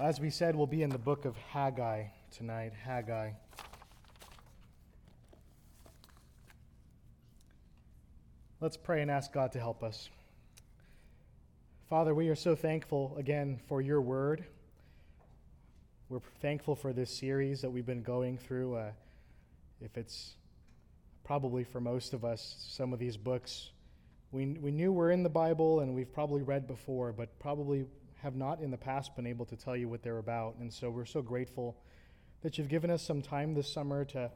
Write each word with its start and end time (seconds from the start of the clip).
As 0.00 0.20
we 0.20 0.30
said, 0.30 0.54
we'll 0.54 0.68
be 0.68 0.84
in 0.84 0.90
the 0.90 0.96
book 0.96 1.24
of 1.24 1.36
Haggai 1.50 2.04
tonight. 2.30 2.72
Haggai. 2.84 3.32
Let's 8.60 8.76
pray 8.76 9.02
and 9.02 9.10
ask 9.10 9.32
God 9.32 9.50
to 9.52 9.58
help 9.58 9.82
us. 9.82 10.08
Father, 11.90 12.14
we 12.14 12.28
are 12.28 12.36
so 12.36 12.54
thankful 12.54 13.16
again 13.18 13.58
for 13.66 13.82
your 13.82 14.00
word. 14.00 14.44
We're 16.08 16.20
thankful 16.40 16.76
for 16.76 16.92
this 16.92 17.10
series 17.10 17.60
that 17.62 17.70
we've 17.70 17.84
been 17.84 18.04
going 18.04 18.38
through. 18.38 18.76
Uh, 18.76 18.90
if 19.80 19.96
it's 19.96 20.36
probably 21.24 21.64
for 21.64 21.80
most 21.80 22.14
of 22.14 22.24
us, 22.24 22.54
some 22.68 22.92
of 22.92 23.00
these 23.00 23.16
books 23.16 23.70
we, 24.30 24.46
we 24.46 24.70
knew 24.70 24.92
we're 24.92 25.10
in 25.10 25.22
the 25.22 25.30
Bible 25.30 25.80
and 25.80 25.94
we've 25.94 26.12
probably 26.12 26.42
read 26.42 26.66
before, 26.66 27.12
but 27.12 27.38
probably 27.38 27.86
have 28.22 28.34
not 28.34 28.60
in 28.60 28.70
the 28.70 28.76
past 28.76 29.14
been 29.14 29.26
able 29.26 29.46
to 29.46 29.56
tell 29.56 29.76
you 29.76 29.88
what 29.88 30.02
they're 30.02 30.18
about. 30.18 30.56
And 30.56 30.72
so 30.72 30.90
we're 30.90 31.04
so 31.04 31.22
grateful 31.22 31.76
that 32.42 32.58
you've 32.58 32.68
given 32.68 32.90
us 32.90 33.02
some 33.02 33.22
time 33.22 33.54
this 33.54 33.72
summer 33.72 34.04
to 34.06 34.30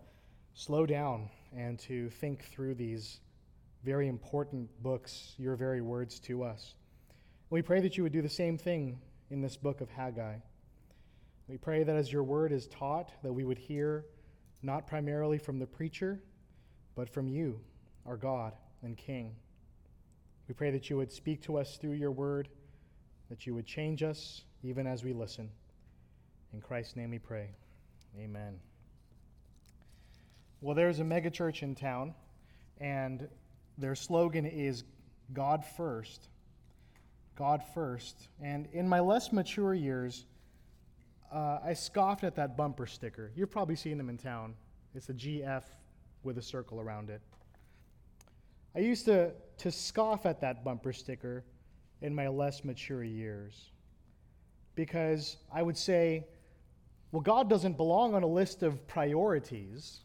slow 0.55 0.87
down 0.87 1.29
and 1.57 1.79
to 1.81 2.11
think 2.11 2.45
through 2.45 2.75
these 2.75 3.21
very 3.85 4.09
important 4.09 4.71
books, 4.83 5.35
your 5.39 5.57
very 5.57 5.81
words 5.81 6.21
to 6.21 6.45
us. 6.45 6.75
We 7.51 7.63
pray 7.63 7.81
that 7.81 7.97
you 7.97 8.03
would 8.03 8.13
do 8.13 8.23
the 8.23 8.29
same 8.29 8.57
thing 8.57 9.01
in 9.31 9.41
this 9.41 9.57
book 9.57 9.81
of 9.81 9.91
Haggai. 9.91 10.37
We 11.49 11.57
pray 11.57 11.83
that 11.83 11.97
as 11.97 12.13
your 12.13 12.23
word 12.23 12.53
is 12.53 12.69
taught, 12.69 13.11
that 13.23 13.33
we 13.33 13.45
would 13.45 13.59
hear 13.59 14.07
not 14.63 14.87
primarily 14.87 15.39
from 15.39 15.59
the 15.59 15.67
preacher, 15.67 16.23
but 16.95 17.09
from 17.09 17.29
you, 17.29 17.61
our 18.07 18.17
God 18.17 18.52
and 18.83 18.96
King. 18.96 19.35
We 20.49 20.55
pray 20.55 20.71
that 20.71 20.89
you 20.89 20.96
would 20.96 21.11
speak 21.11 21.43
to 21.43 21.59
us 21.59 21.77
through 21.77 21.95
your 21.95 22.13
word, 22.13 22.49
that 23.33 23.47
you 23.47 23.55
would 23.55 23.65
change 23.65 24.02
us 24.02 24.43
even 24.63 24.87
as 24.87 25.02
we 25.02 25.15
listen. 25.15 25.49
In 26.52 26.61
Christ's 26.61 26.97
name 26.97 27.13
we 27.13 27.19
pray. 27.19 27.49
Amen. 28.21 28.61
Well, 30.61 30.74
there's 30.74 31.01
a 31.01 31.02
megachurch 31.02 31.63
in 31.63 31.74
town, 31.74 32.13
and 32.77 33.27
their 33.79 33.95
slogan 33.95 34.45
is 34.45 34.85
God 35.33 35.65
first. 35.65 36.29
God 37.35 37.63
first. 37.73 38.29
And 38.43 38.69
in 38.74 38.87
my 38.87 39.01
less 39.01 39.33
mature 39.33 39.73
years, 39.73 40.27
uh, 41.33 41.61
I 41.65 41.73
scoffed 41.73 42.24
at 42.24 42.35
that 42.35 42.55
bumper 42.55 42.87
sticker. 42.87 43.33
You've 43.35 43.51
probably 43.51 43.77
seen 43.77 43.96
them 43.96 44.11
in 44.11 44.19
town. 44.19 44.52
It's 44.95 45.09
a 45.09 45.15
GF 45.15 45.63
with 46.23 46.37
a 46.37 46.43
circle 46.43 46.83
around 46.83 47.09
it. 47.09 47.23
I 48.77 48.80
used 48.80 49.07
to, 49.07 49.30
to 49.57 49.73
scoff 49.73 50.27
at 50.27 50.43
that 50.43 50.63
bumper 50.63 50.93
sticker 50.93 51.45
in 52.03 52.15
my 52.15 52.29
less 52.29 52.65
mature 52.65 53.03
years 53.03 53.71
because 54.75 55.37
I 55.53 55.63
would 55.63 55.77
say, 55.77 56.27
well, 57.11 57.21
God 57.21 57.51
doesn't 57.51 57.77
belong 57.77 58.15
on 58.15 58.23
a 58.23 58.27
list 58.27 58.63
of 58.63 58.87
priorities. 58.87 60.01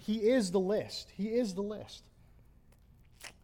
He 0.00 0.16
is 0.16 0.50
the 0.50 0.60
list. 0.60 1.10
He 1.16 1.28
is 1.28 1.54
the 1.54 1.62
list. 1.62 2.04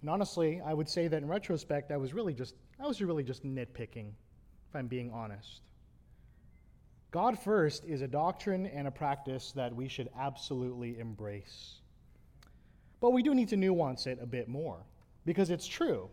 And 0.01 0.11
honestly, 0.11 0.61
I 0.65 0.75
would 0.75 0.89
say 0.89 1.09
that 1.09 1.23
in 1.23 1.29
retrospect, 1.29 1.93
I 1.93 1.97
was 1.97 2.13
really 2.13 2.35
just 2.35 2.55
I 2.81 2.87
was 2.87 3.01
really 3.01 3.23
just 3.23 3.45
nitpicking, 3.45 4.09
if 4.69 4.75
I'm 4.75 4.89
being 4.89 5.13
honest. 5.13 5.61
God 7.13 7.39
first 7.39 7.85
is 7.85 8.03
a 8.03 8.09
doctrine 8.09 8.67
and 8.67 8.89
a 8.89 8.91
practice 8.91 9.53
that 9.53 9.73
we 9.73 9.87
should 9.87 10.09
absolutely 10.19 10.99
embrace. 10.99 11.75
But 13.01 13.11
we 13.11 13.23
do 13.23 13.35
need 13.35 13.49
to 13.49 13.57
nuance 13.57 14.07
it 14.07 14.19
a 14.21 14.27
bit 14.27 14.49
more 14.49 14.79
because 15.25 15.51
it's 15.51 15.67
true. 15.67 16.09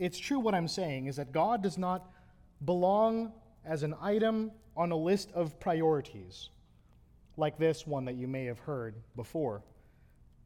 It's 0.00 0.18
true 0.18 0.40
what 0.40 0.54
I'm 0.54 0.66
saying 0.66 1.08
is 1.08 1.16
that 1.16 1.30
God 1.30 1.62
does 1.62 1.76
not 1.76 2.10
belong 2.64 3.32
as 3.66 3.82
an 3.82 3.94
item 4.00 4.50
on 4.74 4.90
a 4.92 4.96
list 4.96 5.30
of 5.32 5.60
priorities 5.60 6.48
like 7.36 7.58
this 7.58 7.86
one 7.86 8.06
that 8.06 8.14
you 8.14 8.26
may 8.26 8.46
have 8.46 8.58
heard 8.60 8.94
before 9.14 9.62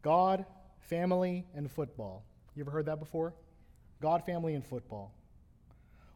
God, 0.02 0.44
family, 0.80 1.46
and 1.54 1.70
football. 1.70 2.24
You 2.56 2.64
ever 2.64 2.72
heard 2.72 2.86
that 2.86 2.98
before? 2.98 3.32
God, 4.02 4.26
family, 4.26 4.54
and 4.54 4.64
football. 4.64 5.14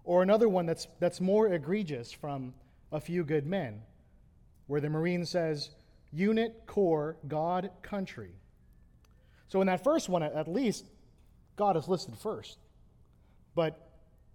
Or 0.02 0.24
another 0.24 0.48
one 0.48 0.66
that's, 0.66 0.88
that's 0.98 1.20
more 1.20 1.46
egregious 1.46 2.10
from 2.10 2.52
a 2.90 3.00
few 3.00 3.22
good 3.22 3.46
men, 3.46 3.82
where 4.66 4.80
the 4.80 4.90
Marine 4.90 5.24
says, 5.24 5.70
unit, 6.12 6.64
Corps, 6.66 7.16
God, 7.28 7.70
country. 7.82 8.32
So 9.46 9.60
in 9.60 9.68
that 9.68 9.84
first 9.84 10.08
one, 10.08 10.24
at 10.24 10.48
least, 10.48 10.86
God 11.54 11.76
is 11.76 11.86
listed 11.86 12.18
first. 12.18 12.58
But 13.58 13.88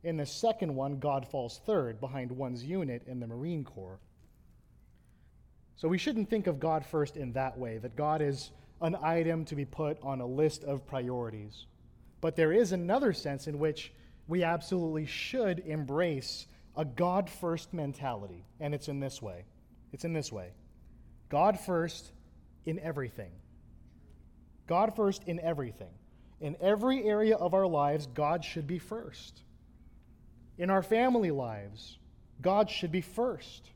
in 0.03 0.17
the 0.17 0.25
second 0.25 0.75
one, 0.75 0.99
God 0.99 1.25
falls 1.25 1.61
third 1.65 2.01
behind 2.01 2.29
one's 2.29 2.61
unit 2.61 3.03
in 3.07 3.21
the 3.21 3.27
Marine 3.27 3.63
Corps. 3.63 4.01
So 5.77 5.87
we 5.87 5.97
shouldn't 5.97 6.29
think 6.29 6.47
of 6.47 6.59
God 6.59 6.85
first 6.85 7.15
in 7.15 7.31
that 7.31 7.57
way, 7.57 7.77
that 7.77 7.95
God 7.95 8.21
is 8.21 8.51
an 8.81 8.97
item 9.01 9.45
to 9.45 9.55
be 9.55 9.63
put 9.63 9.97
on 10.03 10.19
a 10.19 10.25
list 10.25 10.65
of 10.65 10.85
priorities. 10.85 11.67
But 12.19 12.35
there 12.35 12.51
is 12.51 12.73
another 12.73 13.13
sense 13.13 13.47
in 13.47 13.59
which 13.59 13.93
we 14.27 14.43
absolutely 14.43 15.05
should 15.05 15.59
embrace 15.59 16.45
a 16.75 16.83
God 16.83 17.29
first 17.29 17.73
mentality, 17.73 18.43
and 18.59 18.75
it's 18.75 18.89
in 18.89 18.99
this 18.99 19.21
way. 19.21 19.45
It's 19.93 20.03
in 20.03 20.11
this 20.11 20.33
way 20.33 20.49
God 21.29 21.57
first 21.57 22.11
in 22.65 22.77
everything. 22.79 23.31
God 24.67 24.97
first 24.97 25.23
in 25.23 25.39
everything. 25.39 25.93
In 26.43 26.57
every 26.59 27.05
area 27.05 27.37
of 27.37 27.53
our 27.53 27.65
lives, 27.65 28.05
God 28.07 28.43
should 28.43 28.67
be 28.67 28.77
first. 28.77 29.43
In 30.57 30.69
our 30.69 30.83
family 30.83 31.31
lives, 31.31 31.97
God 32.41 32.69
should 32.69 32.91
be 32.91 32.99
first. 32.99 33.69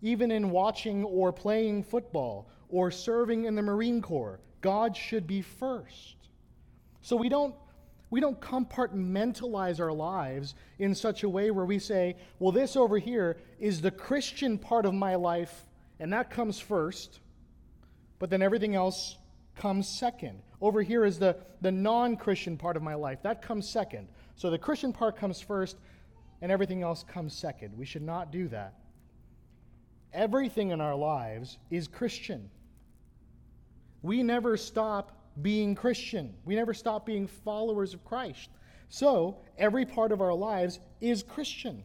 Even 0.00 0.30
in 0.30 0.50
watching 0.50 1.04
or 1.04 1.34
playing 1.34 1.82
football 1.82 2.48
or 2.70 2.90
serving 2.90 3.44
in 3.44 3.56
the 3.56 3.62
Marine 3.62 4.00
Corps, 4.00 4.40
God 4.62 4.96
should 4.96 5.26
be 5.26 5.42
first. 5.42 6.16
So 7.02 7.14
we 7.14 7.28
don't 7.28 7.54
we 8.08 8.20
don't 8.20 8.40
compartmentalize 8.40 9.80
our 9.80 9.92
lives 9.92 10.54
in 10.78 10.94
such 10.94 11.24
a 11.24 11.28
way 11.28 11.50
where 11.50 11.66
we 11.66 11.78
say, 11.78 12.16
well, 12.38 12.52
this 12.52 12.74
over 12.74 12.98
here 12.98 13.36
is 13.60 13.82
the 13.82 13.90
Christian 13.90 14.56
part 14.56 14.86
of 14.86 14.94
my 14.94 15.14
life, 15.14 15.66
and 16.00 16.12
that 16.14 16.30
comes 16.30 16.58
first, 16.58 17.20
but 18.18 18.30
then 18.30 18.40
everything 18.40 18.74
else 18.74 19.16
comes 19.54 19.86
second. 19.86 20.40
Over 20.60 20.82
here 20.82 21.04
is 21.04 21.18
the, 21.18 21.36
the 21.60 21.72
non 21.72 22.16
Christian 22.16 22.56
part 22.56 22.76
of 22.76 22.82
my 22.82 22.94
life. 22.94 23.22
That 23.22 23.42
comes 23.42 23.68
second. 23.68 24.08
So 24.36 24.50
the 24.50 24.58
Christian 24.58 24.92
part 24.92 25.16
comes 25.16 25.40
first, 25.40 25.76
and 26.42 26.52
everything 26.52 26.82
else 26.82 27.02
comes 27.02 27.34
second. 27.34 27.76
We 27.76 27.86
should 27.86 28.02
not 28.02 28.30
do 28.30 28.48
that. 28.48 28.74
Everything 30.12 30.70
in 30.70 30.80
our 30.80 30.94
lives 30.94 31.58
is 31.70 31.86
Christian. 31.88 32.50
We 34.02 34.22
never 34.22 34.56
stop 34.56 35.16
being 35.42 35.74
Christian, 35.74 36.34
we 36.44 36.56
never 36.56 36.74
stop 36.74 37.06
being 37.06 37.26
followers 37.26 37.94
of 37.94 38.04
Christ. 38.04 38.50
So 38.88 39.38
every 39.56 39.86
part 39.86 40.10
of 40.10 40.20
our 40.20 40.34
lives 40.34 40.80
is 41.00 41.22
Christian. 41.22 41.84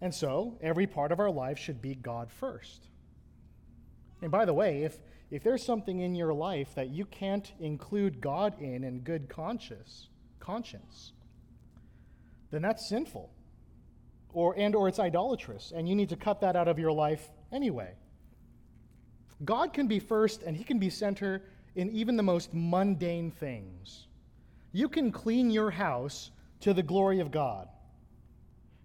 And 0.00 0.14
so 0.14 0.56
every 0.62 0.86
part 0.86 1.12
of 1.12 1.18
our 1.18 1.30
life 1.30 1.58
should 1.58 1.82
be 1.82 1.96
God 1.96 2.30
first. 2.30 2.86
And 4.22 4.30
by 4.30 4.44
the 4.44 4.54
way, 4.54 4.84
if 4.84 4.98
if 5.30 5.44
there's 5.44 5.64
something 5.64 6.00
in 6.00 6.14
your 6.14 6.34
life 6.34 6.74
that 6.74 6.88
you 6.88 7.04
can't 7.04 7.52
include 7.60 8.20
God 8.20 8.60
in 8.60 8.82
in 8.82 9.00
good 9.00 9.28
conscience, 9.28 10.08
conscience, 10.40 11.12
then 12.50 12.62
that's 12.62 12.88
sinful. 12.88 13.30
Or 14.32 14.54
and 14.58 14.74
or 14.74 14.88
it's 14.88 14.98
idolatrous 14.98 15.72
and 15.74 15.88
you 15.88 15.94
need 15.94 16.08
to 16.08 16.16
cut 16.16 16.40
that 16.40 16.56
out 16.56 16.68
of 16.68 16.78
your 16.78 16.92
life 16.92 17.28
anyway. 17.52 17.94
God 19.44 19.72
can 19.72 19.86
be 19.86 20.00
first 20.00 20.42
and 20.42 20.56
he 20.56 20.64
can 20.64 20.78
be 20.78 20.90
center 20.90 21.42
in 21.74 21.90
even 21.90 22.16
the 22.16 22.22
most 22.22 22.52
mundane 22.52 23.30
things. 23.30 24.06
You 24.72 24.88
can 24.88 25.10
clean 25.10 25.50
your 25.50 25.70
house 25.70 26.30
to 26.60 26.74
the 26.74 26.82
glory 26.82 27.20
of 27.20 27.30
God. 27.30 27.68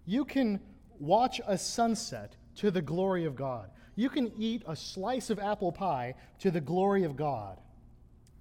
You 0.06 0.24
can 0.24 0.60
watch 0.98 1.40
a 1.46 1.58
sunset 1.58 2.36
to 2.56 2.70
the 2.70 2.82
glory 2.82 3.24
of 3.24 3.36
God. 3.36 3.70
You 3.96 4.10
can 4.10 4.30
eat 4.38 4.62
a 4.68 4.76
slice 4.76 5.30
of 5.30 5.38
apple 5.38 5.72
pie 5.72 6.14
to 6.40 6.50
the 6.50 6.60
glory 6.60 7.04
of 7.04 7.16
God. 7.16 7.58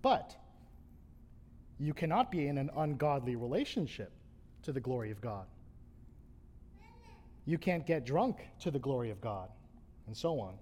But 0.02 0.36
you 1.80 1.94
cannot 1.94 2.30
be 2.30 2.48
in 2.48 2.58
an 2.58 2.70
ungodly 2.76 3.36
relationship 3.36 4.12
to 4.64 4.74
the 4.74 4.82
glory 4.82 5.12
of 5.12 5.22
God. 5.22 5.46
You 7.46 7.58
can't 7.58 7.86
get 7.86 8.06
drunk 8.06 8.38
to 8.62 8.72
the 8.72 8.80
glory 8.80 9.12
of 9.12 9.22
God, 9.22 9.50
and 10.08 10.16
so 10.16 10.40
on. 10.40 10.56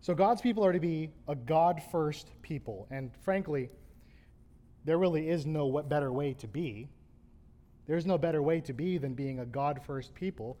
So, 0.00 0.14
God's 0.14 0.40
people 0.40 0.64
are 0.64 0.72
to 0.72 0.80
be 0.80 1.10
a 1.26 1.34
God 1.34 1.82
first 1.90 2.30
people. 2.42 2.86
And 2.90 3.10
frankly, 3.22 3.70
there 4.84 4.98
really 4.98 5.28
is 5.28 5.46
no 5.46 5.82
better 5.82 6.12
way 6.12 6.34
to 6.34 6.46
be. 6.46 6.88
There's 7.86 8.06
no 8.06 8.18
better 8.18 8.42
way 8.42 8.60
to 8.62 8.72
be 8.72 8.98
than 8.98 9.14
being 9.14 9.40
a 9.40 9.46
God 9.46 9.80
first 9.84 10.14
people 10.14 10.58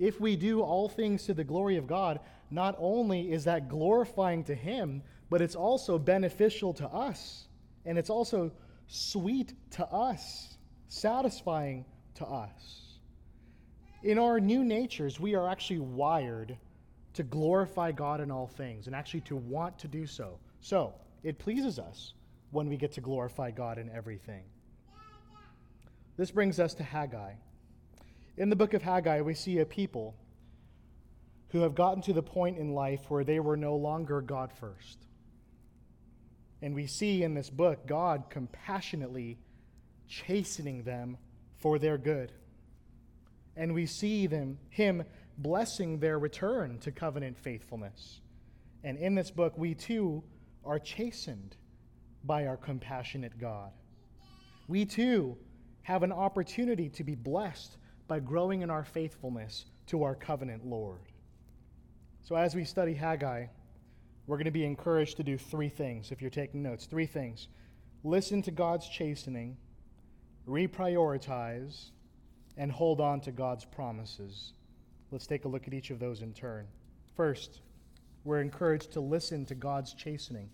if 0.00 0.18
we 0.18 0.34
do 0.34 0.62
all 0.62 0.88
things 0.88 1.24
to 1.26 1.34
the 1.34 1.44
glory 1.44 1.76
of 1.76 1.86
God, 1.86 2.18
not 2.50 2.74
only 2.78 3.30
is 3.30 3.44
that 3.44 3.68
glorifying 3.68 4.42
to 4.44 4.54
Him, 4.54 5.02
but 5.28 5.42
it's 5.42 5.54
also 5.54 5.98
beneficial 5.98 6.72
to 6.74 6.88
us. 6.88 7.46
And 7.84 7.98
it's 7.98 8.10
also 8.10 8.50
sweet 8.88 9.52
to 9.72 9.86
us, 9.86 10.56
satisfying 10.88 11.84
to 12.14 12.24
us. 12.24 12.98
In 14.02 14.18
our 14.18 14.40
new 14.40 14.64
natures, 14.64 15.20
we 15.20 15.34
are 15.34 15.46
actually 15.46 15.80
wired 15.80 16.56
to 17.12 17.22
glorify 17.22 17.92
God 17.92 18.22
in 18.22 18.30
all 18.30 18.46
things 18.46 18.86
and 18.86 18.96
actually 18.96 19.20
to 19.22 19.36
want 19.36 19.78
to 19.80 19.88
do 19.88 20.06
so. 20.06 20.38
So, 20.60 20.94
it 21.22 21.38
pleases 21.38 21.78
us 21.78 22.14
when 22.52 22.70
we 22.70 22.78
get 22.78 22.92
to 22.92 23.02
glorify 23.02 23.50
God 23.50 23.76
in 23.76 23.90
everything. 23.90 24.44
This 26.16 26.30
brings 26.30 26.58
us 26.58 26.72
to 26.74 26.82
Haggai. 26.82 27.34
In 28.36 28.48
the 28.48 28.56
book 28.56 28.74
of 28.74 28.82
Haggai, 28.82 29.20
we 29.20 29.34
see 29.34 29.58
a 29.58 29.66
people 29.66 30.14
who 31.48 31.60
have 31.60 31.74
gotten 31.74 32.02
to 32.02 32.12
the 32.12 32.22
point 32.22 32.58
in 32.58 32.72
life 32.72 33.00
where 33.08 33.24
they 33.24 33.40
were 33.40 33.56
no 33.56 33.76
longer 33.76 34.20
God 34.20 34.52
first. 34.52 35.06
And 36.62 36.74
we 36.74 36.86
see 36.86 37.22
in 37.22 37.34
this 37.34 37.50
book 37.50 37.86
God 37.86 38.24
compassionately 38.30 39.38
chastening 40.08 40.84
them 40.84 41.16
for 41.58 41.78
their 41.78 41.98
good. 41.98 42.32
And 43.56 43.74
we 43.74 43.86
see 43.86 44.26
them 44.26 44.58
him 44.68 45.04
blessing 45.38 45.98
their 45.98 46.18
return 46.18 46.78
to 46.80 46.92
covenant 46.92 47.38
faithfulness. 47.38 48.20
And 48.84 48.98
in 48.98 49.14
this 49.14 49.30
book 49.30 49.56
we 49.56 49.74
too 49.74 50.22
are 50.64 50.78
chastened 50.78 51.56
by 52.24 52.46
our 52.46 52.56
compassionate 52.56 53.38
God. 53.38 53.72
We 54.68 54.84
too 54.84 55.36
have 55.82 56.02
an 56.02 56.12
opportunity 56.12 56.88
to 56.90 57.04
be 57.04 57.14
blessed 57.14 57.76
by 58.10 58.18
growing 58.18 58.62
in 58.62 58.70
our 58.70 58.82
faithfulness 58.82 59.66
to 59.86 60.02
our 60.02 60.16
covenant 60.16 60.66
Lord. 60.66 60.98
So, 62.22 62.34
as 62.34 62.56
we 62.56 62.64
study 62.64 62.92
Haggai, 62.92 63.46
we're 64.26 64.36
going 64.36 64.46
to 64.46 64.50
be 64.50 64.64
encouraged 64.64 65.16
to 65.18 65.22
do 65.22 65.38
three 65.38 65.68
things 65.68 66.10
if 66.10 66.20
you're 66.20 66.28
taking 66.28 66.60
notes. 66.60 66.86
Three 66.86 67.06
things 67.06 67.46
listen 68.02 68.42
to 68.42 68.50
God's 68.50 68.88
chastening, 68.88 69.56
reprioritize, 70.48 71.90
and 72.56 72.72
hold 72.72 73.00
on 73.00 73.20
to 73.20 73.30
God's 73.30 73.64
promises. 73.64 74.54
Let's 75.12 75.28
take 75.28 75.44
a 75.44 75.48
look 75.48 75.68
at 75.68 75.72
each 75.72 75.90
of 75.90 76.00
those 76.00 76.20
in 76.22 76.32
turn. 76.32 76.66
First, 77.14 77.60
we're 78.24 78.40
encouraged 78.40 78.90
to 78.94 79.00
listen 79.00 79.46
to 79.46 79.54
God's 79.54 79.94
chastening. 79.94 80.50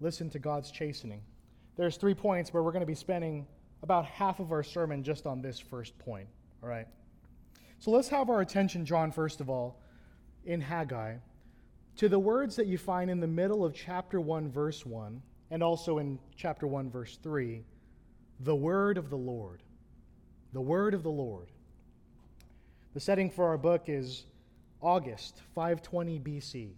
Listen 0.00 0.30
to 0.30 0.38
God's 0.38 0.70
chastening. 0.70 1.20
There's 1.76 1.98
three 1.98 2.14
points 2.14 2.54
where 2.54 2.62
we're 2.62 2.72
going 2.72 2.80
to 2.80 2.86
be 2.86 2.94
spending 2.94 3.46
about 3.82 4.06
half 4.06 4.40
of 4.40 4.50
our 4.50 4.62
sermon 4.62 5.02
just 5.02 5.26
on 5.26 5.42
this 5.42 5.60
first 5.60 5.98
point. 5.98 6.26
All 6.64 6.70
right? 6.70 6.86
So 7.78 7.90
let's 7.90 8.08
have 8.08 8.30
our 8.30 8.40
attention 8.40 8.84
drawn, 8.84 9.12
first 9.12 9.42
of 9.42 9.50
all, 9.50 9.82
in 10.46 10.62
Haggai 10.62 11.16
to 11.96 12.08
the 12.08 12.18
words 12.18 12.56
that 12.56 12.66
you 12.66 12.78
find 12.78 13.10
in 13.10 13.20
the 13.20 13.26
middle 13.26 13.66
of 13.66 13.74
chapter 13.74 14.18
1, 14.18 14.50
verse 14.50 14.86
1, 14.86 15.20
and 15.50 15.62
also 15.62 15.98
in 15.98 16.18
chapter 16.36 16.66
1, 16.66 16.90
verse 16.90 17.18
3 17.22 17.62
the 18.40 18.54
word 18.56 18.98
of 18.98 19.10
the 19.10 19.16
Lord. 19.16 19.62
The 20.54 20.60
word 20.60 20.94
of 20.94 21.02
the 21.02 21.10
Lord. 21.10 21.52
The 22.94 23.00
setting 23.00 23.30
for 23.30 23.46
our 23.46 23.58
book 23.58 23.84
is 23.86 24.24
August 24.80 25.42
520 25.54 26.18
BC. 26.18 26.70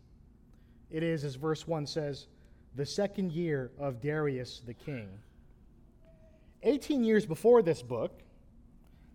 It 0.91 1.03
is, 1.03 1.25
as 1.25 1.37
verse 1.37 1.67
1 1.67 1.87
says, 1.87 2.27
the 2.75 2.85
second 2.85 3.33
year 3.33 3.71
of 3.79 4.03
Darius 4.03 4.61
the 4.67 4.75
king. 4.75 5.09
18 6.63 7.05
years 7.05 7.25
before 7.25 7.63
this 7.63 7.83
book, 7.83 8.21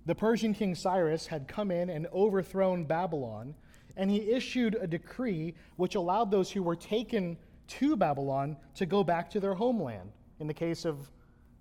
the 0.05 0.15
Persian 0.15 0.53
king 0.53 0.75
Cyrus 0.75 1.27
had 1.27 1.47
come 1.47 1.71
in 1.71 1.89
and 1.89 2.07
overthrown 2.13 2.85
Babylon 2.85 3.55
and 3.97 4.09
he 4.09 4.31
issued 4.31 4.75
a 4.75 4.87
decree 4.87 5.53
which 5.75 5.95
allowed 5.95 6.31
those 6.31 6.51
who 6.51 6.63
were 6.63 6.75
taken 6.75 7.37
to 7.67 7.95
Babylon 7.95 8.57
to 8.75 8.85
go 8.85 9.03
back 9.03 9.29
to 9.31 9.39
their 9.39 9.53
homeland. 9.53 10.11
In 10.39 10.47
the 10.47 10.53
case 10.53 10.85
of 10.85 11.09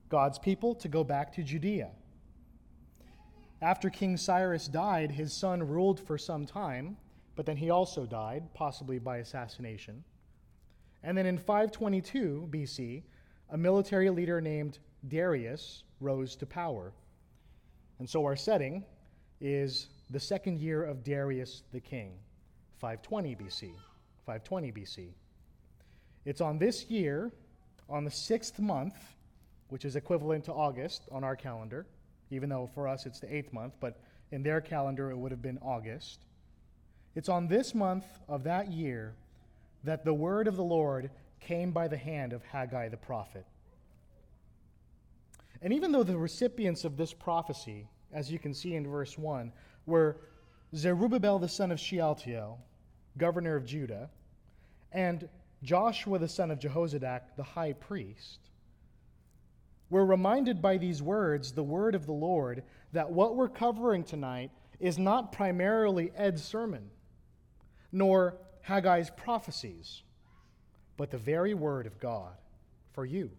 God's 0.08 0.38
people, 0.38 0.74
to 0.76 0.88
go 0.88 1.04
back 1.04 1.32
to 1.34 1.42
Judea. 1.42 1.90
After 3.62 3.90
King 3.90 4.16
Cyrus 4.16 4.68
died, 4.68 5.12
his 5.12 5.32
son 5.32 5.62
ruled 5.68 6.00
for 6.00 6.16
some 6.16 6.46
time, 6.46 6.96
but 7.36 7.44
then 7.46 7.58
he 7.58 7.70
also 7.70 8.06
died, 8.06 8.52
possibly 8.54 8.98
by 8.98 9.18
assassination. 9.18 10.02
And 11.02 11.16
then 11.16 11.26
in 11.26 11.36
522 11.36 12.48
BC, 12.50 13.02
a 13.50 13.58
military 13.58 14.10
leader 14.10 14.40
named 14.40 14.78
Darius 15.06 15.84
rose 16.00 16.36
to 16.36 16.46
power. 16.46 16.92
And 18.00 18.08
so 18.08 18.24
our 18.24 18.34
setting 18.34 18.82
is 19.42 19.88
the 20.08 20.18
second 20.18 20.58
year 20.58 20.82
of 20.82 21.04
Darius 21.04 21.62
the 21.70 21.80
king, 21.80 22.14
520 22.78 23.36
BC. 23.36 23.70
520 24.24 24.72
BC. 24.72 25.08
It's 26.24 26.40
on 26.40 26.58
this 26.58 26.86
year, 26.90 27.30
on 27.90 28.04
the 28.04 28.10
sixth 28.10 28.58
month, 28.58 28.94
which 29.68 29.84
is 29.84 29.96
equivalent 29.96 30.44
to 30.44 30.52
August 30.52 31.02
on 31.12 31.22
our 31.22 31.36
calendar, 31.36 31.86
even 32.30 32.48
though 32.48 32.70
for 32.74 32.88
us 32.88 33.04
it's 33.04 33.20
the 33.20 33.32
eighth 33.32 33.52
month, 33.52 33.74
but 33.80 34.00
in 34.32 34.42
their 34.42 34.62
calendar 34.62 35.10
it 35.10 35.16
would 35.16 35.30
have 35.30 35.42
been 35.42 35.58
August. 35.60 36.24
It's 37.14 37.28
on 37.28 37.48
this 37.48 37.74
month 37.74 38.06
of 38.28 38.44
that 38.44 38.72
year 38.72 39.14
that 39.84 40.06
the 40.06 40.14
word 40.14 40.48
of 40.48 40.56
the 40.56 40.64
Lord 40.64 41.10
came 41.38 41.70
by 41.70 41.86
the 41.86 41.98
hand 41.98 42.32
of 42.32 42.42
Haggai 42.44 42.88
the 42.88 42.96
prophet. 42.96 43.44
And 45.62 45.72
even 45.72 45.92
though 45.92 46.02
the 46.02 46.16
recipients 46.16 46.84
of 46.84 46.96
this 46.96 47.12
prophecy, 47.12 47.88
as 48.12 48.30
you 48.30 48.38
can 48.38 48.54
see 48.54 48.74
in 48.74 48.86
verse 48.86 49.18
1, 49.18 49.52
were 49.86 50.16
Zerubbabel 50.74 51.38
the 51.38 51.48
son 51.48 51.70
of 51.70 51.78
Shealtiel, 51.78 52.58
governor 53.18 53.56
of 53.56 53.66
Judah, 53.66 54.08
and 54.92 55.28
Joshua 55.62 56.18
the 56.18 56.28
son 56.28 56.50
of 56.50 56.58
Jehozadak, 56.58 57.36
the 57.36 57.42
high 57.42 57.74
priest. 57.74 58.38
We're 59.90 60.04
reminded 60.04 60.62
by 60.62 60.78
these 60.78 61.02
words, 61.02 61.52
the 61.52 61.62
word 61.62 61.94
of 61.94 62.06
the 62.06 62.12
Lord, 62.12 62.62
that 62.92 63.10
what 63.10 63.36
we're 63.36 63.48
covering 63.48 64.04
tonight 64.04 64.50
is 64.78 64.98
not 64.98 65.32
primarily 65.32 66.12
Ed's 66.16 66.42
sermon, 66.42 66.90
nor 67.92 68.38
Haggai's 68.62 69.10
prophecies, 69.10 70.02
but 70.96 71.10
the 71.10 71.18
very 71.18 71.54
word 71.54 71.86
of 71.86 71.98
God 71.98 72.34
for 72.92 73.04
you, 73.04 73.30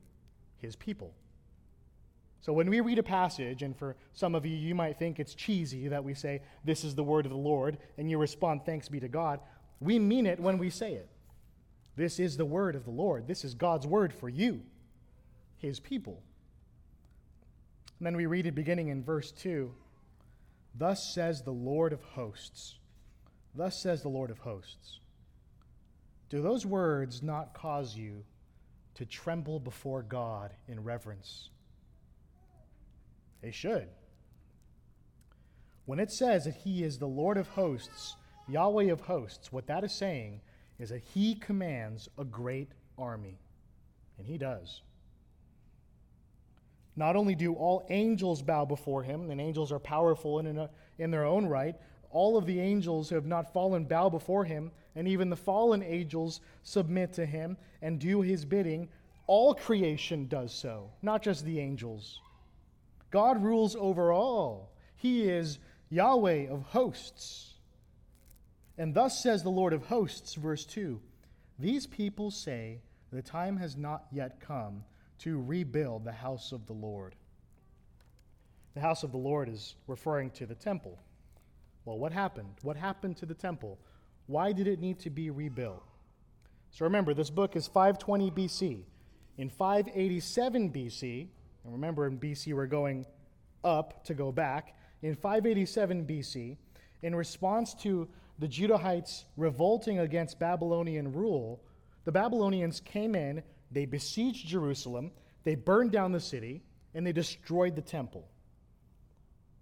his 0.58 0.76
people. 0.76 1.14
So 2.42 2.54
when 2.54 2.70
we 2.70 2.80
read 2.80 2.98
a 2.98 3.04
passage, 3.04 3.62
and 3.62 3.78
for 3.78 3.96
some 4.14 4.34
of 4.34 4.46
you, 4.46 4.56
you 4.56 4.74
might 4.74 4.98
think 4.98 5.20
it's 5.20 5.36
cheesy 5.36 5.88
that 5.90 6.04
we 6.04 6.16
say, 6.16 6.42
This 6.66 6.84
is 6.84 6.96
the 6.96 7.04
word 7.04 7.26
of 7.26 7.32
the 7.32 7.38
Lord, 7.38 7.78
and 7.98 8.10
you 8.10 8.18
respond, 8.18 8.62
Thanks 8.66 8.90
be 8.90 9.00
to 9.00 9.08
God. 9.08 9.40
We 9.80 10.00
mean 10.00 10.26
it 10.26 10.40
when 10.40 10.58
we 10.58 10.70
say 10.70 10.94
it. 10.94 11.08
This 11.96 12.20
is 12.20 12.38
the 12.38 12.46
word 12.46 12.76
of 12.76 12.86
the 12.86 12.92
Lord. 12.92 13.28
This 13.28 13.46
is 13.46 13.54
God's 13.54 13.86
word 13.86 14.12
for 14.14 14.28
you, 14.28 14.62
his 15.58 15.80
people. 15.80 16.22
And 18.00 18.06
then 18.08 18.16
we 18.16 18.26
read 18.26 18.48
it 18.48 18.56
beginning 18.56 18.88
in 18.88 19.04
verse 19.04 19.32
2 19.32 19.72
Thus 20.74 21.14
says 21.14 21.44
the 21.44 21.52
Lord 21.52 21.94
of 21.94 22.02
hosts. 22.02 22.80
Thus 23.54 23.80
says 23.80 24.02
the 24.02 24.10
Lord 24.10 24.32
of 24.32 24.40
hosts. 24.40 25.00
Do 26.30 26.42
those 26.42 26.66
words 26.66 27.22
not 27.22 27.54
cause 27.54 27.96
you 27.96 28.24
to 28.96 29.06
tremble 29.06 29.60
before 29.60 30.02
God 30.02 30.54
in 30.68 30.84
reverence? 30.84 31.50
They 33.42 33.52
should. 33.52 33.88
When 35.86 36.00
it 36.00 36.12
says 36.12 36.46
that 36.46 36.56
He 36.56 36.84
is 36.84 37.00
the 37.00 37.08
Lord 37.08 37.38
of 37.38 37.48
hosts, 37.50 38.16
Yahweh 38.48 38.92
of 38.92 39.02
hosts, 39.02 39.52
what 39.52 39.68
that 39.68 39.84
is 39.84 39.92
saying 39.92 40.42
is 40.80 40.90
that 40.90 41.02
He 41.14 41.36
commands 41.36 42.10
a 42.18 42.24
great 42.24 42.70
army. 42.98 43.40
And 44.18 44.28
He 44.28 44.38
does. 44.38 44.82
Not 46.96 47.16
only 47.16 47.36
do 47.36 47.54
all 47.54 47.86
angels 47.90 48.42
bow 48.42 48.66
before 48.66 49.04
Him, 49.04 49.32
and 49.32 49.42
angels 49.42 49.72
are 49.72 49.80
powerful 49.80 50.40
in, 50.40 50.58
a, 50.58 50.70
in 51.00 51.10
their 51.10 51.26
own 51.26 51.46
right, 51.46 51.76
all 52.12 52.38
of 52.38 52.46
the 52.46 52.60
angels 52.60 53.10
who 53.10 53.16
have 53.16 53.26
not 53.26 53.54
fallen 53.54 53.86
bow 53.86 54.10
before 54.10 54.44
Him, 54.44 54.72
and 54.96 55.08
even 55.08 55.30
the 55.30 55.36
fallen 55.36 55.82
angels 55.82 56.42
submit 56.64 57.14
to 57.14 57.26
Him 57.26 57.58
and 57.82 58.00
do 58.00 58.22
His 58.22 58.46
bidding. 58.46 58.90
All 59.28 59.56
creation 59.56 60.28
does 60.28 60.54
so, 60.54 60.92
not 61.02 61.24
just 61.24 61.46
the 61.46 61.60
angels. 61.60 62.20
God 63.12 63.44
rules 63.44 63.76
over 63.76 64.12
all. 64.12 64.72
He 64.96 65.24
is 65.24 65.60
Yahweh 65.90 66.48
of 66.48 66.64
hosts. 66.64 67.54
And 68.78 68.94
thus 68.94 69.22
says 69.22 69.44
the 69.44 69.50
Lord 69.50 69.74
of 69.74 69.86
hosts, 69.86 70.36
verse 70.36 70.66
2 70.66 71.00
These 71.60 71.86
people 71.86 72.32
say, 72.32 72.80
The 73.12 73.22
time 73.22 73.58
has 73.58 73.76
not 73.76 74.06
yet 74.12 74.40
come 74.40 74.84
to 75.20 75.42
rebuild 75.42 76.04
the 76.04 76.12
house 76.12 76.52
of 76.52 76.66
the 76.66 76.74
Lord. 76.74 77.16
The 78.74 78.82
house 78.82 79.04
of 79.04 79.12
the 79.12 79.18
Lord 79.18 79.50
is 79.50 79.76
referring 79.86 80.32
to 80.32 80.46
the 80.46 80.56
temple. 80.56 80.98
Well, 81.84 82.00
what 82.00 82.14
happened? 82.14 82.56
What 82.62 82.78
happened 82.78 83.18
to 83.18 83.26
the 83.26 83.34
temple? 83.34 83.78
Why 84.28 84.54
did 84.54 84.68
it 84.68 84.80
need 84.80 85.00
to 85.00 85.10
be 85.10 85.30
rebuilt? 85.30 85.84
So 86.72 86.86
remember, 86.86 87.14
this 87.14 87.30
book 87.30 87.56
is 87.56 87.68
520 87.68 88.32
BC. 88.32 88.84
In 89.38 89.50
587 89.50 90.72
BC, 90.72 91.28
and 91.64 91.74
remember, 91.74 92.08
in 92.08 92.18
BC, 92.18 92.54
we're 92.54 92.66
going 92.66 93.06
up 93.64 94.04
to 94.06 94.14
go 94.14 94.32
back. 94.32 94.76
In 95.02 95.16
587 95.16 96.06
BC, 96.06 96.58
in 97.04 97.16
response 97.16 97.74
to 97.76 98.08
the 98.40 98.48
Judahites 98.48 99.26
revolting 99.38 100.00
against 100.00 100.40
Babylonian 100.40 101.12
rule, 101.14 101.62
the 102.06 102.12
Babylonians 102.12 102.80
came 102.80 103.16
in, 103.16 103.44
they 103.72 103.86
besieged 103.86 104.48
Jerusalem, 104.48 105.12
they 105.44 105.56
burned 105.56 105.92
down 105.92 106.12
the 106.12 106.20
city, 106.20 106.64
and 106.94 107.06
they 107.06 107.12
destroyed 107.12 107.76
the 107.76 107.82
temple. 107.82 108.28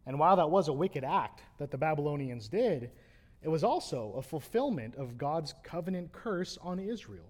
And 0.05 0.17
while 0.17 0.37
that 0.37 0.49
was 0.49 0.67
a 0.67 0.73
wicked 0.73 1.03
act 1.03 1.43
that 1.57 1.71
the 1.71 1.77
Babylonians 1.77 2.47
did, 2.47 2.91
it 3.41 3.49
was 3.49 3.63
also 3.63 4.13
a 4.17 4.21
fulfillment 4.21 4.95
of 4.95 5.17
God's 5.17 5.53
covenant 5.63 6.11
curse 6.11 6.57
on 6.61 6.79
Israel. 6.79 7.29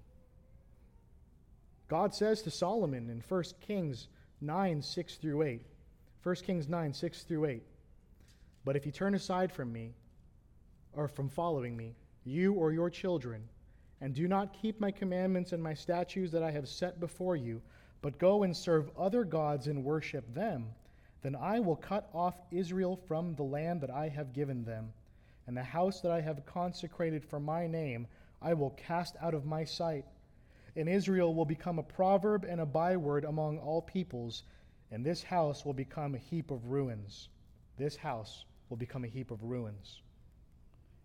God 1.87 2.13
says 2.13 2.41
to 2.43 2.51
Solomon 2.51 3.09
in 3.09 3.23
1 3.27 3.43
Kings 3.61 4.07
9 4.41 4.81
6 4.81 5.15
through 5.15 5.43
8, 5.43 5.61
1 6.23 6.35
Kings 6.35 6.67
9 6.67 6.93
6 6.93 7.23
through 7.23 7.45
8, 7.45 7.63
But 8.65 8.75
if 8.75 8.85
you 8.85 8.91
turn 8.91 9.15
aside 9.15 9.51
from 9.51 9.71
me, 9.71 9.93
or 10.93 11.07
from 11.07 11.29
following 11.29 11.75
me, 11.75 11.95
you 12.23 12.53
or 12.53 12.71
your 12.71 12.89
children, 12.89 13.47
and 14.01 14.13
do 14.13 14.27
not 14.27 14.53
keep 14.53 14.79
my 14.79 14.91
commandments 14.91 15.51
and 15.51 15.61
my 15.61 15.73
statutes 15.73 16.31
that 16.31 16.43
I 16.43 16.51
have 16.51 16.67
set 16.67 16.99
before 16.99 17.35
you, 17.35 17.61
but 18.01 18.17
go 18.17 18.43
and 18.43 18.55
serve 18.55 18.91
other 18.97 19.23
gods 19.23 19.67
and 19.67 19.83
worship 19.83 20.33
them, 20.33 20.67
then 21.21 21.35
I 21.35 21.59
will 21.59 21.75
cut 21.75 22.09
off 22.13 22.41
Israel 22.51 22.95
from 22.95 23.35
the 23.35 23.43
land 23.43 23.81
that 23.81 23.91
I 23.91 24.07
have 24.07 24.33
given 24.33 24.63
them, 24.63 24.93
and 25.47 25.57
the 25.57 25.63
house 25.63 25.99
that 26.01 26.11
I 26.11 26.21
have 26.21 26.45
consecrated 26.45 27.25
for 27.25 27.39
my 27.39 27.67
name 27.67 28.07
I 28.41 28.53
will 28.53 28.69
cast 28.71 29.15
out 29.21 29.33
of 29.33 29.45
my 29.45 29.65
sight. 29.65 30.05
And 30.75 30.87
Israel 30.87 31.33
will 31.33 31.45
become 31.45 31.79
a 31.79 31.83
proverb 31.83 32.45
and 32.47 32.61
a 32.61 32.65
byword 32.65 33.25
among 33.25 33.59
all 33.59 33.81
peoples, 33.81 34.43
and 34.91 35.05
this 35.05 35.23
house 35.23 35.65
will 35.65 35.73
become 35.73 36.15
a 36.15 36.19
heap 36.19 36.51
of 36.51 36.65
ruins. 36.65 37.29
This 37.77 37.95
house 37.95 38.45
will 38.69 38.77
become 38.77 39.03
a 39.03 39.07
heap 39.07 39.31
of 39.31 39.43
ruins. 39.43 40.01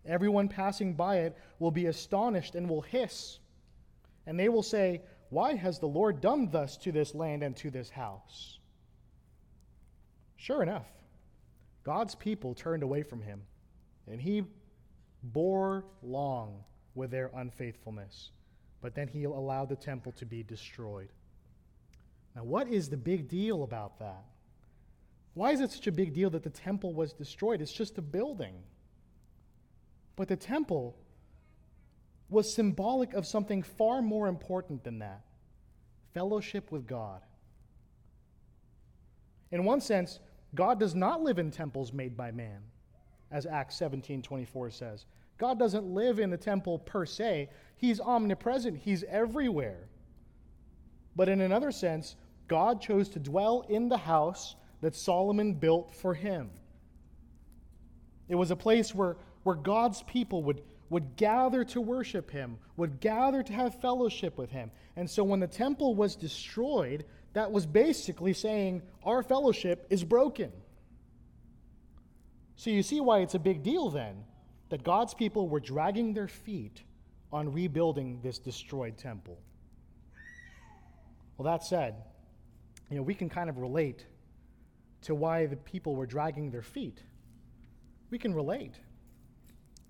Everyone 0.05 0.47
passing 0.47 0.93
by 0.93 1.17
it 1.19 1.37
will 1.59 1.71
be 1.71 1.87
astonished 1.87 2.55
and 2.55 2.69
will 2.69 2.81
hiss. 2.81 3.39
And 4.27 4.39
they 4.39 4.49
will 4.49 4.63
say, 4.63 5.01
Why 5.29 5.55
has 5.55 5.79
the 5.79 5.87
Lord 5.87 6.21
done 6.21 6.49
thus 6.51 6.77
to 6.77 6.91
this 6.91 7.15
land 7.15 7.43
and 7.43 7.55
to 7.57 7.71
this 7.71 7.89
house? 7.89 8.59
Sure 10.35 10.61
enough, 10.61 10.87
God's 11.83 12.13
people 12.15 12.53
turned 12.53 12.83
away 12.83 13.01
from 13.01 13.21
him, 13.21 13.41
and 14.07 14.21
he 14.21 14.43
bore 15.23 15.85
long 16.03 16.63
with 16.93 17.09
their 17.09 17.31
unfaithfulness. 17.35 18.31
But 18.85 18.93
then 18.93 19.07
he 19.07 19.23
allowed 19.23 19.69
the 19.69 19.75
temple 19.75 20.11
to 20.11 20.27
be 20.27 20.43
destroyed. 20.43 21.09
Now, 22.35 22.43
what 22.43 22.67
is 22.67 22.87
the 22.87 22.97
big 22.97 23.27
deal 23.27 23.63
about 23.63 23.97
that? 23.97 24.23
Why 25.33 25.53
is 25.53 25.59
it 25.59 25.71
such 25.71 25.87
a 25.87 25.91
big 25.91 26.13
deal 26.13 26.29
that 26.29 26.43
the 26.43 26.51
temple 26.51 26.93
was 26.93 27.11
destroyed? 27.11 27.61
It's 27.63 27.73
just 27.73 27.97
a 27.97 28.03
building. 28.03 28.53
But 30.15 30.27
the 30.27 30.35
temple 30.35 30.95
was 32.29 32.53
symbolic 32.53 33.15
of 33.15 33.25
something 33.25 33.63
far 33.63 34.03
more 34.03 34.27
important 34.27 34.83
than 34.83 34.99
that 34.99 35.23
fellowship 36.13 36.71
with 36.71 36.85
God. 36.85 37.21
In 39.49 39.65
one 39.65 39.81
sense, 39.81 40.19
God 40.53 40.79
does 40.79 40.93
not 40.93 41.23
live 41.23 41.39
in 41.39 41.49
temples 41.49 41.91
made 41.91 42.15
by 42.15 42.29
man, 42.29 42.61
as 43.31 43.47
Acts 43.47 43.79
17:24 43.79 44.69
says. 44.69 45.07
God 45.37 45.59
doesn't 45.59 45.85
live 45.85 46.19
in 46.19 46.29
the 46.29 46.37
temple 46.37 46.79
per 46.79 47.05
se. 47.05 47.49
He's 47.77 47.99
omnipresent. 47.99 48.77
He's 48.77 49.03
everywhere. 49.03 49.87
But 51.15 51.29
in 51.29 51.41
another 51.41 51.71
sense, 51.71 52.15
God 52.47 52.81
chose 52.81 53.09
to 53.09 53.19
dwell 53.19 53.65
in 53.69 53.89
the 53.89 53.97
house 53.97 54.55
that 54.81 54.95
Solomon 54.95 55.53
built 55.53 55.93
for 55.95 56.13
him. 56.13 56.49
It 58.27 58.35
was 58.35 58.51
a 58.51 58.55
place 58.55 58.93
where 58.93 59.17
where 59.45 59.55
God's 59.55 60.01
people 60.01 60.41
would, 60.41 60.63
would 60.89 61.15
gather 61.15 61.63
to 61.65 61.79
worship 61.79 62.31
him, 62.31 62.57
would 62.77 62.99
gather 62.99 63.43
to 63.43 63.53
have 63.53 63.79
fellowship 63.79 64.39
with 64.39 64.49
him. 64.49 64.71
And 64.95 65.07
so 65.07 65.23
when 65.23 65.39
the 65.39 65.47
temple 65.47 65.93
was 65.93 66.15
destroyed, 66.15 67.05
that 67.33 67.51
was 67.51 67.67
basically 67.67 68.33
saying, 68.33 68.81
Our 69.03 69.21
fellowship 69.21 69.85
is 69.91 70.03
broken. 70.03 70.51
So 72.55 72.71
you 72.71 72.81
see 72.81 72.99
why 72.99 73.19
it's 73.19 73.35
a 73.35 73.39
big 73.39 73.61
deal 73.61 73.91
then 73.91 74.23
that 74.69 74.83
God's 74.83 75.13
people 75.13 75.47
were 75.47 75.59
dragging 75.59 76.15
their 76.15 76.27
feet 76.27 76.81
on 77.35 77.51
rebuilding 77.51 78.17
this 78.23 78.39
destroyed 78.39 78.97
temple. 78.97 79.37
Well, 81.37 81.43
that 81.43 81.65
said, 81.65 81.95
you 82.89 82.95
know, 82.95 83.03
we 83.03 83.13
can 83.13 83.27
kind 83.27 83.49
of 83.49 83.57
relate 83.57 84.05
to 85.01 85.13
why 85.13 85.45
the 85.45 85.57
people 85.57 85.97
were 85.97 86.05
dragging 86.05 86.49
their 86.49 86.61
feet. 86.61 87.01
We 88.09 88.17
can 88.17 88.33
relate. 88.33 88.75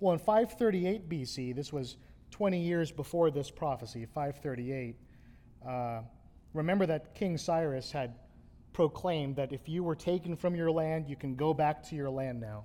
Well, 0.00 0.12
in 0.12 0.18
538 0.18 1.08
BC, 1.08 1.54
this 1.54 1.72
was 1.72 1.98
20 2.32 2.60
years 2.60 2.90
before 2.90 3.30
this 3.30 3.48
prophecy, 3.48 4.06
538, 4.06 4.96
uh, 5.64 6.00
remember 6.52 6.84
that 6.84 7.14
King 7.14 7.38
Cyrus 7.38 7.92
had 7.92 8.16
proclaimed 8.72 9.36
that 9.36 9.52
if 9.52 9.68
you 9.68 9.84
were 9.84 9.94
taken 9.94 10.34
from 10.34 10.56
your 10.56 10.72
land, 10.72 11.08
you 11.08 11.14
can 11.14 11.36
go 11.36 11.54
back 11.54 11.80
to 11.90 11.94
your 11.94 12.10
land 12.10 12.40
now. 12.40 12.64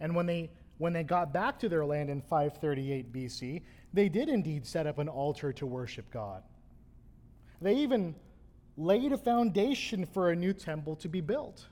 And 0.00 0.16
when 0.16 0.24
they 0.24 0.48
when 0.78 0.92
they 0.92 1.02
got 1.02 1.32
back 1.32 1.58
to 1.60 1.68
their 1.68 1.86
land 1.86 2.10
in 2.10 2.20
538 2.20 3.12
BC, 3.12 3.62
they 3.96 4.08
did 4.08 4.28
indeed 4.28 4.66
set 4.66 4.86
up 4.86 4.98
an 4.98 5.08
altar 5.08 5.52
to 5.54 5.66
worship 5.66 6.10
God. 6.10 6.42
They 7.60 7.76
even 7.76 8.14
laid 8.76 9.12
a 9.12 9.16
foundation 9.16 10.04
for 10.04 10.30
a 10.30 10.36
new 10.36 10.52
temple 10.52 10.96
to 10.96 11.08
be 11.08 11.20
built. 11.20 11.66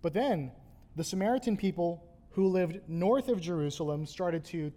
But 0.00 0.12
then 0.12 0.52
the 0.94 1.02
Samaritan 1.02 1.56
people 1.56 2.04
who 2.30 2.46
lived 2.46 2.80
north 2.88 3.28
of 3.28 3.40
Jerusalem 3.40 4.06
started 4.06 4.44
to 4.46 4.72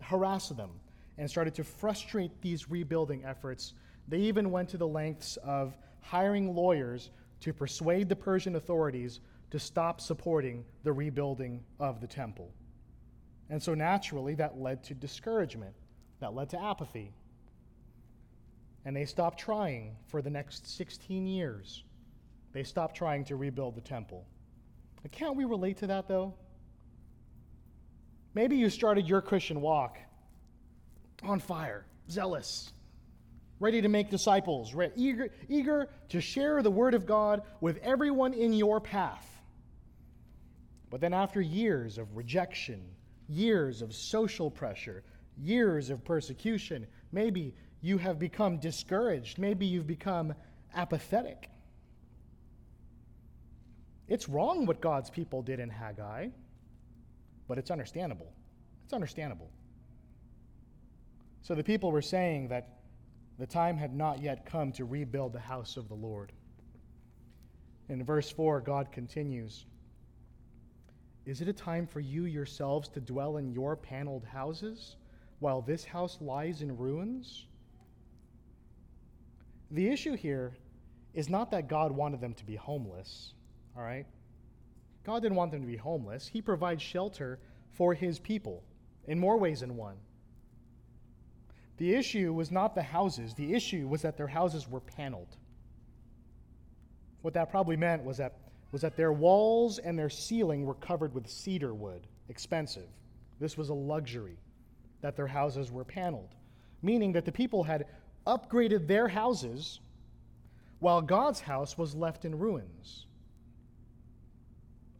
harass 0.00 0.48
them 0.48 0.70
and 1.18 1.28
started 1.28 1.54
to 1.56 1.64
frustrate 1.64 2.40
these 2.40 2.70
rebuilding 2.70 3.24
efforts. 3.24 3.74
They 4.08 4.20
even 4.20 4.50
went 4.50 4.70
to 4.70 4.78
the 4.78 4.88
lengths 4.88 5.36
of 5.38 5.76
hiring 6.00 6.54
lawyers 6.54 7.10
to 7.40 7.52
persuade 7.52 8.08
the 8.08 8.16
Persian 8.16 8.56
authorities 8.56 9.20
to 9.50 9.58
stop 9.58 10.00
supporting 10.00 10.64
the 10.84 10.92
rebuilding 10.92 11.62
of 11.78 12.00
the 12.00 12.06
temple. 12.06 12.50
And 13.50 13.62
so 13.62 13.74
naturally, 13.74 14.34
that 14.34 14.58
led 14.58 14.84
to 14.84 14.94
discouragement, 14.94 15.74
that 16.20 16.34
led 16.34 16.50
to 16.50 16.60
apathy. 16.60 17.14
And 18.84 18.94
they 18.94 19.04
stopped 19.04 19.38
trying 19.38 19.96
for 20.06 20.22
the 20.22 20.30
next 20.30 20.76
16 20.76 21.26
years. 21.26 21.84
They 22.52 22.62
stopped 22.62 22.96
trying 22.96 23.24
to 23.24 23.36
rebuild 23.36 23.74
the 23.74 23.80
temple. 23.80 24.26
Can't 25.10 25.36
we 25.36 25.44
relate 25.44 25.78
to 25.78 25.86
that, 25.88 26.08
though? 26.08 26.34
Maybe 28.34 28.56
you 28.56 28.68
started 28.68 29.08
your 29.08 29.22
Christian 29.22 29.60
walk 29.60 29.98
on 31.22 31.40
fire, 31.40 31.86
zealous, 32.10 32.70
ready 33.58 33.80
to 33.82 33.88
make 33.88 34.10
disciples, 34.10 34.74
re- 34.74 34.92
eager, 34.96 35.30
eager 35.48 35.88
to 36.10 36.20
share 36.20 36.62
the 36.62 36.70
Word 36.70 36.94
of 36.94 37.06
God 37.06 37.42
with 37.60 37.78
everyone 37.78 38.34
in 38.34 38.52
your 38.52 38.80
path. 38.80 39.26
But 40.90 41.00
then, 41.00 41.12
after 41.12 41.40
years 41.40 41.98
of 41.98 42.16
rejection, 42.16 42.82
years 43.28 43.82
of 43.82 43.94
social 43.94 44.50
pressure, 44.50 45.04
years 45.36 45.90
of 45.90 46.04
persecution, 46.04 46.86
maybe 47.12 47.54
you 47.80 47.98
have 47.98 48.18
become 48.18 48.58
discouraged. 48.58 49.38
Maybe 49.38 49.66
you've 49.66 49.86
become 49.86 50.34
apathetic. 50.74 51.50
It's 54.08 54.28
wrong 54.28 54.66
what 54.66 54.80
God's 54.80 55.10
people 55.10 55.42
did 55.42 55.60
in 55.60 55.68
Haggai 55.68 56.28
but 57.48 57.56
it's 57.58 57.70
understandable. 57.70 58.30
It's 58.84 58.92
understandable. 58.92 59.50
So 61.42 61.54
the 61.54 61.64
people 61.64 61.90
were 61.90 62.02
saying 62.02 62.48
that 62.48 62.78
the 63.38 63.46
time 63.46 63.76
had 63.78 63.96
not 63.96 64.22
yet 64.22 64.44
come 64.44 64.70
to 64.72 64.84
rebuild 64.84 65.32
the 65.32 65.40
house 65.40 65.76
of 65.76 65.88
the 65.88 65.94
Lord. 65.94 66.32
In 67.88 68.04
verse 68.04 68.30
4, 68.30 68.60
God 68.60 68.92
continues 68.92 69.64
Is 71.28 71.42
it 71.42 71.48
a 71.48 71.52
time 71.52 71.86
for 71.86 72.00
you 72.00 72.24
yourselves 72.24 72.88
to 72.88 73.00
dwell 73.00 73.36
in 73.36 73.52
your 73.52 73.76
paneled 73.76 74.24
houses 74.24 74.96
while 75.40 75.60
this 75.60 75.84
house 75.84 76.16
lies 76.22 76.62
in 76.62 76.74
ruins? 76.74 77.44
The 79.70 79.88
issue 79.88 80.14
here 80.14 80.54
is 81.12 81.28
not 81.28 81.50
that 81.50 81.68
God 81.68 81.92
wanted 81.92 82.22
them 82.22 82.32
to 82.32 82.46
be 82.46 82.56
homeless, 82.56 83.34
all 83.76 83.82
right? 83.82 84.06
God 85.04 85.20
didn't 85.20 85.36
want 85.36 85.52
them 85.52 85.60
to 85.60 85.66
be 85.66 85.76
homeless. 85.76 86.26
He 86.26 86.40
provides 86.40 86.82
shelter 86.82 87.38
for 87.72 87.92
his 87.92 88.18
people 88.18 88.62
in 89.06 89.18
more 89.18 89.36
ways 89.36 89.60
than 89.60 89.76
one. 89.76 89.96
The 91.76 91.94
issue 91.94 92.32
was 92.32 92.50
not 92.50 92.74
the 92.74 92.82
houses, 92.82 93.34
the 93.34 93.52
issue 93.52 93.86
was 93.86 94.00
that 94.00 94.16
their 94.16 94.28
houses 94.28 94.66
were 94.66 94.80
paneled. 94.80 95.36
What 97.20 97.34
that 97.34 97.50
probably 97.50 97.76
meant 97.76 98.02
was 98.02 98.16
that, 98.16 98.38
was 98.70 98.82
that 98.82 98.96
their 98.96 99.12
walls 99.12 99.78
and 99.78 99.98
their 99.98 100.10
ceiling 100.10 100.64
were 100.64 100.74
covered 100.74 101.14
with 101.14 101.28
cedar 101.28 101.74
wood, 101.74 102.06
expensive. 102.28 102.88
This 103.40 103.56
was 103.56 103.68
a 103.68 103.74
luxury, 103.74 104.38
that 105.00 105.16
their 105.16 105.26
houses 105.26 105.70
were 105.70 105.84
paneled, 105.84 106.34
meaning 106.82 107.12
that 107.12 107.24
the 107.24 107.32
people 107.32 107.62
had 107.64 107.86
upgraded 108.26 108.86
their 108.86 109.08
houses 109.08 109.80
while 110.80 111.00
God's 111.00 111.40
house 111.40 111.78
was 111.78 111.94
left 111.94 112.24
in 112.24 112.38
ruins. 112.38 113.06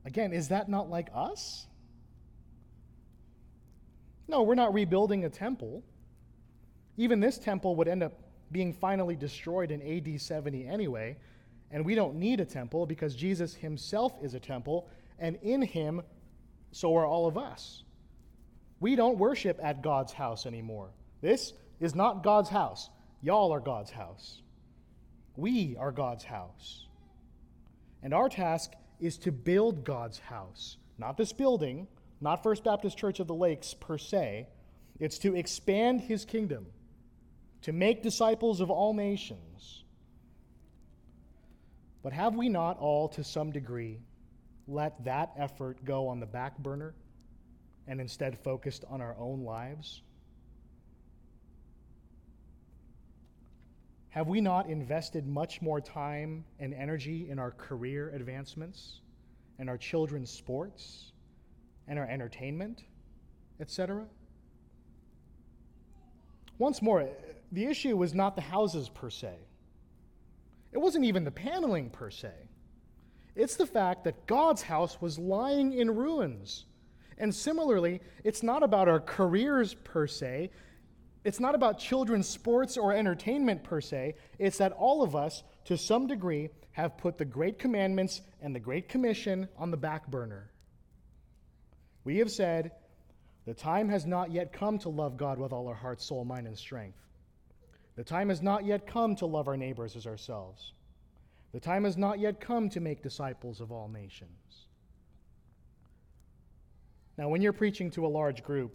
Again, 0.05 0.33
is 0.33 0.49
that 0.49 0.69
not 0.69 0.89
like 0.89 1.09
us? 1.15 1.67
No, 4.27 4.43
we're 4.43 4.55
not 4.55 4.73
rebuilding 4.75 5.25
a 5.25 5.31
temple. 5.31 5.83
Even 6.97 7.21
this 7.21 7.39
temple 7.39 7.77
would 7.77 7.89
end 7.89 8.03
up 8.03 8.13
being 8.51 8.73
finally 8.73 9.17
destroyed 9.17 9.71
in 9.71 9.83
AD 9.83 10.21
70 10.21 10.67
anyway. 10.67 11.17
And 11.71 11.85
we 11.85 11.95
don't 11.95 12.17
need 12.17 12.41
a 12.41 12.45
temple 12.45 12.87
because 12.87 13.15
Jesus 13.15 13.55
himself 13.55 14.13
is 14.23 14.35
a 14.35 14.41
temple, 14.41 14.89
and 15.19 15.37
in 15.43 15.63
him, 15.63 16.03
so 16.73 16.97
are 16.97 17.07
all 17.07 17.27
of 17.27 17.37
us. 17.37 17.83
We 18.81 18.97
don't 18.97 19.19
worship 19.19 19.59
at 19.63 19.83
God's 19.83 20.13
house 20.13 20.47
anymore. 20.47 20.91
This 21.21 21.53
is 21.81 21.95
not 21.95 22.23
God's 22.23 22.49
house. 22.49 22.91
Y'all 23.23 23.53
are 23.53 23.61
God's 23.61 23.91
house. 23.91 24.41
We 25.37 25.77
are 25.79 25.93
God's 25.93 26.25
house. 26.25 26.87
And 28.03 28.15
our 28.15 28.29
task 28.29 28.73
is 29.01 29.19
to 29.19 29.33
build 29.33 29.85
God's 29.85 30.19
house, 30.19 30.77
not 30.99 31.17
this 31.17 31.33
building, 31.33 31.89
not 32.21 32.43
First 32.43 32.65
Baptist 32.65 32.97
Church 32.97 33.21
of 33.21 33.27
the 33.27 33.35
Lakes 33.35 33.75
per 33.75 33.99
se. 33.99 34.49
It's 35.01 35.19
to 35.19 35.37
expand 35.37 36.01
his 36.01 36.25
kingdom, 36.25 36.67
to 37.63 37.73
make 37.73 38.03
disciples 38.03 38.61
of 38.61 38.71
all 38.71 38.95
nations. 38.95 39.78
But 42.09 42.15
have 42.15 42.37
we 42.37 42.49
not 42.49 42.79
all, 42.79 43.07
to 43.11 43.23
some 43.23 43.53
degree, 43.53 44.01
let 44.67 45.05
that 45.05 45.31
effort 45.37 45.85
go 45.85 46.09
on 46.09 46.21
the 46.21 46.27
back 46.27 46.57
burner 46.57 46.95
and 47.87 48.01
instead 48.01 48.39
focused 48.39 48.83
on 48.89 49.03
our 49.03 49.15
own 49.19 49.45
lives? 49.45 50.01
Have 54.09 54.27
we 54.27 54.41
not 54.41 54.71
invested 54.71 55.27
much 55.27 55.61
more 55.61 55.83
time 55.83 56.47
and 56.59 56.73
energy 56.73 57.29
in 57.29 57.39
our 57.39 57.51
career 57.51 58.09
advancements 58.15 59.03
and 59.59 59.69
our 59.69 59.77
children's 59.77 60.31
sports 60.31 61.13
and 61.89 61.99
our 61.99 62.07
entertainment, 62.07 62.85
etc.? 63.61 64.07
Once 66.57 66.81
more, 66.81 67.07
the 67.53 67.67
issue 67.67 67.99
was 67.99 68.15
not 68.15 68.35
the 68.35 68.41
houses 68.41 68.89
per 68.89 69.11
se. 69.11 69.35
It 70.73 70.79
wasn't 70.79 71.05
even 71.05 71.25
the 71.25 71.31
paneling 71.31 71.91
per 71.91 72.11
se. 72.11 72.33
It's 73.35 73.57
the 73.57 73.67
fact 73.67 74.05
that 74.05 74.27
God's 74.27 74.63
house 74.63 75.01
was 75.01 75.19
lying 75.19 75.73
in 75.73 75.95
ruins. 75.95 76.67
And 77.19 77.35
similarly, 77.35 78.01
it's 78.25 78.43
not 78.43 78.63
about 78.63 78.89
our 78.89 79.01
careers 79.01 79.75
per 79.75 80.07
se. 80.07 80.51
It's 81.25 81.41
not 81.41 81.55
about 81.55 81.79
children's 81.79 82.29
sports 82.29 82.77
or 82.77 82.93
entertainment 82.93 83.65
per 83.65 83.81
se. 83.81 84.15
It's 84.39 84.59
that 84.59 84.73
all 84.73 85.03
of 85.03 85.17
us, 85.17 85.43
to 85.65 85.77
some 85.77 86.07
degree, 86.07 86.51
have 86.73 86.97
put 86.97 87.19
the 87.19 87.25
Great 87.25 87.59
Commandments 87.59 88.21
and 88.41 88.55
the 88.55 88.61
Great 88.61 88.89
Commission 88.89 89.49
on 89.57 89.71
the 89.71 89.77
back 89.77 90.07
burner. 90.09 90.53
We 92.05 92.19
have 92.19 92.31
said, 92.31 92.73
the 93.47 93.55
time 93.55 93.89
has 93.89 94.07
not 94.07 94.31
yet 94.31 94.53
come 94.53 94.79
to 94.81 94.89
love 94.89 95.17
God 95.17 95.39
with 95.39 95.53
all 95.53 95.67
our 95.69 95.75
heart, 95.75 96.01
soul, 96.01 96.25
mind, 96.25 96.47
and 96.47 96.57
strength. 96.57 96.99
The 97.99 98.05
time 98.05 98.29
has 98.29 98.41
not 98.41 98.65
yet 98.65 98.87
come 98.87 99.17
to 99.17 99.27
love 99.27 99.49
our 99.49 99.57
neighbors 99.57 99.97
as 99.97 100.07
ourselves. 100.07 100.73
The 101.51 101.59
time 101.59 101.83
has 101.83 101.97
not 101.97 102.21
yet 102.21 102.41
come 102.41 102.69
to 102.69 102.79
make 102.79 103.03
disciples 103.03 103.61
of 103.61 103.73
all 103.73 103.89
nations. 103.89 104.67
Now, 107.17 107.29
when 107.29 107.43
you're 107.43 107.53
preaching 107.53 107.91
to 107.91 108.07
a 108.07 108.09
large 108.09 108.45
group, 108.45 108.73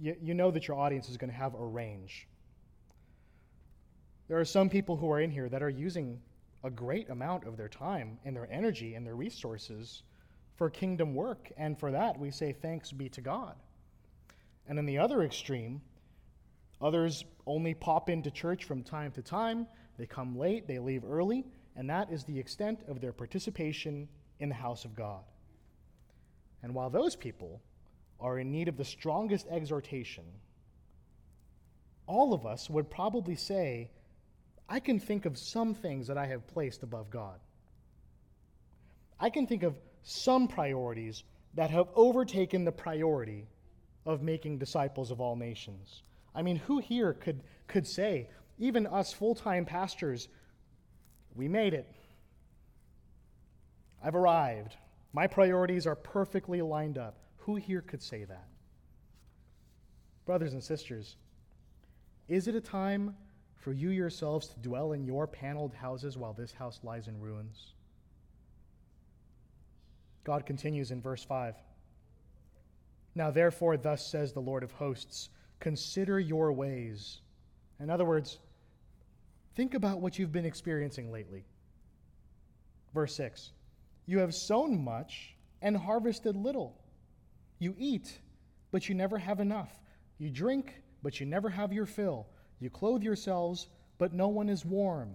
you, 0.00 0.16
you 0.22 0.32
know 0.32 0.50
that 0.52 0.66
your 0.66 0.78
audience 0.78 1.10
is 1.10 1.18
going 1.18 1.28
to 1.28 1.36
have 1.36 1.52
a 1.52 1.66
range. 1.66 2.26
There 4.28 4.40
are 4.40 4.44
some 4.46 4.70
people 4.70 4.96
who 4.96 5.12
are 5.12 5.20
in 5.20 5.30
here 5.30 5.50
that 5.50 5.62
are 5.62 5.68
using 5.68 6.18
a 6.64 6.70
great 6.70 7.10
amount 7.10 7.44
of 7.44 7.58
their 7.58 7.68
time 7.68 8.16
and 8.24 8.34
their 8.34 8.50
energy 8.50 8.94
and 8.94 9.06
their 9.06 9.16
resources 9.16 10.02
for 10.56 10.70
kingdom 10.70 11.14
work, 11.14 11.52
and 11.58 11.78
for 11.78 11.90
that 11.90 12.18
we 12.18 12.30
say 12.30 12.54
thanks 12.54 12.90
be 12.90 13.10
to 13.10 13.20
God. 13.20 13.56
And 14.66 14.78
in 14.78 14.86
the 14.86 14.96
other 14.96 15.22
extreme, 15.22 15.82
Others 16.80 17.24
only 17.46 17.74
pop 17.74 18.10
into 18.10 18.30
church 18.30 18.64
from 18.64 18.82
time 18.82 19.12
to 19.12 19.22
time. 19.22 19.66
They 19.98 20.06
come 20.06 20.36
late, 20.36 20.66
they 20.66 20.78
leave 20.78 21.04
early, 21.04 21.44
and 21.76 21.88
that 21.90 22.10
is 22.10 22.24
the 22.24 22.38
extent 22.38 22.80
of 22.88 23.00
their 23.00 23.12
participation 23.12 24.08
in 24.40 24.48
the 24.48 24.54
house 24.54 24.84
of 24.84 24.94
God. 24.94 25.22
And 26.62 26.74
while 26.74 26.90
those 26.90 27.14
people 27.14 27.60
are 28.20 28.38
in 28.38 28.50
need 28.50 28.68
of 28.68 28.76
the 28.76 28.84
strongest 28.84 29.46
exhortation, 29.48 30.24
all 32.06 32.34
of 32.34 32.46
us 32.46 32.68
would 32.68 32.90
probably 32.90 33.36
say, 33.36 33.90
I 34.68 34.80
can 34.80 34.98
think 34.98 35.26
of 35.26 35.38
some 35.38 35.74
things 35.74 36.06
that 36.06 36.18
I 36.18 36.26
have 36.26 36.46
placed 36.46 36.82
above 36.82 37.10
God. 37.10 37.38
I 39.20 39.30
can 39.30 39.46
think 39.46 39.62
of 39.62 39.74
some 40.02 40.48
priorities 40.48 41.22
that 41.54 41.70
have 41.70 41.88
overtaken 41.94 42.64
the 42.64 42.72
priority 42.72 43.46
of 44.06 44.22
making 44.22 44.58
disciples 44.58 45.10
of 45.10 45.20
all 45.20 45.36
nations. 45.36 46.02
I 46.34 46.42
mean, 46.42 46.56
who 46.56 46.78
here 46.78 47.12
could, 47.14 47.42
could 47.68 47.86
say, 47.86 48.28
even 48.58 48.86
us 48.86 49.12
full 49.12 49.34
time 49.34 49.64
pastors, 49.64 50.28
we 51.34 51.48
made 51.48 51.74
it. 51.74 51.88
I've 54.02 54.14
arrived. 54.14 54.76
My 55.12 55.26
priorities 55.26 55.86
are 55.86 55.94
perfectly 55.94 56.60
lined 56.60 56.98
up. 56.98 57.18
Who 57.38 57.56
here 57.56 57.80
could 57.80 58.02
say 58.02 58.24
that? 58.24 58.48
Brothers 60.26 60.52
and 60.52 60.62
sisters, 60.62 61.16
is 62.28 62.48
it 62.48 62.54
a 62.54 62.60
time 62.60 63.14
for 63.56 63.72
you 63.72 63.90
yourselves 63.90 64.48
to 64.48 64.58
dwell 64.60 64.92
in 64.92 65.04
your 65.04 65.26
paneled 65.26 65.74
houses 65.74 66.16
while 66.16 66.32
this 66.32 66.52
house 66.52 66.80
lies 66.82 67.08
in 67.08 67.20
ruins? 67.20 67.74
God 70.24 70.46
continues 70.46 70.90
in 70.90 71.02
verse 71.02 71.22
5. 71.22 71.54
Now, 73.14 73.30
therefore, 73.30 73.76
thus 73.76 74.06
says 74.06 74.32
the 74.32 74.40
Lord 74.40 74.62
of 74.62 74.72
hosts 74.72 75.28
Consider 75.64 76.20
your 76.20 76.52
ways. 76.52 77.22
In 77.80 77.88
other 77.88 78.04
words, 78.04 78.38
think 79.54 79.72
about 79.72 79.98
what 79.98 80.18
you've 80.18 80.30
been 80.30 80.44
experiencing 80.44 81.10
lately. 81.10 81.46
Verse 82.92 83.16
6 83.16 83.52
You 84.04 84.18
have 84.18 84.34
sown 84.34 84.84
much 84.84 85.36
and 85.62 85.74
harvested 85.74 86.36
little. 86.36 86.76
You 87.60 87.74
eat, 87.78 88.20
but 88.72 88.90
you 88.90 88.94
never 88.94 89.16
have 89.16 89.40
enough. 89.40 89.80
You 90.18 90.28
drink, 90.28 90.82
but 91.02 91.18
you 91.18 91.24
never 91.24 91.48
have 91.48 91.72
your 91.72 91.86
fill. 91.86 92.26
You 92.60 92.68
clothe 92.68 93.02
yourselves, 93.02 93.68
but 93.96 94.12
no 94.12 94.28
one 94.28 94.50
is 94.50 94.66
warm. 94.66 95.14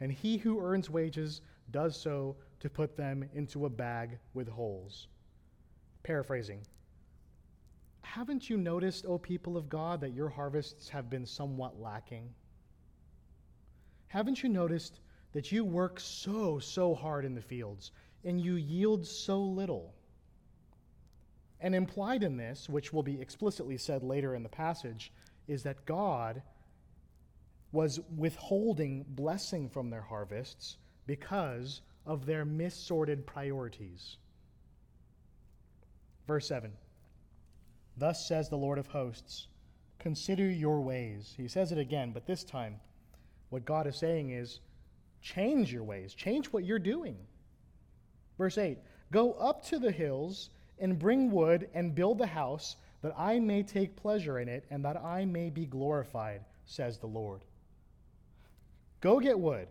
And 0.00 0.10
he 0.10 0.38
who 0.38 0.64
earns 0.64 0.88
wages 0.88 1.42
does 1.70 2.00
so 2.00 2.36
to 2.60 2.70
put 2.70 2.96
them 2.96 3.28
into 3.34 3.66
a 3.66 3.70
bag 3.70 4.18
with 4.32 4.48
holes. 4.48 5.08
Paraphrasing 6.02 6.62
haven't 8.02 8.50
you 8.50 8.56
noticed, 8.56 9.06
O 9.06 9.18
people 9.18 9.56
of 9.56 9.68
God, 9.68 10.00
that 10.00 10.12
your 10.12 10.28
harvests 10.28 10.88
have 10.90 11.08
been 11.08 11.24
somewhat 11.24 11.80
lacking? 11.80 12.28
Haven't 14.08 14.42
you 14.42 14.48
noticed 14.48 15.00
that 15.32 15.50
you 15.50 15.64
work 15.64 15.98
so, 15.98 16.58
so 16.58 16.94
hard 16.94 17.24
in 17.24 17.34
the 17.34 17.40
fields 17.40 17.92
and 18.24 18.40
you 18.40 18.56
yield 18.56 19.06
so 19.06 19.40
little? 19.40 19.94
And 21.60 21.74
implied 21.74 22.22
in 22.22 22.36
this, 22.36 22.68
which 22.68 22.92
will 22.92 23.02
be 23.02 23.20
explicitly 23.20 23.78
said 23.78 24.02
later 24.02 24.34
in 24.34 24.42
the 24.42 24.48
passage, 24.48 25.12
is 25.46 25.62
that 25.62 25.86
God 25.86 26.42
was 27.70 28.00
withholding 28.14 29.04
blessing 29.08 29.68
from 29.68 29.88
their 29.88 30.02
harvests 30.02 30.76
because 31.06 31.80
of 32.04 32.26
their 32.26 32.44
missorted 32.44 33.26
priorities. 33.26 34.16
Verse 36.26 36.46
7 36.48 36.72
Thus 37.96 38.26
says 38.26 38.48
the 38.48 38.56
Lord 38.56 38.78
of 38.78 38.86
hosts 38.86 39.48
Consider 40.02 40.50
your 40.50 40.80
ways. 40.80 41.32
He 41.36 41.46
says 41.46 41.70
it 41.70 41.78
again, 41.78 42.10
but 42.10 42.26
this 42.26 42.42
time, 42.42 42.80
what 43.50 43.64
God 43.64 43.86
is 43.86 43.96
saying 43.96 44.30
is 44.30 44.58
change 45.20 45.72
your 45.72 45.84
ways, 45.84 46.12
change 46.12 46.46
what 46.46 46.64
you're 46.64 46.80
doing. 46.80 47.16
Verse 48.36 48.58
8 48.58 48.78
Go 49.12 49.34
up 49.34 49.64
to 49.66 49.78
the 49.78 49.92
hills 49.92 50.50
and 50.80 50.98
bring 50.98 51.30
wood 51.30 51.68
and 51.72 51.94
build 51.94 52.18
the 52.18 52.26
house, 52.26 52.76
that 53.02 53.14
I 53.16 53.38
may 53.38 53.62
take 53.62 53.94
pleasure 53.94 54.40
in 54.40 54.48
it 54.48 54.64
and 54.70 54.84
that 54.84 54.96
I 54.96 55.24
may 55.24 55.50
be 55.50 55.66
glorified, 55.66 56.44
says 56.64 56.98
the 56.98 57.06
Lord. 57.06 57.42
Go 59.00 59.20
get 59.20 59.38
wood, 59.38 59.68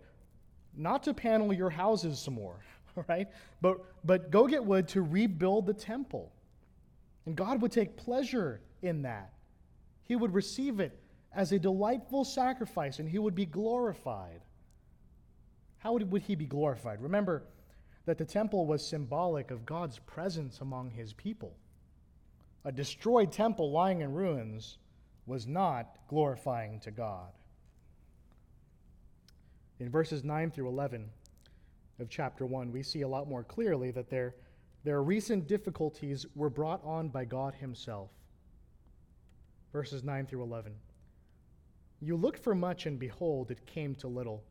not 0.77 1.03
to 1.03 1.13
panel 1.13 1.51
your 1.51 1.69
houses 1.69 2.19
some 2.19 2.35
more, 2.35 2.59
right? 3.09 3.27
But, 3.59 3.83
but 4.05 4.31
go 4.31 4.47
get 4.47 4.63
wood 4.63 4.87
to 4.89 5.01
rebuild 5.01 5.65
the 5.65 5.73
temple. 5.73 6.31
And 7.25 7.35
God 7.35 7.61
would 7.61 7.71
take 7.71 7.97
pleasure 7.97 8.61
in 8.81 9.03
that. 9.03 9.31
He 10.03 10.15
would 10.15 10.33
receive 10.33 10.79
it 10.79 10.97
as 11.33 11.51
a 11.51 11.59
delightful 11.59 12.25
sacrifice 12.25 12.99
and 12.99 13.07
he 13.07 13.19
would 13.19 13.35
be 13.35 13.45
glorified. 13.45 14.41
How 15.77 15.93
would, 15.93 16.23
he 16.23 16.35
be 16.35 16.45
glorified? 16.45 17.01
Remember 17.01 17.43
that 18.05 18.17
the 18.17 18.25
temple 18.25 18.65
was 18.65 18.85
symbolic 18.85 19.51
of 19.51 19.65
God's 19.65 19.99
presence 19.99 20.59
among 20.61 20.91
his 20.91 21.13
people. 21.13 21.55
A 22.65 22.71
destroyed 22.71 23.31
temple 23.31 23.71
lying 23.71 24.01
in 24.01 24.13
ruins 24.13 24.77
was 25.25 25.47
not 25.47 25.97
glorifying 26.07 26.79
to 26.81 26.91
God. 26.91 27.29
In 29.79 29.89
verses 29.89 30.23
9 30.23 30.51
through 30.51 30.67
11 30.67 31.09
of 31.99 32.09
chapter 32.09 32.45
1, 32.45 32.71
we 32.71 32.83
see 32.83 33.01
a 33.01 33.07
lot 33.07 33.27
more 33.27 33.43
clearly 33.43 33.89
that 33.91 34.09
there 34.09 34.35
their 34.83 35.03
recent 35.03 35.47
difficulties 35.47 36.25
were 36.35 36.49
brought 36.49 36.83
on 36.83 37.09
by 37.09 37.25
God 37.25 37.53
Himself. 37.53 38.09
Verses 39.71 40.03
9 40.03 40.25
through 40.25 40.43
11. 40.43 40.73
You 42.01 42.15
looked 42.15 42.39
for 42.39 42.55
much, 42.55 42.87
and 42.87 42.97
behold, 42.97 43.51
it 43.51 43.65
came 43.67 43.93
to 43.95 44.07
little. 44.07 44.43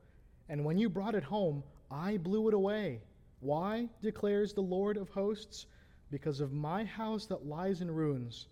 And 0.48 0.64
when 0.64 0.78
you 0.78 0.88
brought 0.88 1.14
it 1.16 1.24
home, 1.24 1.64
I 1.90 2.16
blew 2.16 2.48
it 2.48 2.54
away. 2.54 3.00
Why, 3.40 3.88
declares 4.02 4.52
the 4.52 4.60
Lord 4.60 4.96
of 4.96 5.08
hosts? 5.10 5.66
Because 6.10 6.40
of 6.40 6.52
my 6.52 6.84
house 6.84 7.26
that 7.26 7.46
lies 7.46 7.80
in 7.80 7.90
ruins, 7.90 8.46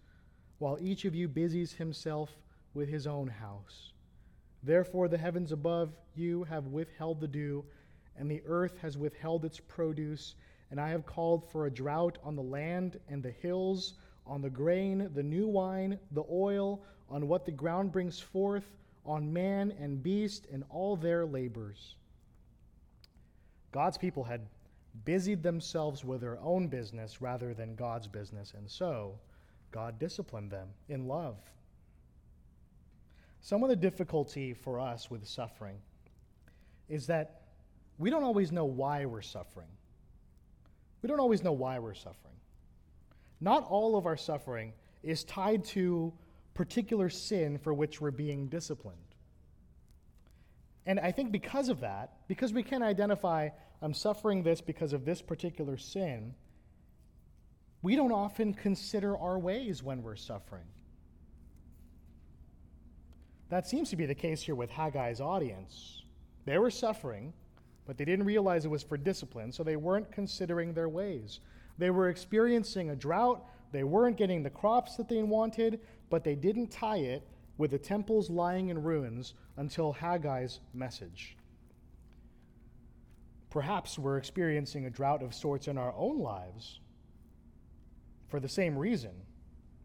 while 0.59 0.79
each 0.81 1.05
of 1.05 1.15
you 1.15 1.29
busies 1.29 1.73
himself 1.73 2.31
with 2.75 2.89
his 2.89 3.07
own 3.07 3.29
house. 3.29 3.93
Therefore, 4.63 5.09
the 5.09 5.19
heavens 5.19 5.53
above 5.53 5.93
you 6.17 6.45
have 6.45 6.67
withheld 6.67 7.21
the 7.21 7.29
dew, 7.29 7.65
and 8.17 8.29
the 8.31 8.43
earth 8.47 8.79
has 8.79 8.99
withheld 8.99 9.45
its 9.45 9.61
produce, 9.61 10.35
and 10.71 10.81
I 10.81 10.91
have 10.91 11.07
called 11.07 11.51
for 11.51 11.67
a 11.67 11.71
drought 11.71 12.19
on 12.23 12.37
the 12.37 12.43
land 12.43 12.99
and 13.09 13.23
the 13.23 13.31
hills, 13.31 13.95
on 14.27 14.43
the 14.43 14.51
grain, 14.51 15.11
the 15.15 15.23
new 15.23 15.47
wine, 15.47 15.99
the 16.13 16.25
oil, 16.31 16.83
on 17.09 17.29
what 17.29 17.47
the 17.47 17.53
ground 17.53 17.93
brings 17.93 18.21
forth, 18.21 18.77
on 19.05 19.33
man 19.33 19.73
and 19.81 20.03
beast, 20.03 20.47
and 20.53 20.65
all 20.69 20.97
their 20.97 21.25
labors. 21.25 21.97
God's 23.73 23.97
people 23.97 24.25
had 24.25 24.47
busied 25.05 25.43
themselves 25.43 26.05
with 26.05 26.21
their 26.21 26.39
own 26.41 26.69
business 26.69 27.23
rather 27.23 27.55
than 27.55 27.75
God's 27.75 28.07
business, 28.07 28.53
and 28.57 28.71
so 28.71 29.19
God 29.71 29.99
disciplined 29.99 30.51
them 30.51 30.69
in 30.89 31.07
love. 31.07 31.37
Some 33.41 33.63
of 33.63 33.69
the 33.69 33.77
difficulty 33.77 34.53
for 34.53 34.81
us 34.81 35.11
with 35.11 35.27
suffering 35.27 35.77
is 36.89 37.07
that 37.07 37.43
we 37.99 38.11
don't 38.11 38.25
always 38.25 38.53
know 38.53 38.65
why 38.65 39.05
we're 39.05 39.23
suffering. 39.23 39.69
We 41.03 41.09
don't 41.09 41.21
always 41.21 41.43
know 41.43 41.53
why 41.53 41.79
we're 41.79 41.95
suffering. 41.95 42.35
Not 43.41 43.65
all 43.69 43.97
of 43.97 44.07
our 44.07 44.17
suffering 44.17 44.73
is 45.03 45.25
tied 45.25 45.65
to 45.67 46.13
particular 46.55 47.09
sin 47.09 47.59
for 47.59 47.73
which 47.73 48.01
we're 48.01 48.11
being 48.11 48.49
disciplined. 48.49 48.99
And 50.87 50.99
I 50.99 51.13
think 51.13 51.31
because 51.31 51.69
of 51.69 51.81
that, 51.81 52.15
because 52.29 52.53
we 52.53 52.63
can 52.63 52.83
identify, 52.83 53.51
I'm 53.83 53.95
suffering 53.95 54.43
this 54.43 54.61
because 54.61 54.93
of 54.93 55.05
this 55.05 55.23
particular 55.23 55.77
sin, 55.77 56.35
we 57.83 57.95
don't 57.95 58.11
often 58.11 58.55
consider 58.55 59.17
our 59.17 59.39
ways 59.39 59.83
when 59.83 60.03
we're 60.03 60.17
suffering. 60.17 60.65
That 63.51 63.67
seems 63.67 63.91
to 63.91 63.97
be 63.97 64.07
the 64.07 64.15
case 64.15 64.43
here 64.43 64.55
with 64.55 64.71
Haggai's 64.71 65.21
audience. 65.21 66.03
They 66.45 66.59
were 66.59 66.71
suffering, 66.71 67.33
but 67.89 67.97
they 67.97 68.05
didn't 68.05 68.27
realize 68.27 68.67
it 68.67 68.71
was 68.71 68.83
for 68.83 68.99
discipline, 68.99 69.51
so 69.51 69.65
they 69.65 69.77
weren't 69.77 70.13
considering 70.13 70.75
their 70.75 70.91
ways. 70.91 71.41
They 71.79 71.89
were 71.89 72.11
experiencing 72.11 72.91
a 72.91 72.95
drought, 72.95 73.47
they 73.73 73.83
weren't 73.83 74.19
getting 74.19 74.43
the 74.43 74.51
crops 74.51 74.97
that 74.97 75.09
they 75.09 75.23
wanted, 75.23 75.81
but 76.11 76.23
they 76.23 76.35
didn't 76.35 76.71
tie 76.71 76.99
it 76.99 77.27
with 77.57 77.71
the 77.71 77.79
temples 77.79 78.29
lying 78.29 78.69
in 78.69 78.83
ruins 78.83 79.33
until 79.57 79.95
Haggai's 79.95 80.61
message. 80.75 81.35
Perhaps 83.49 83.99
we're 83.99 84.19
experiencing 84.19 84.85
a 84.85 84.91
drought 84.91 85.23
of 85.23 85.35
sorts 85.35 85.67
in 85.67 85.79
our 85.79 85.95
own 85.97 86.19
lives 86.19 86.81
for 88.29 88.39
the 88.39 88.51
same 88.51 88.77
reason, 88.77 89.13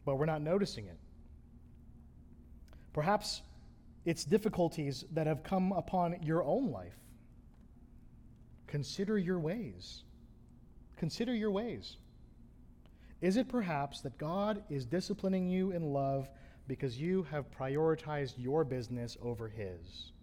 but 0.03 0.15
we're 0.17 0.25
not 0.25 0.41
noticing 0.41 0.87
it. 0.87 0.97
Perhaps 2.91 3.43
it's 4.03 4.25
difficulties 4.25 5.05
that 5.13 5.25
have 5.25 5.41
come 5.41 5.71
upon 5.71 6.21
your 6.21 6.43
own 6.43 6.69
life. 6.69 6.97
Consider 8.73 9.19
your 9.19 9.39
ways. 9.39 10.01
Consider 10.97 11.35
your 11.35 11.51
ways. 11.51 11.97
Is 13.21 13.37
it 13.37 13.47
perhaps 13.47 14.01
that 14.01 14.17
God 14.17 14.63
is 14.67 14.83
disciplining 14.83 15.47
you 15.47 15.69
in 15.69 15.93
love 15.93 16.27
because 16.67 16.99
you 16.99 17.21
have 17.29 17.51
prioritized 17.51 18.33
your 18.35 18.63
business 18.63 19.15
over 19.21 19.47
His? 19.47 20.13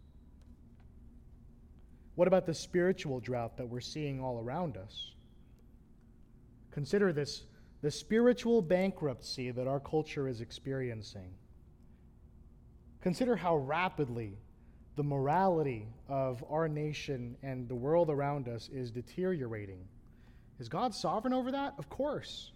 What 2.17 2.27
about 2.27 2.45
the 2.45 2.53
spiritual 2.53 3.21
drought 3.21 3.57
that 3.57 3.69
we're 3.69 3.79
seeing 3.79 4.21
all 4.21 4.41
around 4.41 4.77
us? 4.77 5.13
Consider 6.73 7.13
this 7.13 7.45
the 7.83 7.91
spiritual 7.93 8.63
bankruptcy 8.63 9.53
that 9.53 9.69
our 9.69 9.79
culture 9.79 10.27
is 10.27 10.41
experiencing. 10.41 11.35
Consider 13.01 13.37
how 13.37 13.59
rapidly 13.59 14.39
the 14.97 15.03
morality 15.03 15.87
of 16.09 16.45
our 16.51 16.69
nation 16.69 17.37
and 17.43 17.69
the 17.69 17.75
world 17.75 18.11
around 18.11 18.49
us 18.49 18.69
is 18.73 18.91
deteriorating. 18.91 19.87
Is 20.59 20.69
God 20.69 20.95
sovereign 20.95 21.33
over 21.33 21.51
that? 21.53 21.75
Of 21.79 21.89
course. 21.89 22.53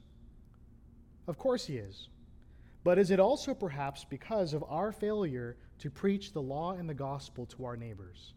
Of 1.27 1.39
course, 1.39 1.67
He 1.67 1.77
is. 1.77 2.09
But 2.83 2.99
is 2.99 3.11
it 3.11 3.19
also 3.19 3.55
perhaps 3.55 4.05
because 4.05 4.53
of 4.53 4.63
our 4.69 4.93
failure 4.93 5.57
to 5.79 5.91
preach 5.91 6.33
the 6.33 6.43
law 6.43 6.73
and 6.73 6.89
the 6.89 6.95
gospel 6.95 7.47
to 7.47 7.65
our 7.65 7.77
neighbors? 7.77 8.35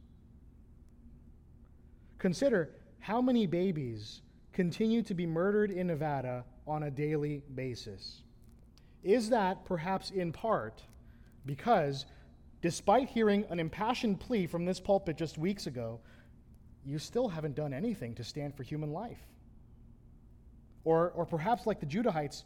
Consider 2.18 2.70
how 3.00 3.22
many 3.22 3.46
babies 3.46 4.22
continue 4.54 5.02
to 5.04 5.14
be 5.14 5.26
murdered 5.26 5.70
in 5.70 5.88
Nevada 5.88 6.46
on 6.66 6.84
a 6.84 6.92
daily 6.92 7.44
basis. 7.54 8.24
Is 9.04 9.30
that 9.30 9.66
perhaps 9.66 10.12
in 10.12 10.32
part 10.32 10.82
because, 11.46 12.06
despite 12.68 13.08
hearing 13.08 13.46
an 13.50 13.62
impassioned 13.62 14.20
plea 14.20 14.46
from 14.46 14.66
this 14.66 14.78
pulpit 14.78 15.16
just 15.16 15.38
weeks 15.38 15.68
ago, 15.68 16.02
you 16.84 17.00
still 17.00 17.30
haven't 17.30 17.56
done 17.56 17.74
anything 17.74 18.14
to 18.14 18.26
stand 18.26 18.54
for 18.54 18.64
human 18.64 18.92
life? 18.92 19.26
Or, 20.84 21.12
or 21.12 21.26
perhaps, 21.26 21.66
like 21.66 21.80
the 21.80 21.86
Judahites, 21.86 22.44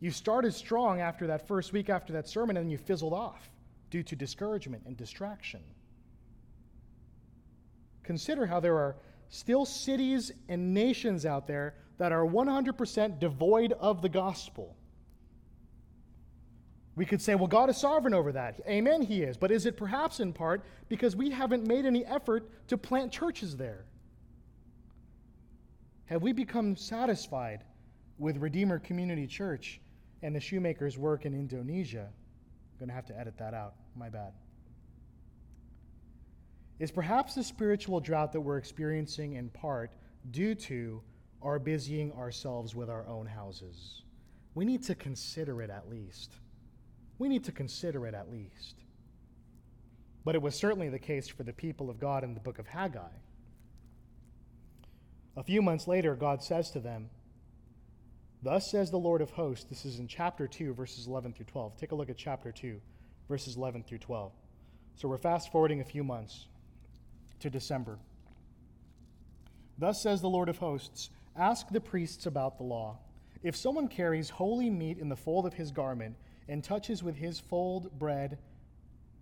you 0.00 0.10
started 0.10 0.52
strong 0.54 1.00
after 1.00 1.28
that 1.28 1.46
first 1.46 1.72
week 1.72 1.88
after 1.88 2.12
that 2.14 2.26
sermon 2.28 2.56
and 2.56 2.66
then 2.66 2.70
you 2.72 2.78
fizzled 2.78 3.12
off 3.12 3.48
due 3.90 4.02
to 4.02 4.16
discouragement 4.16 4.82
and 4.86 4.96
distraction. 4.96 5.60
Consider 8.02 8.46
how 8.46 8.58
there 8.58 8.76
are 8.76 8.96
still 9.28 9.64
cities 9.64 10.32
and 10.48 10.74
nations 10.74 11.24
out 11.24 11.46
there 11.46 11.76
that 11.96 12.10
are 12.10 12.26
100% 12.26 13.20
devoid 13.20 13.70
of 13.74 14.02
the 14.02 14.08
gospel. 14.08 14.76
We 17.00 17.06
could 17.06 17.22
say, 17.22 17.34
well, 17.34 17.46
God 17.46 17.70
is 17.70 17.78
sovereign 17.78 18.12
over 18.12 18.30
that. 18.32 18.60
Amen, 18.68 19.00
He 19.00 19.22
is. 19.22 19.38
But 19.38 19.50
is 19.50 19.64
it 19.64 19.74
perhaps 19.78 20.20
in 20.20 20.34
part 20.34 20.62
because 20.90 21.16
we 21.16 21.30
haven't 21.30 21.66
made 21.66 21.86
any 21.86 22.04
effort 22.04 22.50
to 22.68 22.76
plant 22.76 23.10
churches 23.10 23.56
there? 23.56 23.86
Have 26.04 26.20
we 26.20 26.34
become 26.34 26.76
satisfied 26.76 27.64
with 28.18 28.36
Redeemer 28.36 28.78
Community 28.78 29.26
Church 29.26 29.80
and 30.20 30.36
the 30.36 30.40
shoemaker's 30.40 30.98
work 30.98 31.24
in 31.24 31.32
Indonesia? 31.32 32.06
I'm 32.10 32.78
going 32.78 32.90
to 32.90 32.94
have 32.94 33.06
to 33.06 33.18
edit 33.18 33.38
that 33.38 33.54
out. 33.54 33.76
My 33.96 34.10
bad. 34.10 34.34
Is 36.80 36.90
perhaps 36.90 37.34
the 37.34 37.42
spiritual 37.42 38.00
drought 38.00 38.30
that 38.32 38.42
we're 38.42 38.58
experiencing 38.58 39.36
in 39.36 39.48
part 39.48 39.90
due 40.32 40.54
to 40.54 41.00
our 41.40 41.58
busying 41.58 42.12
ourselves 42.12 42.74
with 42.74 42.90
our 42.90 43.06
own 43.06 43.24
houses? 43.24 44.02
We 44.54 44.66
need 44.66 44.82
to 44.82 44.94
consider 44.94 45.62
it 45.62 45.70
at 45.70 45.88
least. 45.88 46.34
We 47.20 47.28
need 47.28 47.44
to 47.44 47.52
consider 47.52 48.06
it 48.06 48.14
at 48.14 48.32
least. 48.32 48.76
But 50.24 50.34
it 50.34 50.40
was 50.40 50.54
certainly 50.54 50.88
the 50.88 50.98
case 50.98 51.28
for 51.28 51.42
the 51.42 51.52
people 51.52 51.90
of 51.90 52.00
God 52.00 52.24
in 52.24 52.32
the 52.32 52.40
book 52.40 52.58
of 52.58 52.66
Haggai. 52.66 53.12
A 55.36 55.42
few 55.42 55.60
months 55.60 55.86
later, 55.86 56.14
God 56.14 56.42
says 56.42 56.70
to 56.70 56.80
them, 56.80 57.10
Thus 58.42 58.70
says 58.70 58.90
the 58.90 58.96
Lord 58.96 59.20
of 59.20 59.32
hosts, 59.32 59.66
this 59.68 59.84
is 59.84 59.98
in 59.98 60.08
chapter 60.08 60.46
2, 60.46 60.72
verses 60.72 61.06
11 61.06 61.34
through 61.34 61.44
12. 61.44 61.76
Take 61.76 61.92
a 61.92 61.94
look 61.94 62.08
at 62.08 62.16
chapter 62.16 62.52
2, 62.52 62.80
verses 63.28 63.54
11 63.54 63.84
through 63.84 63.98
12. 63.98 64.32
So 64.96 65.06
we're 65.06 65.18
fast 65.18 65.52
forwarding 65.52 65.82
a 65.82 65.84
few 65.84 66.02
months 66.02 66.46
to 67.40 67.50
December. 67.50 67.98
Thus 69.76 70.02
says 70.02 70.22
the 70.22 70.30
Lord 70.30 70.48
of 70.48 70.56
hosts 70.56 71.10
Ask 71.36 71.68
the 71.68 71.82
priests 71.82 72.24
about 72.24 72.56
the 72.56 72.64
law. 72.64 72.96
If 73.42 73.56
someone 73.56 73.88
carries 73.88 74.30
holy 74.30 74.70
meat 74.70 74.96
in 74.96 75.10
the 75.10 75.16
fold 75.16 75.44
of 75.44 75.52
his 75.52 75.70
garment, 75.70 76.16
and 76.50 76.64
touches 76.64 77.02
with 77.02 77.16
his 77.16 77.38
fold 77.38 77.96
bread 77.98 78.36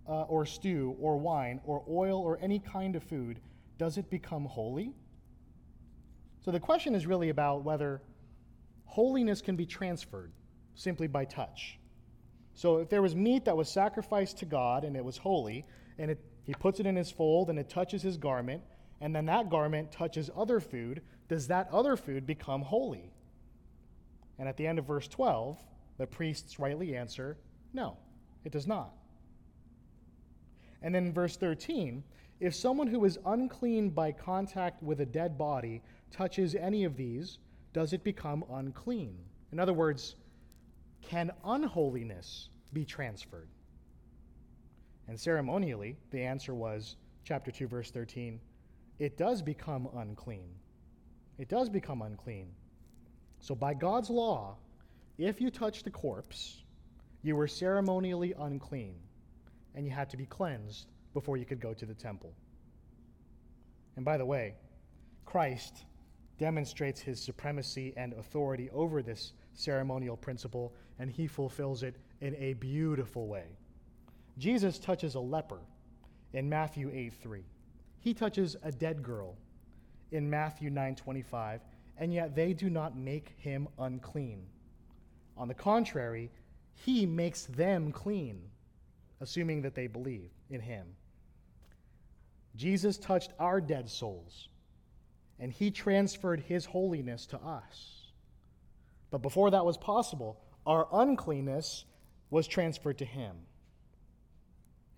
uh, 0.07 0.23
or 0.23 0.45
stew 0.45 0.95
or 0.99 1.17
wine 1.17 1.61
or 1.63 1.83
oil 1.87 2.19
or 2.19 2.39
any 2.41 2.57
kind 2.59 2.95
of 2.95 3.03
food, 3.03 3.39
does 3.77 3.97
it 3.97 4.09
become 4.09 4.45
holy? 4.45 4.91
So 6.41 6.49
the 6.51 6.59
question 6.59 6.95
is 6.95 7.05
really 7.05 7.29
about 7.29 7.63
whether 7.63 8.01
holiness 8.85 9.41
can 9.41 9.55
be 9.55 9.67
transferred 9.67 10.31
simply 10.73 11.05
by 11.05 11.25
touch. 11.25 11.77
So 12.55 12.77
if 12.77 12.89
there 12.89 13.03
was 13.03 13.15
meat 13.15 13.45
that 13.45 13.55
was 13.55 13.69
sacrificed 13.69 14.39
to 14.39 14.45
God 14.45 14.83
and 14.83 14.95
it 14.95 15.05
was 15.05 15.17
holy, 15.17 15.65
and 15.99 16.09
it, 16.09 16.19
he 16.45 16.53
puts 16.55 16.79
it 16.79 16.87
in 16.87 16.95
his 16.95 17.11
fold 17.11 17.51
and 17.51 17.59
it 17.59 17.69
touches 17.69 18.01
his 18.01 18.17
garment, 18.17 18.63
and 19.01 19.15
then 19.15 19.27
that 19.27 19.49
garment 19.49 19.91
touches 19.91 20.31
other 20.35 20.59
food, 20.59 21.01
does 21.27 21.47
that 21.47 21.69
other 21.71 21.95
food 21.95 22.25
become 22.25 22.63
holy? 22.63 23.11
And 24.39 24.49
at 24.49 24.57
the 24.57 24.65
end 24.65 24.79
of 24.79 24.85
verse 24.85 25.07
12, 25.07 25.57
the 25.99 26.07
priests 26.07 26.57
rightly 26.57 26.95
answer, 26.95 27.37
no, 27.73 27.97
it 28.45 28.51
does 28.51 28.65
not. 28.65 28.93
And 30.81 30.95
then 30.95 31.13
verse 31.13 31.35
13, 31.35 32.03
if 32.39 32.55
someone 32.55 32.87
who 32.87 33.03
is 33.03 33.19
unclean 33.25 33.89
by 33.89 34.13
contact 34.13 34.81
with 34.81 35.01
a 35.01 35.05
dead 35.05 35.37
body 35.37 35.83
touches 36.09 36.55
any 36.55 36.85
of 36.85 36.95
these, 36.95 37.37
does 37.73 37.91
it 37.91 38.03
become 38.03 38.45
unclean? 38.49 39.13
In 39.51 39.59
other 39.59 39.73
words, 39.73 40.15
can 41.01 41.31
unholiness 41.43 42.49
be 42.71 42.85
transferred? 42.85 43.49
And 45.09 45.19
ceremonially, 45.19 45.97
the 46.11 46.23
answer 46.23 46.55
was, 46.55 46.95
chapter 47.25 47.51
2, 47.51 47.67
verse 47.67 47.91
13, 47.91 48.39
it 48.99 49.17
does 49.17 49.41
become 49.41 49.89
unclean. 49.97 50.49
It 51.37 51.49
does 51.49 51.67
become 51.67 52.01
unclean. 52.01 52.47
So, 53.41 53.53
by 53.53 53.73
God's 53.73 54.09
law, 54.09 54.55
if 55.19 55.41
you 55.41 55.51
touched 55.51 55.85
a 55.85 55.91
corpse, 55.91 56.63
you 57.23 57.35
were 57.35 57.47
ceremonially 57.47 58.33
unclean, 58.39 58.95
and 59.75 59.85
you 59.85 59.91
had 59.91 60.09
to 60.09 60.17
be 60.17 60.25
cleansed 60.25 60.87
before 61.13 61.35
you 61.35 61.45
could 61.45 61.59
go 61.59 61.73
to 61.73 61.85
the 61.85 61.93
temple. 61.93 62.33
And 63.97 64.05
by 64.05 64.17
the 64.17 64.25
way, 64.25 64.55
Christ 65.25 65.83
demonstrates 66.37 67.01
his 67.01 67.21
supremacy 67.21 67.93
and 67.97 68.13
authority 68.13 68.69
over 68.71 69.01
this 69.01 69.33
ceremonial 69.53 70.15
principle, 70.15 70.73
and 70.99 71.11
he 71.11 71.27
fulfills 71.27 71.83
it 71.83 71.97
in 72.21 72.33
a 72.35 72.53
beautiful 72.53 73.27
way. 73.27 73.57
Jesus 74.37 74.79
touches 74.79 75.15
a 75.15 75.19
leper 75.19 75.59
in 76.31 76.47
Matthew 76.47 76.89
8 76.93 77.13
3. 77.21 77.43
He 77.99 78.13
touches 78.13 78.55
a 78.63 78.71
dead 78.71 79.03
girl 79.03 79.35
in 80.13 80.29
Matthew 80.29 80.69
9 80.69 80.95
25, 80.95 81.59
and 81.97 82.13
yet 82.13 82.37
they 82.37 82.53
do 82.53 82.69
not 82.69 82.95
make 82.95 83.33
him 83.37 83.67
unclean. 83.77 84.45
On 85.39 85.47
the 85.47 85.53
contrary, 85.53 86.29
he 86.75 87.05
makes 87.05 87.45
them 87.45 87.93
clean, 87.93 88.41
assuming 89.21 89.61
that 89.61 89.73
they 89.73 89.87
believe 89.87 90.29
in 90.49 90.59
him. 90.59 90.85
Jesus 92.57 92.97
touched 92.97 93.31
our 93.39 93.61
dead 93.61 93.89
souls, 93.89 94.49
and 95.39 95.51
he 95.51 95.71
transferred 95.71 96.41
his 96.41 96.65
holiness 96.65 97.25
to 97.27 97.37
us. 97.37 98.11
But 99.11 99.21
before 99.21 99.49
that 99.51 99.65
was 99.65 99.77
possible, 99.77 100.41
our 100.67 100.87
uncleanness 100.91 101.85
was 102.29 102.45
transferred 102.45 102.97
to 102.97 103.05
him. 103.05 103.35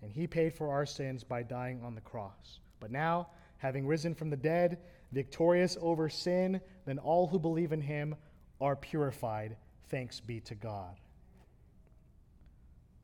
And 0.02 0.10
he 0.10 0.26
paid 0.26 0.52
for 0.52 0.72
our 0.72 0.84
sins 0.84 1.22
by 1.22 1.44
dying 1.44 1.80
on 1.84 1.94
the 1.94 2.00
cross. 2.00 2.58
But 2.80 2.90
now, 2.90 3.28
having 3.58 3.86
risen 3.86 4.12
from 4.12 4.28
the 4.28 4.36
dead, 4.36 4.78
victorious 5.12 5.78
over 5.80 6.08
sin, 6.08 6.60
then 6.84 6.98
all 6.98 7.28
who 7.28 7.38
believe 7.38 7.72
in 7.72 7.80
him 7.80 8.16
are 8.60 8.74
purified. 8.74 9.56
Thanks 9.92 10.20
be 10.20 10.40
to 10.40 10.54
God. 10.54 10.98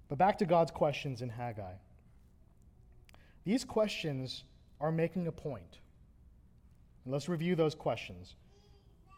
But 0.09 0.17
back 0.17 0.39
to 0.39 0.47
God's 0.47 0.71
questions 0.71 1.21
in 1.21 1.29
Haggai. 1.29 1.75
These 3.45 3.65
questions 3.65 4.45
are 4.81 4.91
making 4.91 5.27
a 5.27 5.33
point. 5.33 5.81
And 7.05 7.13
let's 7.13 7.29
review 7.29 7.55
those 7.55 7.75
questions. 7.75 8.37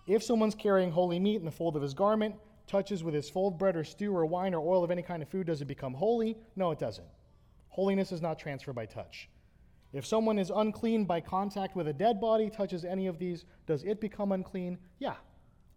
If 0.09 0.25
someone's 0.25 0.57
carrying 0.57 0.91
holy 0.91 1.21
meat 1.21 1.37
in 1.37 1.45
the 1.45 1.51
fold 1.53 1.77
of 1.77 1.83
his 1.83 1.95
garment, 1.95 2.35
touches 2.67 3.05
with 3.05 3.15
his 3.15 3.31
fold 3.31 3.57
bread 3.57 3.77
or 3.77 3.85
stew 3.85 4.17
or 4.17 4.27
wine 4.27 4.53
or 4.53 4.69
oil 4.69 4.83
of 4.83 4.91
any 4.91 5.03
kind 5.03 5.23
of 5.23 5.29
food, 5.29 5.47
does 5.47 5.63
it 5.63 5.67
become 5.67 5.95
holy? 5.95 6.37
No, 6.57 6.73
it 6.73 6.81
doesn't. 6.81 7.07
Holiness 7.69 8.11
is 8.11 8.21
not 8.21 8.37
transferred 8.37 8.75
by 8.75 8.87
touch. 8.87 9.29
If 9.93 10.05
someone 10.05 10.41
is 10.41 10.51
unclean 10.51 11.05
by 11.05 11.21
contact 11.21 11.77
with 11.77 11.87
a 11.87 11.93
dead 11.93 12.21
body, 12.21 12.51
touches 12.51 12.85
any 12.85 13.07
of 13.07 13.21
these, 13.21 13.45
does 13.67 13.85
it 13.85 14.01
become 14.01 14.33
unclean? 14.33 14.77
Yeah. 14.99 15.15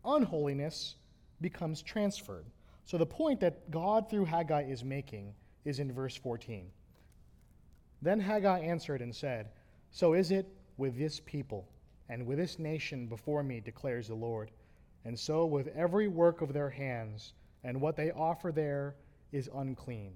Unholiness 0.03 0.95
becomes 1.43 1.84
transferred. 1.84 2.45
So 2.86 2.97
the 2.97 3.06
point 3.06 3.39
that 3.41 3.69
God 3.69 4.10
through 4.10 4.25
Haggai 4.25 4.63
is 4.63 4.84
making 4.84 5.36
is 5.63 5.77
in 5.77 5.91
verse 5.91 6.15
14. 6.15 6.65
Then 8.01 8.19
Haggai 8.19 8.60
answered 8.60 9.01
and 9.01 9.15
said, 9.15 9.49
So 9.91 10.13
is 10.13 10.32
it 10.32 10.47
with 10.77 10.97
this 10.97 11.19
people 11.19 11.67
and 12.10 12.25
with 12.25 12.38
this 12.38 12.60
nation 12.60 13.08
before 13.08 13.43
me, 13.43 13.60
declares 13.60 14.08
the 14.08 14.15
Lord. 14.15 14.51
And 15.06 15.17
so 15.17 15.45
with 15.45 15.67
every 15.75 16.08
work 16.08 16.41
of 16.41 16.53
their 16.53 16.69
hands, 16.69 17.34
and 17.63 17.79
what 17.79 17.95
they 17.95 18.12
offer 18.12 18.51
there 18.51 18.95
is 19.32 19.49
unclean. 19.56 20.13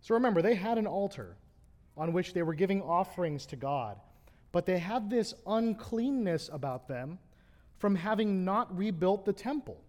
So 0.00 0.14
remember, 0.14 0.42
they 0.42 0.54
had 0.54 0.76
an 0.76 0.86
altar 0.86 1.36
on 1.96 2.12
which 2.12 2.34
they 2.34 2.42
were 2.42 2.54
giving 2.54 2.82
offerings 2.82 3.46
to 3.46 3.56
God, 3.56 3.98
but 4.52 4.66
they 4.66 4.78
had 4.78 5.08
this 5.08 5.32
uncleanness 5.46 6.50
about 6.52 6.88
them 6.88 7.18
from 7.78 7.96
having 7.96 8.44
not 8.44 8.76
rebuilt 8.76 9.24
the 9.24 9.32
temple. 9.32 9.80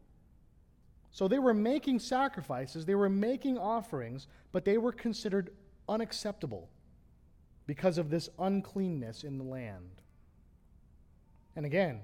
So 1.11 1.27
they 1.27 1.39
were 1.39 1.53
making 1.53 1.99
sacrifices, 1.99 2.85
they 2.85 2.95
were 2.95 3.09
making 3.09 3.57
offerings, 3.57 4.27
but 4.51 4.65
they 4.65 4.77
were 4.77 4.91
considered 4.91 5.51
unacceptable 5.87 6.69
because 7.67 7.97
of 7.97 8.09
this 8.09 8.29
uncleanness 8.37 9.23
in 9.23 9.37
the 9.37 9.43
land. 9.43 10.01
And 11.55 11.65
again, 11.65 12.01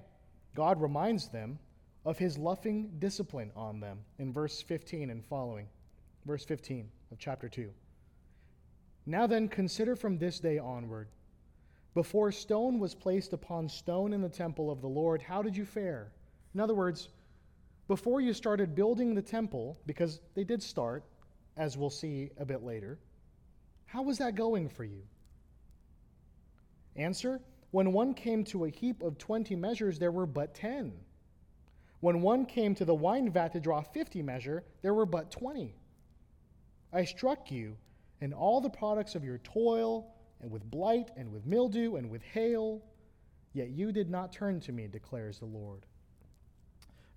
God 0.56 0.82
reminds 0.82 1.28
them 1.28 1.60
of 2.06 2.18
his 2.18 2.38
loving 2.38 2.92
discipline 3.00 3.52
on 3.56 3.80
them 3.80 4.00
in 4.18 4.34
verse 4.34 4.62
15 4.62 5.10
and 5.10 5.24
following. 5.26 5.68
Verse 6.26 6.46
15 6.46 6.90
of 7.12 7.20
chapter 7.20 7.50
2. 7.50 7.70
Now 9.06 9.28
then, 9.28 9.48
consider 9.48 9.96
from 9.96 10.18
this 10.18 10.40
day 10.40 10.58
onward. 10.58 11.08
Before 11.94 12.32
stone 12.32 12.80
was 12.80 12.96
placed 12.96 13.34
upon 13.34 13.68
stone 13.68 14.14
in 14.14 14.22
the 14.22 14.30
temple 14.30 14.72
of 14.72 14.82
the 14.82 14.88
Lord, 14.88 15.22
how 15.22 15.42
did 15.42 15.58
you 15.58 15.66
fare? 15.66 16.12
In 16.54 16.60
other 16.60 16.74
words, 16.74 17.10
before 17.88 18.22
you 18.22 18.34
started 18.34 18.76
building 18.76 19.14
the 19.14 19.22
temple, 19.22 19.78
because 19.86 20.22
they 20.34 20.46
did 20.46 20.64
start, 20.64 21.04
as 21.58 21.78
we'll 21.78 21.90
see 21.90 22.30
a 22.38 22.46
bit 22.46 22.64
later, 22.64 22.98
how 23.86 24.02
was 24.04 24.18
that 24.20 24.36
going 24.36 24.70
for 24.70 24.86
you? 24.86 25.02
Answer 26.96 27.42
When 27.72 27.92
one 27.92 28.14
came 28.14 28.46
to 28.46 28.66
a 28.66 28.70
heap 28.70 29.02
of 29.02 29.18
twenty 29.18 29.56
measures, 29.56 30.00
there 30.00 30.12
were 30.12 30.26
but 30.26 30.54
ten. 30.54 30.94
When 32.00 32.22
one 32.22 32.46
came 32.46 32.74
to 32.76 32.86
the 32.86 32.96
wine 32.96 33.30
vat 33.30 33.52
to 33.54 33.60
draw 33.60 33.82
fifty 33.82 34.22
measure, 34.22 34.64
there 34.82 34.94
were 34.94 35.06
but 35.06 35.30
twenty. 35.30 35.76
I 36.94 37.04
struck 37.04 37.52
you 37.52 37.76
and 38.22 38.34
all 38.34 38.62
the 38.62 38.70
products 38.70 39.16
of 39.16 39.24
your 39.24 39.40
toil, 39.40 40.14
and 40.42 40.52
with 40.52 40.70
blight, 40.70 41.12
and 41.16 41.32
with 41.32 41.46
mildew, 41.46 41.96
and 41.96 42.10
with 42.10 42.24
hail, 42.24 42.82
yet 43.54 43.70
you 43.70 43.92
did 43.92 44.10
not 44.10 44.32
turn 44.32 44.60
to 44.62 44.72
me, 44.72 44.88
declares 44.88 45.40
the 45.40 45.46
Lord. 45.46 45.86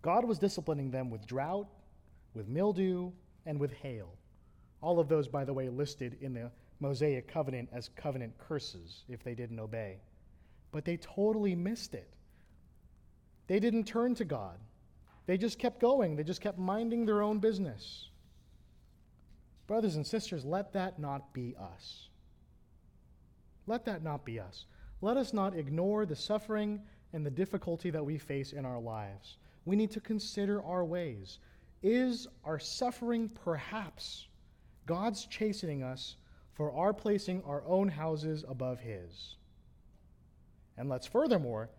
God 0.02 0.24
was 0.24 0.38
disciplining 0.38 0.90
them 0.90 1.10
with 1.10 1.26
drought, 1.26 1.66
with 2.34 2.48
mildew, 2.48 3.10
and 3.46 3.58
with 3.58 3.72
hail. 3.72 4.10
All 4.82 5.00
of 5.00 5.08
those, 5.08 5.28
by 5.28 5.44
the 5.44 5.54
way, 5.54 5.68
listed 5.68 6.18
in 6.20 6.34
the 6.34 6.50
Mosaic 6.80 7.26
covenant 7.26 7.70
as 7.72 7.88
covenant 7.96 8.36
curses 8.36 9.04
if 9.08 9.22
they 9.24 9.34
didn't 9.34 9.58
obey. 9.58 10.00
But 10.72 10.84
they 10.84 10.98
totally 10.98 11.54
missed 11.54 11.94
it. 11.94 12.12
They 13.46 13.60
didn't 13.60 13.84
turn 13.84 14.14
to 14.16 14.24
God. 14.24 14.58
They 15.26 15.38
just 15.38 15.58
kept 15.58 15.80
going. 15.80 16.16
They 16.16 16.24
just 16.24 16.40
kept 16.40 16.58
minding 16.58 17.06
their 17.06 17.22
own 17.22 17.38
business. 17.38 18.10
Brothers 19.66 19.96
and 19.96 20.06
sisters, 20.06 20.44
let 20.44 20.74
that 20.74 20.98
not 20.98 21.32
be 21.32 21.54
us. 21.58 22.08
Let 23.66 23.84
that 23.86 24.02
not 24.02 24.24
be 24.24 24.38
us. 24.38 24.66
Let 25.00 25.16
us 25.16 25.32
not 25.32 25.56
ignore 25.56 26.06
the 26.06 26.16
suffering 26.16 26.80
and 27.12 27.24
the 27.24 27.30
difficulty 27.30 27.90
that 27.90 28.04
we 28.04 28.18
face 28.18 28.52
in 28.52 28.64
our 28.64 28.80
lives. 28.80 29.36
We 29.64 29.76
need 29.76 29.90
to 29.92 30.00
consider 30.00 30.62
our 30.62 30.84
ways. 30.84 31.38
Is 31.82 32.26
our 32.44 32.58
suffering 32.58 33.28
perhaps 33.28 34.26
God's 34.86 35.26
chastening 35.26 35.82
us 35.82 36.16
for 36.52 36.72
our 36.72 36.92
placing 36.92 37.42
our 37.44 37.62
own 37.66 37.88
houses 37.88 38.44
above 38.48 38.80
His? 38.80 39.36
And 40.76 40.88
let's 40.88 41.06
furthermore 41.06 41.70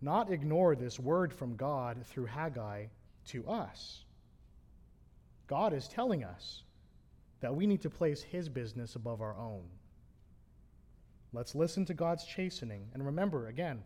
not 0.00 0.30
ignore 0.30 0.76
this 0.76 1.00
word 1.00 1.32
from 1.32 1.56
God 1.56 2.04
through 2.06 2.26
Haggai 2.26 2.86
to 3.26 3.46
us. 3.48 4.04
God 5.46 5.72
is 5.72 5.88
telling 5.88 6.24
us 6.24 6.62
that 7.40 7.54
we 7.54 7.66
need 7.66 7.82
to 7.82 7.90
place 7.90 8.22
His 8.22 8.48
business 8.48 8.96
above 8.96 9.20
our 9.20 9.36
own. 9.36 9.64
Let's 11.34 11.56
listen 11.56 11.84
to 11.86 11.94
God's 11.94 12.24
chastening. 12.24 12.86
And 12.94 13.04
remember, 13.04 13.48
again, 13.48 13.82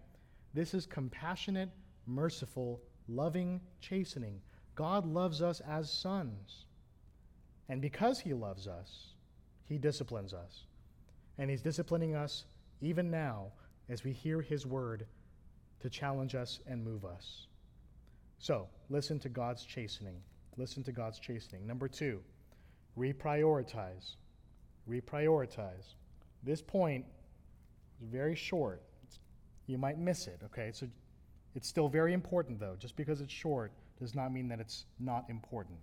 this 0.52 0.74
is 0.74 0.84
compassionate, 0.84 1.70
merciful, 2.06 2.82
loving 3.08 3.62
chastening. 3.80 4.42
God 4.74 5.06
loves 5.06 5.40
us 5.40 5.60
as 5.60 5.90
sons. 5.90 6.66
And 7.70 7.80
because 7.80 8.20
He 8.20 8.34
loves 8.34 8.68
us, 8.68 9.14
He 9.64 9.78
disciplines 9.78 10.34
us. 10.34 10.66
And 11.38 11.48
He's 11.48 11.62
disciplining 11.62 12.14
us 12.14 12.44
even 12.82 13.10
now 13.10 13.46
as 13.88 14.04
we 14.04 14.12
hear 14.12 14.42
His 14.42 14.66
word 14.66 15.06
to 15.80 15.88
challenge 15.88 16.34
us 16.34 16.60
and 16.66 16.84
move 16.84 17.06
us. 17.06 17.46
So, 18.38 18.68
listen 18.90 19.18
to 19.20 19.30
God's 19.30 19.64
chastening. 19.64 20.20
Listen 20.58 20.82
to 20.84 20.92
God's 20.92 21.18
chastening. 21.18 21.66
Number 21.66 21.88
two, 21.88 22.20
reprioritize. 22.98 24.16
Reprioritize. 24.88 25.94
This 26.42 26.60
point 26.60 27.04
is 28.02 28.08
very 28.08 28.34
short. 28.34 28.82
It's, 29.04 29.18
you 29.66 29.78
might 29.78 29.98
miss 29.98 30.26
it, 30.26 30.40
okay? 30.44 30.70
So 30.72 30.86
it's 31.54 31.68
still 31.68 31.88
very 31.88 32.12
important, 32.12 32.60
though. 32.60 32.76
Just 32.78 32.96
because 32.96 33.20
it's 33.20 33.32
short 33.32 33.72
does 33.98 34.14
not 34.14 34.32
mean 34.32 34.48
that 34.48 34.60
it's 34.60 34.84
not 35.00 35.24
important. 35.28 35.78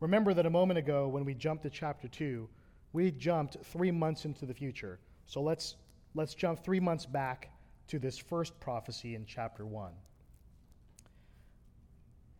Remember 0.00 0.34
that 0.34 0.46
a 0.46 0.50
moment 0.50 0.78
ago, 0.78 1.08
when 1.08 1.24
we 1.24 1.34
jumped 1.34 1.62
to 1.62 1.70
chapter 1.70 2.08
2, 2.08 2.48
we 2.92 3.10
jumped 3.10 3.56
three 3.64 3.90
months 3.90 4.24
into 4.24 4.46
the 4.46 4.54
future. 4.54 4.98
So 5.26 5.40
let's, 5.40 5.76
let's 6.14 6.34
jump 6.34 6.64
three 6.64 6.80
months 6.80 7.06
back 7.06 7.50
to 7.88 7.98
this 7.98 8.18
first 8.18 8.58
prophecy 8.60 9.14
in 9.14 9.24
chapter 9.26 9.64
1. 9.64 9.92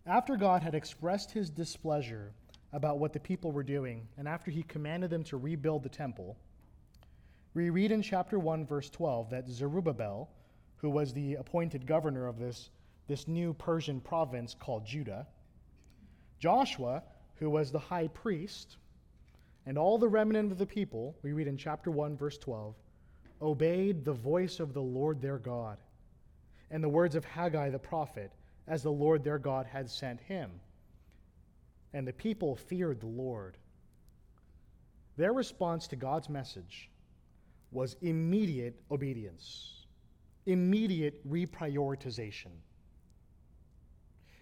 After 0.07 0.37
God 0.37 0.63
had 0.63 0.75
expressed 0.75 1.31
his 1.31 1.51
displeasure 1.51 2.33
about 2.73 2.99
what 2.99 3.13
the 3.13 3.21
people 3.21 3.53
were 3.53 3.63
doing, 3.63 4.09
and 4.17 4.27
after 4.27 4.51
he 4.51 4.63
commanded 4.65 5.11
them 5.11 5.23
to 5.25 5.37
rebuild 5.37 5.83
the 5.83 5.89
temple, 5.89 6.37
We 7.55 7.71
read 7.71 7.93
in 7.93 8.01
chapter 8.01 8.39
1, 8.39 8.67
verse 8.67 8.89
12, 8.89 9.31
that 9.31 9.49
Zerubbabel, 9.49 10.31
who 10.77 10.89
was 10.89 11.13
the 11.13 11.35
appointed 11.35 11.87
governor 11.87 12.27
of 12.27 12.39
this, 12.39 12.71
this 13.09 13.29
new 13.29 13.53
Persian 13.53 14.01
province 14.01 14.55
called 14.59 14.87
Judah, 14.87 15.27
Joshua, 16.39 17.03
who 17.37 17.51
was 17.51 17.71
the 17.71 17.79
high 17.79 18.09
priest, 18.09 18.79
and 19.67 19.77
all 19.77 19.99
the 19.99 20.09
remnant 20.09 20.51
of 20.51 20.59
the 20.59 20.67
people, 20.67 21.15
we 21.23 21.33
read 21.33 21.47
in 21.47 21.57
chapter 21.57 21.91
1, 21.91 22.17
verse 22.17 22.39
12, 22.39 22.75
obeyed 23.43 24.05
the 24.05 24.13
voice 24.13 24.59
of 24.59 24.73
the 24.73 24.83
Lord 24.83 25.21
their 25.21 25.39
God 25.39 25.79
and 26.73 26.83
the 26.83 26.89
words 26.89 27.15
of 27.15 27.25
Haggai 27.25 27.69
the 27.69 27.79
prophet, 27.79 28.33
as 28.67 28.83
the 28.83 28.91
Lord 28.91 29.23
their 29.23 29.39
God 29.39 29.67
had 29.67 29.91
sent 29.91 30.21
him. 30.21 30.51
And 31.93 32.09
the 32.09 32.15
people 32.15 32.57
feared 32.57 33.01
the 33.01 33.07
Lord. 33.07 33.59
Their 35.19 35.35
response 35.35 35.87
to 35.89 35.97
God's 35.97 36.31
message 36.31 36.89
was 37.73 37.97
immediate 38.03 38.81
obedience, 38.91 39.87
immediate 40.47 41.29
reprioritization. 41.29 42.53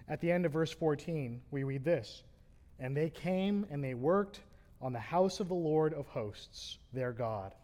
At 0.09 0.21
the 0.21 0.33
end 0.33 0.45
of 0.45 0.53
verse 0.53 0.73
14, 0.73 1.41
we 1.51 1.63
read 1.63 1.85
this 1.85 2.25
And 2.79 2.97
they 2.97 3.09
came 3.09 3.67
and 3.71 3.83
they 3.83 3.95
worked 3.95 4.41
on 4.83 4.93
the 4.93 4.99
house 4.99 5.41
of 5.41 5.49
the 5.49 5.55
Lord 5.55 5.95
of 5.95 6.07
hosts, 6.09 6.79
their 6.93 7.13
God. 7.13 7.55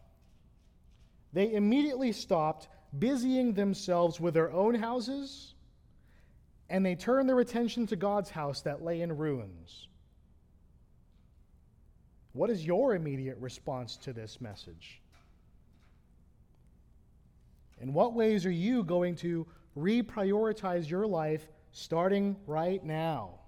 They 1.32 1.52
immediately 1.52 2.12
stopped 2.12 2.68
busying 2.96 3.52
themselves 3.54 4.20
with 4.20 4.34
their 4.34 4.52
own 4.52 4.74
houses, 4.74 5.54
and 6.70 6.86
they 6.86 6.94
turned 6.94 7.28
their 7.28 7.40
attention 7.40 7.86
to 7.88 7.96
God's 7.96 8.30
house 8.30 8.62
that 8.62 8.82
lay 8.82 9.00
in 9.00 9.16
ruins. 9.16 9.88
What 12.32 12.50
is 12.50 12.64
your 12.64 12.94
immediate 12.94 13.38
response 13.38 13.96
to 13.98 14.12
this 14.12 14.40
message? 14.40 15.00
In 17.80 17.92
what 17.92 18.14
ways 18.14 18.46
are 18.46 18.50
you 18.50 18.82
going 18.82 19.16
to 19.16 19.46
reprioritize 19.76 20.88
your 20.88 21.06
life 21.06 21.46
starting 21.72 22.36
right 22.46 22.82
now? 22.82 23.40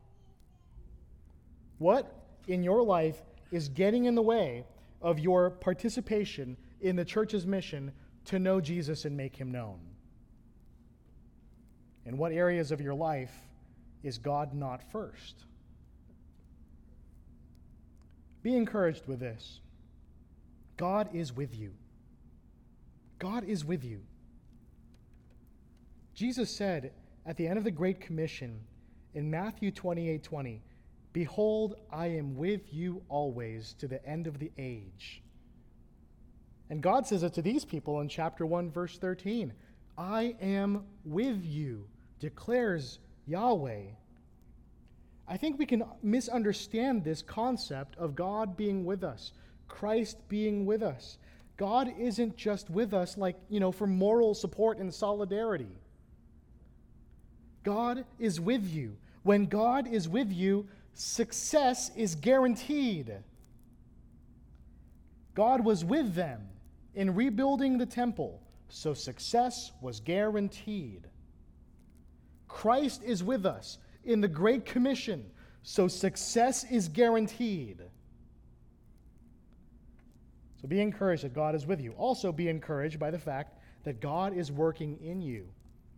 What 1.79 2.12
in 2.47 2.62
your 2.62 2.83
life 2.83 3.23
is 3.51 3.69
getting 3.69 4.05
in 4.05 4.14
the 4.14 4.23
way 4.23 4.64
of 5.01 5.19
your 5.19 5.51
participation 5.51 6.57
in 6.81 6.97
the 6.97 7.05
church's 7.05 7.47
mission 7.47 7.93
to 8.27 8.38
know 8.38 8.61
Jesus 8.61 9.05
and 9.05 9.17
make 9.17 9.35
him 9.35 9.51
known? 9.51 9.79
In 12.05 12.19
what 12.19 12.33
areas 12.33 12.73
of 12.73 12.81
your 12.81 12.95
life 12.95 13.33
is 14.03 14.19
God 14.19 14.55
not 14.55 14.83
first? 14.91 15.45
Be 18.43 18.57
encouraged 18.57 19.07
with 19.07 19.21
this 19.21 19.61
God 20.77 21.09
is 21.12 21.35
with 21.35 21.55
you. 21.57 21.73
God 23.19 23.45
is 23.45 23.64
with 23.64 23.85
you. 23.85 24.03
Jesus 26.19 26.51
said 26.51 26.91
at 27.27 27.37
the 27.37 27.47
end 27.47 27.59
of 27.59 27.65
the 27.65 27.71
Great 27.71 28.01
Commission 28.01 28.59
in 29.15 29.31
Matthew 29.31 29.71
28 29.71 30.21
20, 30.21 30.61
Behold, 31.13 31.77
I 31.93 32.09
am 32.09 32.35
with 32.35 32.75
you 32.75 33.03
always 33.09 33.75
to 33.75 33.87
the 33.87 34.05
end 34.05 34.27
of 34.27 34.41
the 34.41 34.51
age. 34.59 35.23
And 36.71 36.83
God 36.83 37.07
says 37.07 37.23
it 37.23 37.35
to 37.35 37.43
these 37.43 37.65
people 37.65 38.01
in 38.01 38.09
chapter 38.09 38.45
1, 38.45 38.73
verse 38.73 38.99
13 38.99 39.53
I 39.97 40.35
am 40.43 40.87
with 41.05 41.45
you, 41.45 41.87
declares 42.19 42.99
Yahweh. 43.29 43.83
I 45.29 45.37
think 45.37 45.57
we 45.57 45.67
can 45.67 45.85
misunderstand 46.03 47.05
this 47.05 47.23
concept 47.23 47.97
of 47.97 48.17
God 48.17 48.57
being 48.57 48.85
with 48.85 49.05
us, 49.05 49.31
Christ 49.69 50.29
being 50.29 50.67
with 50.67 50.83
us. 50.83 51.19
God 51.57 51.93
isn't 51.97 52.37
just 52.37 52.71
with 52.71 52.93
us 52.93 53.17
like, 53.17 53.37
you 53.49 53.61
know, 53.61 53.71
for 53.71 53.87
moral 53.87 54.35
support 54.35 54.79
and 54.79 54.93
solidarity. 54.93 55.79
God 57.64 58.05
is 58.18 58.40
with 58.40 58.66
you. 58.66 58.97
When 59.23 59.47
God 59.47 59.87
is 59.87 60.09
with 60.09 60.33
you, 60.33 60.66
success 60.94 61.90
is 61.97 62.14
guaranteed. 62.14 63.12
God 65.35 65.64
was 65.64 65.85
with 65.85 66.14
them 66.14 66.49
in 66.94 67.14
rebuilding 67.14 67.79
the 67.79 67.87
temple, 67.87 68.42
so 68.68 68.94
success 68.94 69.71
was 69.81 70.01
guaranteed. 70.01 71.07
Christ 72.49 73.03
is 73.05 73.23
with 73.23 73.47
us 73.47 73.79
in 74.05 74.21
the 74.21 74.29
Great 74.29 74.64
Commission, 74.64 75.25
so 75.62 75.87
success 75.87 76.64
is 76.64 76.88
guaranteed. 76.88 77.83
So 80.61 80.66
be 80.66 80.81
encouraged 80.81 81.23
that 81.23 81.35
God 81.35 81.55
is 81.55 81.66
with 81.66 81.81
you. 81.81 81.92
Also, 81.92 82.33
be 82.33 82.49
encouraged 82.49 82.99
by 82.99 83.11
the 83.11 83.18
fact 83.18 83.59
that 83.85 84.01
God 84.01 84.37
is 84.37 84.51
working 84.51 84.99
in 85.01 85.21
you. 85.21 85.47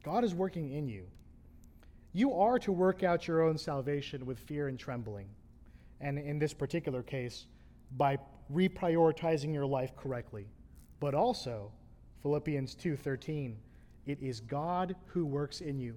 God 0.02 0.22
is 0.22 0.34
working 0.34 0.72
in 0.72 0.86
you. 0.86 1.06
You 2.12 2.34
are 2.34 2.58
to 2.60 2.72
work 2.72 3.02
out 3.02 3.28
your 3.28 3.42
own 3.42 3.56
salvation 3.56 4.26
with 4.26 4.38
fear 4.40 4.68
and 4.68 4.78
trembling. 4.78 5.28
And 6.00 6.18
in 6.18 6.38
this 6.38 6.52
particular 6.52 7.02
case, 7.02 7.46
by 7.96 8.18
reprioritizing 8.52 9.52
your 9.52 9.66
life 9.66 9.94
correctly. 9.96 10.48
But 10.98 11.14
also, 11.14 11.72
Philippians 12.22 12.74
2:13, 12.74 13.56
it 14.06 14.20
is 14.20 14.40
God 14.40 14.96
who 15.06 15.24
works 15.24 15.60
in 15.60 15.78
you, 15.78 15.96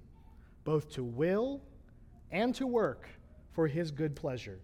both 0.63 0.89
to 0.91 1.03
will 1.03 1.61
and 2.31 2.53
to 2.55 2.67
work 2.67 3.07
for 3.51 3.67
his 3.67 3.91
good 3.91 4.15
pleasure. 4.15 4.59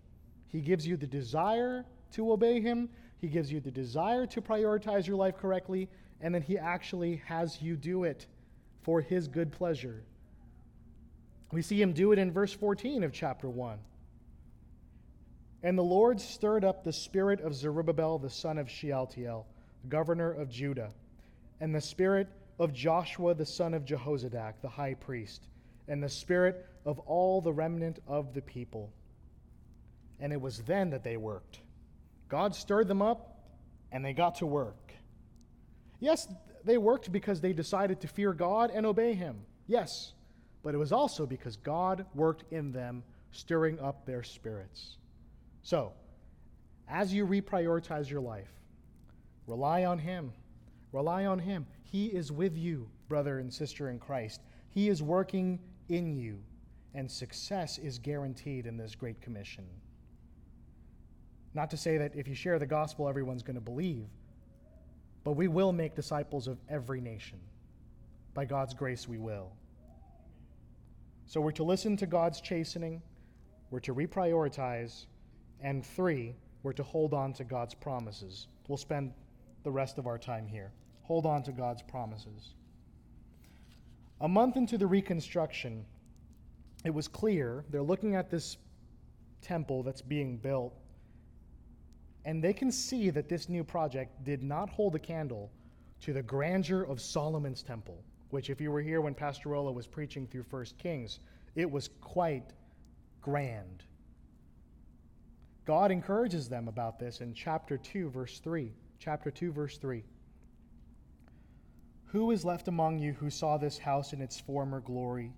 He 0.47 0.61
gives 0.61 0.85
you 0.85 0.97
the 0.97 1.07
desire 1.07 1.85
to 2.11 2.31
obey 2.31 2.59
him, 2.59 2.89
he 3.17 3.27
gives 3.27 3.51
you 3.51 3.59
the 3.59 3.71
desire 3.71 4.25
to 4.27 4.41
prioritize 4.41 5.05
your 5.05 5.17
life 5.17 5.37
correctly, 5.37 5.89
and 6.21 6.33
then 6.33 6.41
he 6.41 6.57
actually 6.57 7.17
has 7.25 7.61
you 7.61 7.75
do 7.75 8.03
it 8.03 8.27
for 8.81 9.01
his 9.01 9.27
good 9.27 9.51
pleasure. 9.51 10.03
We 11.51 11.61
see 11.61 11.81
him 11.81 11.93
do 11.93 12.11
it 12.11 12.19
in 12.19 12.31
verse 12.31 12.53
14 12.53 13.03
of 13.03 13.11
chapter 13.11 13.49
1. 13.49 13.79
And 15.63 15.77
the 15.77 15.83
Lord 15.83 16.21
stirred 16.21 16.63
up 16.63 16.83
the 16.83 16.93
spirit 16.93 17.41
of 17.41 17.55
Zerubbabel, 17.55 18.19
the 18.19 18.29
son 18.29 18.57
of 18.57 18.69
Shealtiel, 18.69 19.45
governor 19.89 20.31
of 20.31 20.49
Judah, 20.49 20.91
and 21.59 21.73
the 21.73 21.81
spirit 21.81 22.27
of 22.59 22.73
Joshua, 22.73 23.33
the 23.33 23.45
son 23.45 23.73
of 23.73 23.83
Jehozadak, 23.83 24.53
the 24.61 24.69
high 24.69 24.93
priest, 24.93 25.47
and 25.87 26.01
the 26.01 26.09
spirit 26.09 26.65
of 26.85 26.99
all 26.99 27.41
the 27.41 27.51
remnant 27.51 27.99
of 28.07 28.33
the 28.33 28.41
people. 28.41 28.93
And 30.19 30.31
it 30.31 30.39
was 30.39 30.59
then 30.59 30.91
that 30.91 31.03
they 31.03 31.17
worked. 31.17 31.59
God 32.29 32.55
stirred 32.55 32.87
them 32.87 33.01
up, 33.01 33.39
and 33.91 34.05
they 34.05 34.13
got 34.13 34.35
to 34.35 34.45
work. 34.45 34.93
Yes, 35.99 36.27
they 36.63 36.77
worked 36.77 37.11
because 37.11 37.41
they 37.41 37.53
decided 37.53 38.01
to 38.01 38.07
fear 38.07 38.33
God 38.33 38.71
and 38.71 38.85
obey 38.85 39.13
Him. 39.13 39.41
Yes 39.67 40.13
but 40.69 40.75
it 40.75 40.77
was 40.77 40.91
also 40.91 41.25
because 41.25 41.57
God 41.57 42.05
worked 42.13 42.43
in 42.53 42.71
them, 42.71 43.01
stirring 43.31 43.79
up 43.79 44.05
their 44.05 44.21
spirits. 44.21 44.97
So, 45.63 45.93
as 46.87 47.11
you 47.11 47.25
reprioritize 47.25 48.07
your 48.07 48.21
life, 48.21 48.51
rely 49.47 49.85
on 49.85 49.97
Him. 49.97 50.31
Rely 50.91 51.25
on 51.25 51.39
Him. 51.39 51.65
He 51.81 52.05
is 52.05 52.31
with 52.31 52.55
you, 52.55 52.87
brother 53.07 53.39
and 53.39 53.51
sister 53.51 53.89
in 53.89 53.97
Christ. 53.97 54.41
He 54.69 54.89
is 54.89 55.01
working 55.01 55.57
in 55.87 56.15
you, 56.15 56.37
and 56.93 57.09
success 57.09 57.79
is 57.79 57.97
guaranteed 57.97 58.67
in 58.67 58.77
this 58.77 58.93
Great 58.93 59.19
Commission. 59.21 59.65
Not 61.55 61.71
to 61.71 61.77
say 61.77 61.97
that 61.97 62.15
if 62.15 62.27
you 62.27 62.35
share 62.35 62.59
the 62.59 62.67
gospel, 62.67 63.09
everyone's 63.09 63.41
going 63.41 63.55
to 63.55 63.59
believe, 63.59 64.05
but 65.23 65.31
we 65.31 65.47
will 65.47 65.71
make 65.71 65.95
disciples 65.95 66.47
of 66.47 66.59
every 66.69 67.01
nation. 67.01 67.39
By 68.35 68.45
God's 68.45 68.75
grace, 68.75 69.07
we 69.07 69.17
will. 69.17 69.51
So 71.29 71.39
we're 71.39 71.51
to 71.51 71.63
listen 71.63 71.95
to 71.97 72.07
God's 72.07 72.41
chastening, 72.41 73.03
we're 73.69 73.81
to 73.81 73.93
reprioritize, 73.93 75.05
and 75.61 75.85
three, 75.85 76.33
we're 76.63 76.73
to 76.73 76.81
hold 76.81 77.13
on 77.13 77.33
to 77.33 77.43
God's 77.43 77.75
promises. 77.75 78.47
We'll 78.67 78.79
spend 78.79 79.13
the 79.63 79.69
rest 79.69 79.99
of 79.99 80.07
our 80.07 80.17
time 80.17 80.47
here. 80.47 80.71
Hold 81.03 81.27
on 81.27 81.43
to 81.43 81.51
God's 81.51 81.83
promises. 81.83 82.55
A 84.21 84.27
month 84.27 84.57
into 84.57 84.75
the 84.75 84.87
reconstruction, 84.87 85.85
it 86.83 86.91
was 86.91 87.07
clear 87.07 87.63
they're 87.69 87.83
looking 87.83 88.15
at 88.15 88.31
this 88.31 88.57
temple 89.43 89.83
that's 89.83 90.01
being 90.01 90.35
built, 90.35 90.73
and 92.25 92.43
they 92.43 92.53
can 92.53 92.71
see 92.71 93.11
that 93.11 93.29
this 93.29 93.49
new 93.49 93.63
project 93.63 94.23
did 94.23 94.41
not 94.41 94.67
hold 94.67 94.95
a 94.95 94.99
candle 94.99 95.51
to 96.01 96.11
the 96.11 96.23
grandeur 96.23 96.81
of 96.81 96.99
Solomon's 96.99 97.61
temple 97.61 98.03
which, 98.29 98.49
if 98.49 98.61
you 98.61 98.71
were 98.71 98.81
here 98.81 99.01
when 99.01 99.13
Pastor 99.13 99.49
Pastarola 99.49 99.71
was 99.71 99.87
preaching 99.87 100.27
through 100.27 100.43
First 100.43 100.77
Kings, 100.77 101.19
it 101.55 101.69
was 101.69 101.89
quite 102.01 102.51
grand. 103.21 103.83
God 105.65 105.91
encourages 105.91 106.49
them 106.49 106.67
about 106.67 106.99
this 106.99 107.21
in 107.21 107.33
chapter 107.33 107.77
2, 107.77 108.09
verse 108.09 108.39
3. 108.39 108.71
Chapter 108.99 109.31
2, 109.31 109.51
verse 109.51 109.77
3. 109.77 110.03
Who 112.07 112.31
is 112.31 112.43
left 112.43 112.67
among 112.67 112.99
you 112.99 113.13
who 113.13 113.29
saw 113.29 113.57
this 113.57 113.77
house 113.77 114.13
in 114.13 114.21
its 114.21 114.39
former 114.39 114.79
glory? 114.79 115.31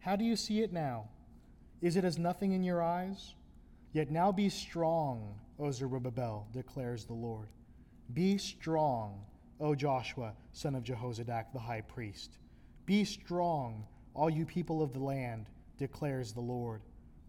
How 0.00 0.16
do 0.16 0.24
you 0.24 0.36
see 0.36 0.62
it 0.62 0.72
now? 0.72 1.08
Is 1.82 1.96
it 1.96 2.04
as 2.04 2.18
nothing 2.18 2.52
in 2.52 2.62
your 2.62 2.82
eyes? 2.82 3.34
Yet 3.92 4.10
now 4.10 4.32
be 4.32 4.48
strong, 4.48 5.34
O 5.58 5.70
Zerubbabel, 5.70 6.48
declares 6.52 7.04
the 7.04 7.12
Lord. 7.12 7.48
Be 8.14 8.38
strong, 8.38 9.20
O 9.62 9.76
Joshua, 9.76 10.32
son 10.52 10.74
of 10.74 10.82
Jehozadak 10.82 11.52
the 11.52 11.58
high 11.58 11.82
priest. 11.82 12.38
Be 12.84 13.04
strong, 13.04 13.86
all 14.12 14.28
you 14.28 14.44
people 14.44 14.82
of 14.82 14.92
the 14.92 14.98
land, 14.98 15.46
declares 15.78 16.32
the 16.32 16.40
Lord. 16.40 16.82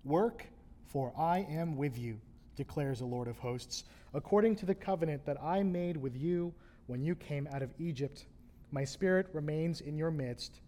Work, 0.04 0.48
for 0.88 1.14
I 1.18 1.46
am 1.50 1.78
with 1.78 1.98
you, 1.98 2.20
declares 2.56 3.00
the 3.00 3.06
Lord 3.06 3.28
of 3.28 3.38
hosts, 3.38 3.84
according 4.16 4.56
to 4.58 4.66
the 4.66 4.74
covenant 4.74 5.24
that 5.26 5.42
I 5.42 5.62
made 5.62 5.96
with 5.96 6.16
you 6.16 6.54
when 6.88 7.04
you 7.04 7.14
came 7.14 7.48
out 7.54 7.62
of 7.62 7.72
Egypt. 7.78 8.26
My 8.72 8.84
spirit 8.84 9.28
remains 9.32 9.82
in 9.82 9.96
your 9.96 10.12
midst. 10.12 10.60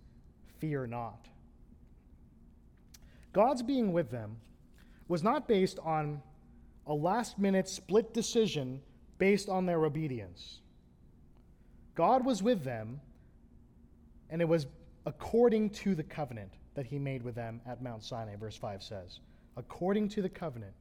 Fear 0.59 0.87
not. 0.87 1.27
God's 3.33 3.63
being 3.63 3.91
with 3.91 4.11
them 4.11 4.37
was 5.07 5.23
not 5.23 5.47
based 5.47 5.79
on 5.83 6.21
a 6.85 6.93
last 6.93 7.39
minute 7.39 7.67
split 7.67 8.13
decision 8.13 8.81
based 9.17 9.49
on 9.49 9.65
their 9.65 9.83
obedience. 9.83 10.61
God 11.95 12.25
was 12.25 12.43
with 12.43 12.63
them, 12.63 12.99
and 14.29 14.41
it 14.41 14.47
was 14.47 14.67
according 15.05 15.69
to 15.69 15.95
the 15.95 16.03
covenant 16.03 16.51
that 16.75 16.85
he 16.85 16.99
made 16.99 17.23
with 17.23 17.35
them 17.35 17.61
at 17.65 17.81
Mount 17.81 18.03
Sinai, 18.03 18.35
verse 18.35 18.57
5 18.57 18.83
says. 18.83 19.19
According 19.57 20.09
to 20.09 20.21
the 20.21 20.29
covenant. 20.29 20.73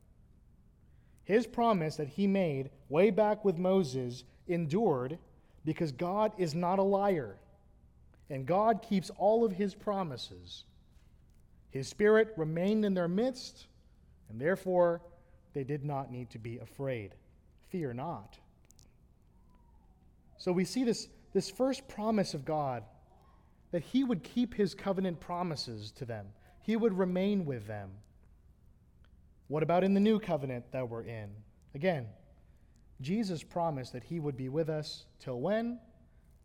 His 1.23 1.47
promise 1.47 1.97
that 1.97 2.09
he 2.09 2.27
made 2.27 2.71
way 2.89 3.11
back 3.11 3.45
with 3.45 3.57
Moses 3.57 4.25
endured 4.49 5.19
because 5.65 5.93
God 5.93 6.33
is 6.37 6.55
not 6.55 6.79
a 6.79 6.83
liar, 6.83 7.37
and 8.29 8.45
God 8.45 8.83
keeps 8.83 9.11
all 9.17 9.45
of 9.45 9.53
his 9.53 9.75
promises. 9.75 10.65
His 11.71 11.89
spirit 11.89 12.35
remained 12.37 12.85
in 12.85 12.95
their 12.95 13.09
midst, 13.09 13.67
and 14.29 14.41
therefore 14.41 15.01
they 15.55 15.65
did 15.65 15.85
not 15.85 16.11
need 16.11 16.31
to 16.31 16.39
be 16.39 16.59
afraid. 16.59 17.15
Fear 17.71 17.95
not. 17.95 18.39
So 20.45 20.53
we 20.53 20.66
see 20.66 20.84
this, 20.84 21.09
this 21.32 21.49
first 21.49 21.88
promise 21.88 22.34
of 22.34 22.45
God 22.45 22.84
that 23.70 23.80
he 23.80 24.05
would 24.05 24.22
keep 24.22 24.53
his 24.53 24.74
covenant 24.74 25.18
promises 25.18 25.90
to 25.92 26.05
them, 26.05 26.26
he 26.61 26.76
would 26.76 26.92
remain 26.92 27.47
with 27.47 27.66
them. 27.66 27.88
What 29.49 29.62
about 29.62 29.84
in 29.84 29.95
the 29.95 30.01
new 30.01 30.18
covenant 30.18 30.70
that 30.70 30.86
we're 30.86 31.05
in? 31.05 31.30
Again, 31.74 32.09
Jesus 33.01 33.42
promised 33.42 33.95
that 33.95 34.05
he 34.05 34.20
would 34.20 34.36
be 34.36 34.51
with 34.51 34.68
us 34.68 35.07
till 35.18 35.40
when? 35.40 35.80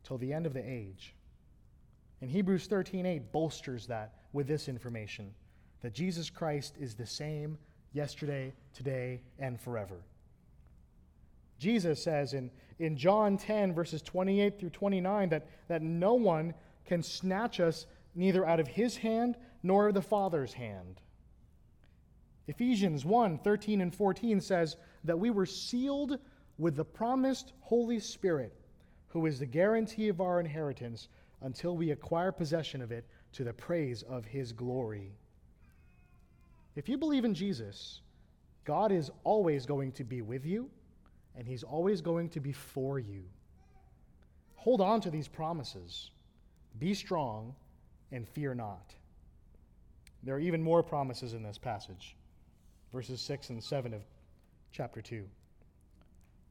Till 0.05 0.17
the 0.17 0.31
end 0.31 0.45
of 0.45 0.53
the 0.53 0.63
age. 0.65 1.13
And 2.21 2.31
Hebrews 2.31 2.69
13:8 2.69 3.33
bolsters 3.33 3.85
that 3.87 4.13
with 4.31 4.47
this 4.47 4.69
information 4.69 5.33
that 5.81 5.91
Jesus 5.91 6.29
Christ 6.29 6.77
is 6.79 6.95
the 6.95 7.05
same 7.05 7.57
yesterday, 7.91 8.53
today, 8.73 9.23
and 9.39 9.59
forever. 9.59 10.05
Jesus 11.59 12.01
says 12.01 12.33
in, 12.33 12.49
in 12.79 12.97
John 12.97 13.37
10, 13.37 13.73
verses 13.73 14.01
28 14.01 14.59
through 14.59 14.69
29, 14.71 15.29
that, 15.29 15.47
that 15.67 15.81
no 15.81 16.13
one 16.13 16.53
can 16.85 17.03
snatch 17.03 17.59
us 17.59 17.85
neither 18.15 18.45
out 18.45 18.59
of 18.59 18.67
his 18.67 18.97
hand 18.97 19.35
nor 19.61 19.91
the 19.91 20.01
Father's 20.01 20.53
hand. 20.53 21.01
Ephesians 22.47 23.05
1 23.05 23.37
13 23.39 23.81
and 23.81 23.93
14 23.93 24.41
says 24.41 24.77
that 25.03 25.19
we 25.19 25.29
were 25.29 25.45
sealed 25.45 26.17
with 26.57 26.75
the 26.75 26.85
promised 26.85 27.53
Holy 27.59 27.99
Spirit, 27.99 28.53
who 29.09 29.25
is 29.25 29.37
the 29.37 29.45
guarantee 29.45 30.07
of 30.07 30.19
our 30.19 30.39
inheritance 30.39 31.09
until 31.41 31.77
we 31.77 31.91
acquire 31.91 32.31
possession 32.31 32.81
of 32.81 32.91
it 32.91 33.05
to 33.33 33.43
the 33.43 33.53
praise 33.53 34.01
of 34.03 34.25
his 34.25 34.51
glory. 34.51 35.13
If 36.75 36.89
you 36.89 36.97
believe 36.97 37.25
in 37.25 37.33
Jesus, 37.33 38.01
God 38.65 38.91
is 38.91 39.11
always 39.23 39.65
going 39.65 39.91
to 39.93 40.03
be 40.03 40.21
with 40.21 40.45
you, 40.45 40.69
and 41.39 41.47
he's 41.47 41.63
always 41.63 42.01
going 42.01 42.29
to 42.29 42.39
be 42.39 42.51
for 42.51 42.99
you. 42.99 43.23
Hold 44.57 44.81
on 44.81 44.99
to 45.01 45.09
these 45.09 45.27
promises. 45.27 46.11
Be 46.77 46.93
strong 46.93 47.55
and 48.11 48.27
fear 48.27 48.53
not. 48.53 48.93
There 50.21 50.35
are 50.35 50.39
even 50.39 50.61
more 50.61 50.83
promises 50.83 51.33
in 51.33 51.41
this 51.41 51.57
passage, 51.57 52.15
verses 52.91 53.21
6 53.21 53.49
and 53.49 53.63
7 53.63 53.93
of 53.93 54.01
chapter 54.73 55.01
2. 55.01 55.23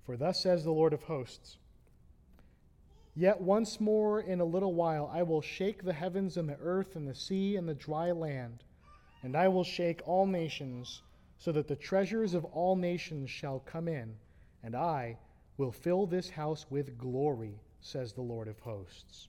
For 0.07 0.17
thus 0.17 0.43
says 0.43 0.65
the 0.65 0.73
Lord 0.73 0.95
of 0.95 1.03
hosts 1.03 1.59
Yet 3.15 3.41
once 3.41 3.81
more 3.81 4.21
in 4.21 4.41
a 4.41 4.45
little 4.45 4.73
while 4.73 5.11
I 5.13 5.23
will 5.23 5.43
shake 5.43 5.85
the 5.85 5.93
heavens 5.93 6.37
and 6.37 6.49
the 6.49 6.57
earth 6.63 6.97
and 6.97 7.07
the 7.07 7.15
sea 7.15 7.57
and 7.57 7.69
the 7.69 7.75
dry 7.75 8.11
land 8.11 8.65
and 9.23 9.37
I 9.37 9.49
will 9.49 9.65
shake 9.65 10.01
all 10.07 10.27
nations, 10.27 11.03
so 11.39 11.53
that 11.53 11.69
the 11.69 11.77
treasures 11.77 12.35
of 12.35 12.45
all 12.47 12.77
nations 12.77 13.31
shall 13.31 13.61
come 13.61 13.89
in, 13.89 14.17
and 14.69 14.77
I 14.77 15.17
will 15.57 15.73
fill 15.73 16.05
this 16.05 16.29
house 16.29 16.67
with 16.69 16.99
glory, 16.99 17.59
says 17.81 18.13
the 18.13 18.21
Lord 18.21 18.49
of 18.49 18.59
hosts. 18.59 19.29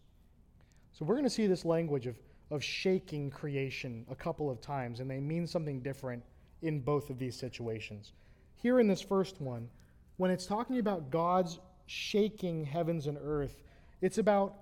So 0.92 1.06
we're 1.06 1.16
going 1.16 1.24
to 1.24 1.30
see 1.30 1.48
this 1.48 1.64
language 1.64 2.08
of, 2.08 2.20
of 2.52 2.62
shaking 2.62 3.30
creation 3.30 4.06
a 4.12 4.16
couple 4.16 4.52
of 4.52 4.60
times, 4.60 5.00
and 5.00 5.10
they 5.10 5.22
mean 5.22 5.48
something 5.48 5.80
different 5.80 6.22
in 6.62 6.82
both 6.82 7.10
of 7.10 7.18
these 7.18 7.38
situations. 7.38 8.12
Here 8.58 8.82
in 8.82 8.88
this 8.90 9.00
first 9.00 9.40
one, 9.40 9.70
when 10.18 10.30
it's 10.30 10.46
talking 10.46 10.78
about 10.78 11.10
God's 11.10 11.60
shaking 11.86 12.66
heavens 12.66 13.08
and 13.08 13.18
earth, 13.24 13.64
it's 14.02 14.18
about 14.18 14.56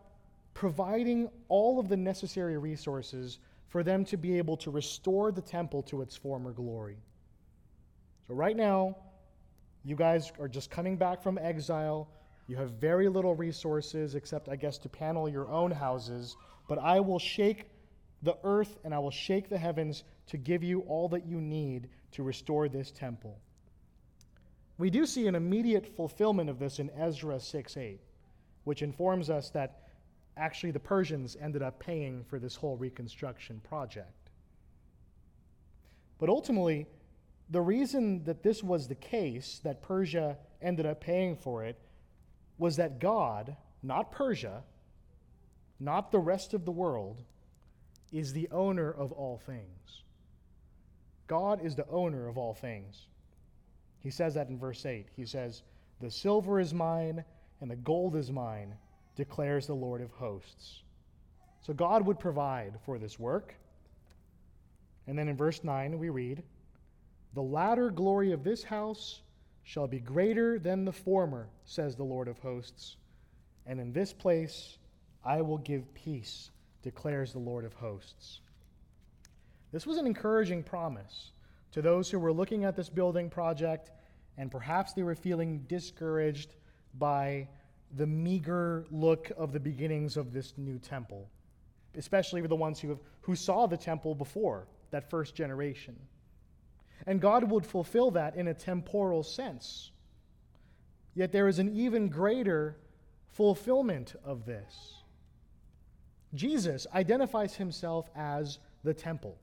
providing 0.53 1.27
all 1.47 1.79
of 1.79 1.89
the 1.89 1.97
necessary 1.97 2.59
resources 2.59 3.39
for 3.67 3.81
them 3.81 4.05
to 4.05 4.15
be 4.15 4.37
able 4.37 4.57
to 4.57 4.69
restore 4.69 5.31
the 5.31 5.41
temple 5.41 5.81
to 5.81 6.03
its 6.03 6.15
former 6.15 6.51
glory. 6.51 6.97
So, 8.27 8.35
right 8.35 8.55
now, 8.55 8.95
you 9.87 9.95
guys 9.95 10.33
are 10.37 10.49
just 10.49 10.69
coming 10.69 10.97
back 10.97 11.23
from 11.23 11.37
exile. 11.37 12.09
You 12.47 12.57
have 12.57 12.71
very 12.71 13.07
little 13.07 13.35
resources, 13.35 14.15
except, 14.15 14.49
I 14.49 14.57
guess, 14.57 14.77
to 14.79 14.89
panel 14.89 15.29
your 15.29 15.47
own 15.47 15.71
houses. 15.71 16.35
But 16.67 16.77
I 16.77 16.99
will 16.99 17.19
shake 17.19 17.69
the 18.21 18.37
earth 18.43 18.79
and 18.83 18.93
I 18.93 18.99
will 18.99 19.11
shake 19.11 19.47
the 19.47 19.57
heavens 19.57 20.03
to 20.27 20.37
give 20.37 20.61
you 20.61 20.81
all 20.81 21.07
that 21.07 21.25
you 21.25 21.39
need 21.39 21.87
to 22.11 22.23
restore 22.23 22.67
this 22.67 22.91
temple. 22.91 23.39
We 24.77 24.89
do 24.89 25.05
see 25.05 25.25
an 25.27 25.35
immediate 25.35 25.95
fulfillment 25.95 26.49
of 26.49 26.59
this 26.59 26.79
in 26.79 26.89
Ezra 26.89 27.39
6 27.39 27.77
8, 27.77 28.01
which 28.65 28.81
informs 28.81 29.29
us 29.29 29.51
that 29.51 29.83
actually 30.35 30.71
the 30.71 30.81
Persians 30.81 31.37
ended 31.39 31.61
up 31.61 31.79
paying 31.79 32.25
for 32.25 32.39
this 32.39 32.57
whole 32.57 32.75
reconstruction 32.75 33.61
project. 33.61 34.31
But 36.19 36.27
ultimately, 36.27 36.87
the 37.49 37.61
reason 37.61 38.23
that 38.25 38.43
this 38.43 38.63
was 38.63 38.87
the 38.87 38.95
case, 38.95 39.61
that 39.63 39.81
Persia 39.81 40.37
ended 40.61 40.85
up 40.85 41.01
paying 41.01 41.35
for 41.35 41.63
it, 41.63 41.79
was 42.57 42.75
that 42.77 42.99
God, 42.99 43.55
not 43.83 44.11
Persia, 44.11 44.63
not 45.79 46.11
the 46.11 46.19
rest 46.19 46.53
of 46.53 46.65
the 46.65 46.71
world, 46.71 47.21
is 48.11 48.33
the 48.33 48.49
owner 48.51 48.91
of 48.91 49.11
all 49.11 49.37
things. 49.45 50.03
God 51.27 51.63
is 51.63 51.75
the 51.75 51.87
owner 51.89 52.27
of 52.27 52.37
all 52.37 52.53
things. 52.53 53.07
He 53.99 54.09
says 54.09 54.33
that 54.35 54.49
in 54.49 54.57
verse 54.57 54.85
8. 54.85 55.07
He 55.15 55.25
says, 55.25 55.63
The 55.99 56.09
silver 56.09 56.59
is 56.59 56.73
mine, 56.73 57.23
and 57.61 57.69
the 57.69 57.75
gold 57.75 58.15
is 58.15 58.31
mine 58.31 58.75
declares 59.17 59.67
the 59.67 59.73
Lord 59.73 60.01
of 60.01 60.11
hosts. 60.11 60.83
So 61.61 61.73
God 61.73 62.05
would 62.05 62.19
provide 62.19 62.75
for 62.85 62.97
this 62.97 63.19
work. 63.19 63.55
And 65.07 65.17
then 65.17 65.27
in 65.27 65.35
verse 65.35 65.63
9, 65.63 65.99
we 65.99 66.09
read, 66.09 66.43
The 67.33 67.41
latter 67.41 67.89
glory 67.89 68.31
of 68.31 68.43
this 68.43 68.63
house 68.63 69.21
shall 69.63 69.87
be 69.87 69.99
greater 69.99 70.57
than 70.59 70.85
the 70.85 70.93
former, 70.93 71.49
says 71.65 71.95
the 71.95 72.03
Lord 72.03 72.27
of 72.27 72.39
hosts. 72.39 72.95
And 73.65 73.79
in 73.79 73.91
this 73.91 74.13
place 74.13 74.77
I 75.25 75.41
will 75.41 75.57
give 75.57 75.93
peace, 75.93 76.51
declares 76.83 77.33
the 77.33 77.39
Lord 77.39 77.65
of 77.65 77.73
hosts. 77.73 78.39
This 79.71 79.85
was 79.85 79.97
an 79.97 80.07
encouraging 80.07 80.63
promise 80.63 81.31
to 81.73 81.81
those 81.81 82.09
who 82.09 82.19
were 82.19 82.31
looking 82.31 82.63
at 82.63 82.75
this 82.75 82.89
building 82.89 83.29
project 83.29 83.91
and 84.37 84.51
perhaps 84.51 84.93
they 84.93 85.03
were 85.03 85.15
feeling 85.15 85.65
discouraged 85.67 86.55
by 86.93 87.47
the 87.95 88.05
meager 88.05 88.85
look 88.91 89.31
of 89.37 89.51
the 89.51 89.59
beginnings 89.59 90.17
of 90.17 90.31
this 90.31 90.53
new 90.57 90.77
temple, 90.77 91.29
especially 91.95 92.41
the 92.41 92.55
ones 92.55 92.79
who, 92.79 92.89
have, 92.89 92.99
who 93.21 93.35
saw 93.35 93.65
the 93.65 93.77
temple 93.77 94.13
before, 94.13 94.67
that 94.91 95.09
first 95.09 95.35
generation. 95.35 95.95
And 97.05 97.21
God 97.21 97.49
would 97.49 97.65
fulfill 97.65 98.11
that 98.11 98.35
in 98.35 98.47
a 98.47 98.53
temporal 98.53 99.23
sense. 99.23 99.91
Yet 101.13 101.31
there 101.31 101.47
is 101.47 101.59
an 101.59 101.69
even 101.75 102.09
greater 102.09 102.77
fulfillment 103.29 104.15
of 104.23 104.45
this. 104.45 105.03
Jesus 106.33 106.85
identifies 106.93 107.55
himself 107.55 108.09
as 108.15 108.59
the 108.83 108.93
temple. 108.93 109.37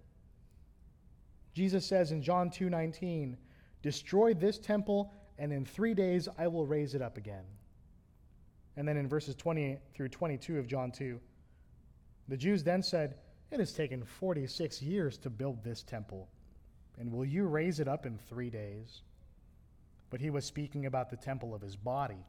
Jesus 1.54 1.86
says 1.86 2.12
in 2.12 2.22
John 2.22 2.50
2:19, 2.50 3.36
"Destroy 3.82 4.34
this 4.34 4.58
temple, 4.58 5.12
and 5.38 5.52
in 5.52 5.64
3 5.64 5.94
days 5.94 6.28
I 6.36 6.48
will 6.48 6.66
raise 6.66 6.94
it 6.94 7.02
up 7.02 7.16
again." 7.16 7.44
And 8.76 8.86
then 8.86 8.96
in 8.96 9.08
verses 9.08 9.34
20 9.36 9.78
through 9.94 10.08
22 10.08 10.58
of 10.58 10.66
John 10.66 10.90
2, 10.90 11.20
the 12.26 12.36
Jews 12.36 12.64
then 12.64 12.82
said, 12.82 13.18
It 13.50 13.60
has 13.60 13.72
taken 13.72 14.04
46 14.04 14.82
years 14.82 15.16
to 15.18 15.30
build 15.30 15.62
this 15.62 15.82
temple, 15.84 16.28
and 16.98 17.12
will 17.12 17.24
you 17.24 17.46
raise 17.46 17.80
it 17.80 17.88
up 17.88 18.06
in 18.06 18.18
three 18.18 18.50
days? 18.50 19.02
But 20.10 20.20
he 20.20 20.30
was 20.30 20.44
speaking 20.44 20.86
about 20.86 21.10
the 21.10 21.16
temple 21.16 21.54
of 21.54 21.62
his 21.62 21.76
body. 21.76 22.24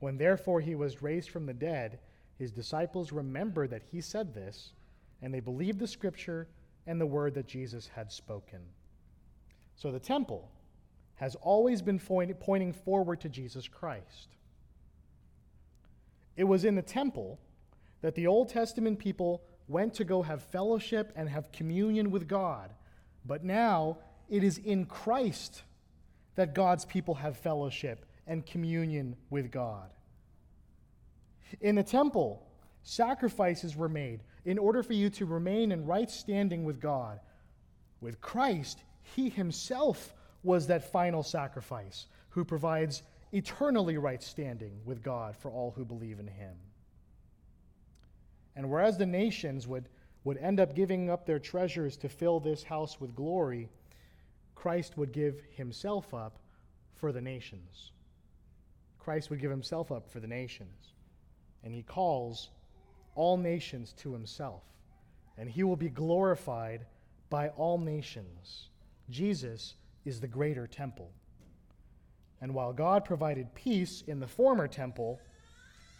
When 0.00 0.18
therefore 0.18 0.60
he 0.60 0.74
was 0.74 1.02
raised 1.02 1.30
from 1.30 1.46
the 1.46 1.54
dead, 1.54 1.98
his 2.38 2.52
disciples 2.52 3.12
remembered 3.12 3.70
that 3.70 3.82
he 3.90 4.00
said 4.00 4.34
this, 4.34 4.72
and 5.20 5.32
they 5.32 5.40
believed 5.40 5.78
the 5.78 5.86
scripture 5.86 6.48
and 6.86 7.00
the 7.00 7.06
word 7.06 7.34
that 7.34 7.46
Jesus 7.46 7.88
had 7.88 8.10
spoken. 8.10 8.60
So 9.76 9.90
the 9.90 10.00
temple 10.00 10.48
has 11.16 11.36
always 11.36 11.82
been 11.82 12.00
pointing 12.00 12.72
forward 12.72 13.20
to 13.20 13.28
Jesus 13.28 13.68
Christ. 13.68 14.36
It 16.36 16.44
was 16.44 16.64
in 16.64 16.74
the 16.74 16.82
temple 16.82 17.38
that 18.00 18.14
the 18.14 18.26
Old 18.26 18.48
Testament 18.48 18.98
people 18.98 19.42
went 19.68 19.94
to 19.94 20.04
go 20.04 20.22
have 20.22 20.42
fellowship 20.42 21.12
and 21.14 21.28
have 21.28 21.52
communion 21.52 22.10
with 22.10 22.26
God. 22.26 22.70
But 23.24 23.44
now 23.44 23.98
it 24.28 24.42
is 24.42 24.58
in 24.58 24.86
Christ 24.86 25.62
that 26.34 26.54
God's 26.54 26.84
people 26.84 27.14
have 27.14 27.36
fellowship 27.36 28.06
and 28.26 28.44
communion 28.46 29.16
with 29.30 29.50
God. 29.50 29.90
In 31.60 31.74
the 31.74 31.82
temple, 31.82 32.46
sacrifices 32.82 33.76
were 33.76 33.88
made 33.88 34.20
in 34.44 34.58
order 34.58 34.82
for 34.82 34.94
you 34.94 35.10
to 35.10 35.26
remain 35.26 35.72
in 35.72 35.86
right 35.86 36.10
standing 36.10 36.64
with 36.64 36.80
God. 36.80 37.20
With 38.00 38.20
Christ, 38.20 38.82
He 39.02 39.28
Himself 39.28 40.14
was 40.42 40.66
that 40.66 40.90
final 40.90 41.22
sacrifice 41.22 42.06
who 42.30 42.44
provides 42.44 43.02
eternally 43.32 43.98
right 43.98 44.22
standing 44.22 44.80
with 44.84 45.02
God 45.02 45.36
for 45.36 45.50
all 45.50 45.72
who 45.76 45.84
believe 45.84 46.18
in 46.18 46.26
Him. 46.26 46.56
And 48.56 48.70
whereas 48.70 48.98
the 48.98 49.06
nations 49.06 49.66
would, 49.66 49.88
would 50.24 50.38
end 50.38 50.60
up 50.60 50.74
giving 50.74 51.10
up 51.10 51.26
their 51.26 51.38
treasures 51.38 51.96
to 51.98 52.08
fill 52.08 52.40
this 52.40 52.62
house 52.62 53.00
with 53.00 53.14
glory, 53.14 53.68
Christ 54.54 54.96
would 54.96 55.12
give 55.12 55.42
Himself 55.56 56.14
up 56.14 56.38
for 56.94 57.10
the 57.12 57.20
nations. 57.20 57.92
Christ 59.02 59.30
would 59.30 59.40
give 59.40 59.50
himself 59.50 59.90
up 59.90 60.08
for 60.08 60.20
the 60.20 60.28
nations. 60.28 60.94
And 61.64 61.74
he 61.74 61.82
calls 61.82 62.50
all 63.16 63.36
nations 63.36 63.92
to 63.98 64.12
himself. 64.12 64.62
And 65.36 65.50
he 65.50 65.64
will 65.64 65.76
be 65.76 65.88
glorified 65.88 66.86
by 67.28 67.48
all 67.50 67.78
nations. 67.78 68.68
Jesus 69.10 69.74
is 70.04 70.20
the 70.20 70.28
greater 70.28 70.68
temple. 70.68 71.10
And 72.40 72.54
while 72.54 72.72
God 72.72 73.04
provided 73.04 73.54
peace 73.54 74.04
in 74.06 74.20
the 74.20 74.28
former 74.28 74.68
temple, 74.68 75.20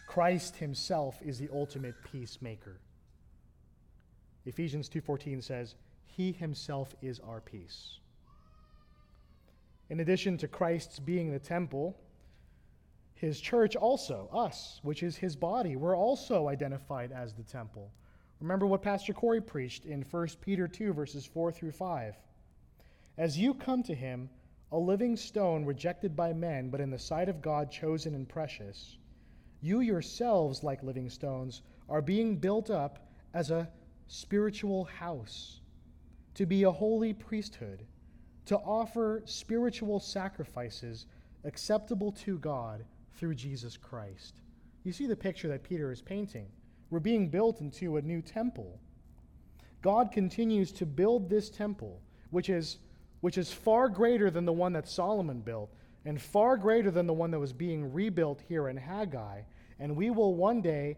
Christ 0.07 0.57
himself 0.57 1.21
is 1.23 1.39
the 1.39 1.49
ultimate 1.53 1.97
peacemaker. 2.13 2.79
Ephesians 4.45 4.89
2:14 4.89 5.43
says, 5.43 5.77
"He 6.05 6.33
himself 6.33 6.95
is 7.01 7.21
our 7.21 7.41
peace." 7.41 8.01
In 9.89 10.01
addition 10.01 10.37
to 10.39 10.49
Christ's 10.49 10.99
being 10.99 11.31
the 11.31 11.39
temple, 11.39 11.97
his 13.15 13.41
church 13.41 13.77
also, 13.77 14.29
us, 14.33 14.81
which 14.83 15.03
is 15.03 15.17
his 15.19 15.37
body, 15.37 15.77
we're 15.77 15.97
also 15.97 16.49
identified 16.49 17.13
as 17.13 17.35
the 17.35 17.45
temple. 17.45 17.93
Remember 18.41 18.67
what 18.67 18.83
Pastor 18.83 19.13
Corey 19.15 19.41
preached 19.41 19.87
in 19.87 20.03
1 20.03 20.41
Peter 20.41 20.67
2, 20.67 20.93
verses 20.93 21.25
4 21.25 21.53
through 21.53 21.71
5. 21.71 22.17
As 23.17 23.39
you 23.39 23.55
come 23.55 23.85
to 23.85 23.95
him, 23.95 24.29
a 24.73 24.79
living 24.79 25.17
stone 25.17 25.65
rejected 25.65 26.17
by 26.17 26.33
men, 26.33 26.69
but 26.71 26.81
in 26.81 26.91
the 26.91 26.99
sight 26.99 27.29
of 27.29 27.43
God 27.43 27.71
chosen 27.71 28.15
and 28.15 28.29
precious, 28.29 28.99
you 29.61 29.81
yourselves, 29.81 30.65
like 30.65 30.83
living 30.83 31.09
stones, 31.09 31.63
are 31.89 32.03
being 32.03 32.37
built 32.37 32.71
up 32.71 33.07
as 33.35 33.53
a 33.53 33.71
spiritual 34.07 34.85
house, 34.85 35.61
to 36.35 36.47
be 36.47 36.65
a 36.65 36.71
holy 36.71 37.13
priesthood, 37.13 37.85
to 38.47 38.57
offer 38.59 39.23
spiritual 39.25 40.01
sacrifices 40.01 41.07
acceptable 41.45 42.13
to 42.13 42.39
God 42.39 42.85
through 43.15 43.35
Jesus 43.35 43.77
Christ. 43.77 44.41
You 44.85 44.93
see 44.93 45.07
the 45.07 45.17
picture 45.17 45.49
that 45.49 45.63
Peter 45.63 45.93
is 45.93 46.03
painting. 46.03 46.47
We're 46.91 47.01
being 47.01 47.29
built 47.29 47.61
into 47.61 47.97
a 47.97 48.03
new 48.03 48.21
temple. 48.21 48.81
God 49.81 50.13
continues 50.13 50.73
to 50.73 50.87
build 50.87 51.29
this 51.29 51.51
temple, 51.51 52.01
which 52.31 52.49
is, 52.49 52.79
which 53.21 53.39
is 53.39 53.53
far 53.53 53.89
greater 53.89 54.31
than 54.31 54.45
the 54.45 54.53
one 54.53 54.73
that 54.73 54.89
Solomon 54.89 55.41
built, 55.41 55.73
and 56.05 56.21
far 56.21 56.57
greater 56.57 56.91
than 56.91 57.07
the 57.07 57.13
one 57.13 57.31
that 57.31 57.39
was 57.39 57.53
being 57.53 57.93
rebuilt 57.93 58.43
here 58.49 58.69
in 58.69 58.77
Haggai. 58.77 59.43
And 59.79 59.97
we 59.97 60.11
will 60.11 60.35
one 60.35 60.61
day 60.61 60.97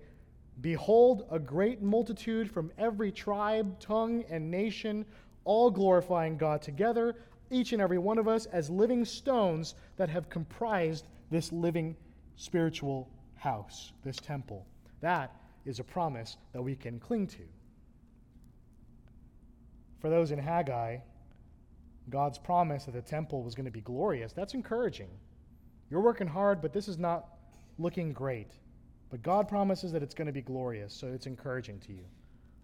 behold 0.61 1.26
a 1.30 1.38
great 1.38 1.82
multitude 1.82 2.50
from 2.50 2.70
every 2.78 3.11
tribe, 3.11 3.78
tongue, 3.80 4.24
and 4.28 4.50
nation, 4.50 5.05
all 5.44 5.70
glorifying 5.70 6.36
God 6.36 6.62
together, 6.62 7.16
each 7.50 7.72
and 7.72 7.82
every 7.82 7.98
one 7.98 8.18
of 8.18 8.28
us 8.28 8.46
as 8.46 8.70
living 8.70 9.05
stones 9.05 9.74
that 9.96 10.09
have 10.09 10.28
comprised 10.30 11.07
this 11.30 11.52
living 11.52 11.96
spiritual 12.36 13.09
house, 13.36 13.92
this 14.05 14.16
temple. 14.16 14.66
That 15.00 15.34
is 15.64 15.78
a 15.78 15.84
promise 15.84 16.36
that 16.52 16.62
we 16.62 16.74
can 16.74 16.98
cling 16.98 17.26
to. 17.28 17.42
For 20.00 20.11
those 20.11 20.30
in 20.30 20.38
Haggai, 20.38 20.98
God's 22.11 22.38
promise 22.38 22.84
that 22.84 22.92
the 22.92 23.02
temple 23.02 23.42
was 23.42 23.55
going 23.55 23.64
to 23.64 23.70
be 23.70 23.80
glorious, 23.80 24.32
that's 24.32 24.55
encouraging. 24.55 25.09
You're 25.90 26.00
working 26.00 26.26
hard, 26.26 26.61
but 26.61 26.72
this 26.72 26.88
is 26.88 26.98
not 26.98 27.26
looking 27.78 28.12
great. 28.12 28.52
But 29.11 29.22
God 29.22 29.48
promises 29.48 29.92
that 29.92 30.02
it's 30.02 30.14
going 30.14 30.26
to 30.26 30.32
be 30.32 30.42
glorious, 30.42 30.92
so 30.92 31.09
it's 31.09 31.26
encouraging 31.26 31.78
to 31.80 31.92
you. 31.92 32.05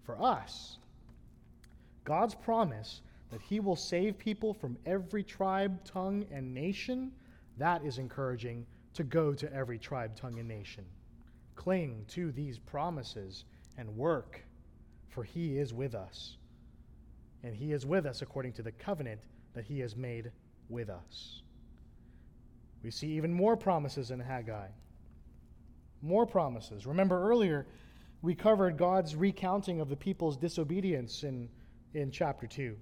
For 0.04 0.20
us, 0.20 0.78
God's 2.04 2.34
promise 2.34 3.02
that 3.30 3.40
He 3.40 3.60
will 3.60 3.76
save 3.76 4.18
people 4.18 4.52
from 4.52 4.76
every 4.86 5.22
tribe, 5.22 5.84
tongue, 5.84 6.26
and 6.32 6.52
nation, 6.52 7.12
that 7.58 7.84
is 7.84 7.98
encouraging 7.98 8.66
to 8.94 9.04
go 9.04 9.34
to 9.34 9.52
every 9.52 9.78
tribe, 9.78 10.16
tongue, 10.16 10.38
and 10.38 10.48
nation. 10.48 10.84
Cling 11.54 12.04
to 12.08 12.32
these 12.32 12.58
promises 12.58 13.44
and 13.76 13.96
work, 13.96 14.42
for 15.08 15.24
he 15.24 15.58
is 15.58 15.72
with 15.72 15.94
us. 15.94 16.36
And 17.42 17.54
he 17.54 17.72
is 17.72 17.86
with 17.86 18.06
us 18.06 18.22
according 18.22 18.52
to 18.54 18.62
the 18.62 18.72
covenant 18.72 19.20
that 19.54 19.64
he 19.64 19.80
has 19.80 19.96
made 19.96 20.30
with 20.68 20.90
us. 20.90 21.42
We 22.82 22.90
see 22.90 23.08
even 23.08 23.32
more 23.32 23.56
promises 23.56 24.10
in 24.10 24.20
Haggai. 24.20 24.68
More 26.02 26.26
promises. 26.26 26.86
Remember 26.86 27.28
earlier, 27.28 27.66
we 28.22 28.34
covered 28.34 28.76
God's 28.76 29.16
recounting 29.16 29.80
of 29.80 29.88
the 29.88 29.96
people's 29.96 30.36
disobedience 30.36 31.24
in, 31.24 31.48
in 31.94 32.10
chapter 32.10 32.46
2. 32.46 32.76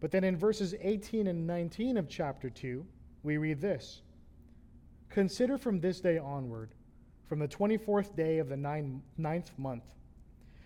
But 0.00 0.10
then 0.10 0.24
in 0.24 0.36
verses 0.36 0.74
18 0.80 1.26
and 1.26 1.46
19 1.46 1.96
of 1.96 2.08
chapter 2.08 2.50
2, 2.50 2.84
we 3.22 3.36
read 3.36 3.60
this 3.60 4.02
Consider 5.08 5.58
from 5.58 5.80
this 5.80 6.00
day 6.00 6.18
onward, 6.18 6.74
from 7.28 7.38
the 7.38 7.48
24th 7.48 8.16
day 8.16 8.38
of 8.38 8.48
the 8.48 8.56
ninth 8.56 9.58
month, 9.58 9.84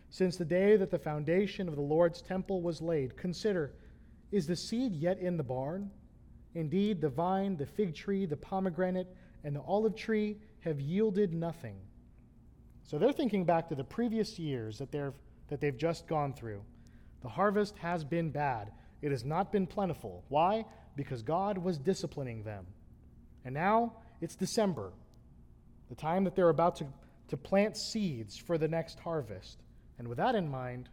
since 0.09 0.37
the 0.37 0.45
day 0.45 0.77
that 0.77 0.91
the 0.91 0.99
foundation 0.99 1.69
of 1.69 1.75
the 1.75 1.83
Lord's 1.83 2.23
temple 2.23 2.63
was 2.63 2.81
laid, 2.81 3.17
consider, 3.17 3.73
is 4.31 4.47
the 4.47 4.57
seed 4.57 4.95
yet 4.95 5.19
in 5.19 5.37
the 5.37 5.43
barn? 5.43 5.91
Indeed, 6.55 7.01
the 7.01 7.09
vine, 7.09 7.57
the 7.57 7.67
fig 7.67 7.95
tree, 7.95 8.25
the 8.25 8.37
pomegranate, 8.37 9.15
and 9.45 9.55
the 9.55 9.61
olive 9.61 9.95
tree 9.95 10.39
have 10.61 10.81
yielded 10.81 11.35
nothing. 11.35 11.77
So 12.87 12.99
they're 12.99 13.13
thinking 13.13 13.45
back 13.45 13.69
to 13.69 13.75
the 13.75 13.85
previous 13.85 14.39
years 14.39 14.79
that, 14.79 14.93
they've, 14.93 15.13
that 15.49 15.61
they've 15.61 15.77
just 15.77 16.07
gone 16.07 16.33
through. 16.33 16.63
The 17.23 17.29
harvest 17.29 17.77
has 17.79 18.05
been 18.05 18.31
bad, 18.31 18.71
it 19.03 19.11
has 19.11 19.25
not 19.25 19.53
been 19.53 19.67
plentiful. 19.67 20.25
Why? 20.29 20.65
Because 20.97 21.23
God 21.23 21.59
was 21.59 21.79
disciplining 21.79 22.43
them. 22.45 22.67
And 23.45 23.55
now 23.55 23.95
it's 24.21 24.37
December, 24.37 24.93
the 25.89 25.95
time 25.95 26.25
that 26.25 26.35
they're 26.35 26.49
about 26.49 26.77
to, 26.77 26.87
to 27.29 27.37
plant 27.37 27.77
seeds 27.77 28.37
for 28.37 28.57
the 28.57 28.69
next 28.69 28.99
harvest. 29.01 29.59
And 29.99 30.09
with 30.09 30.19
that 30.19 30.35
in 30.35 30.49
mind, 30.49 30.89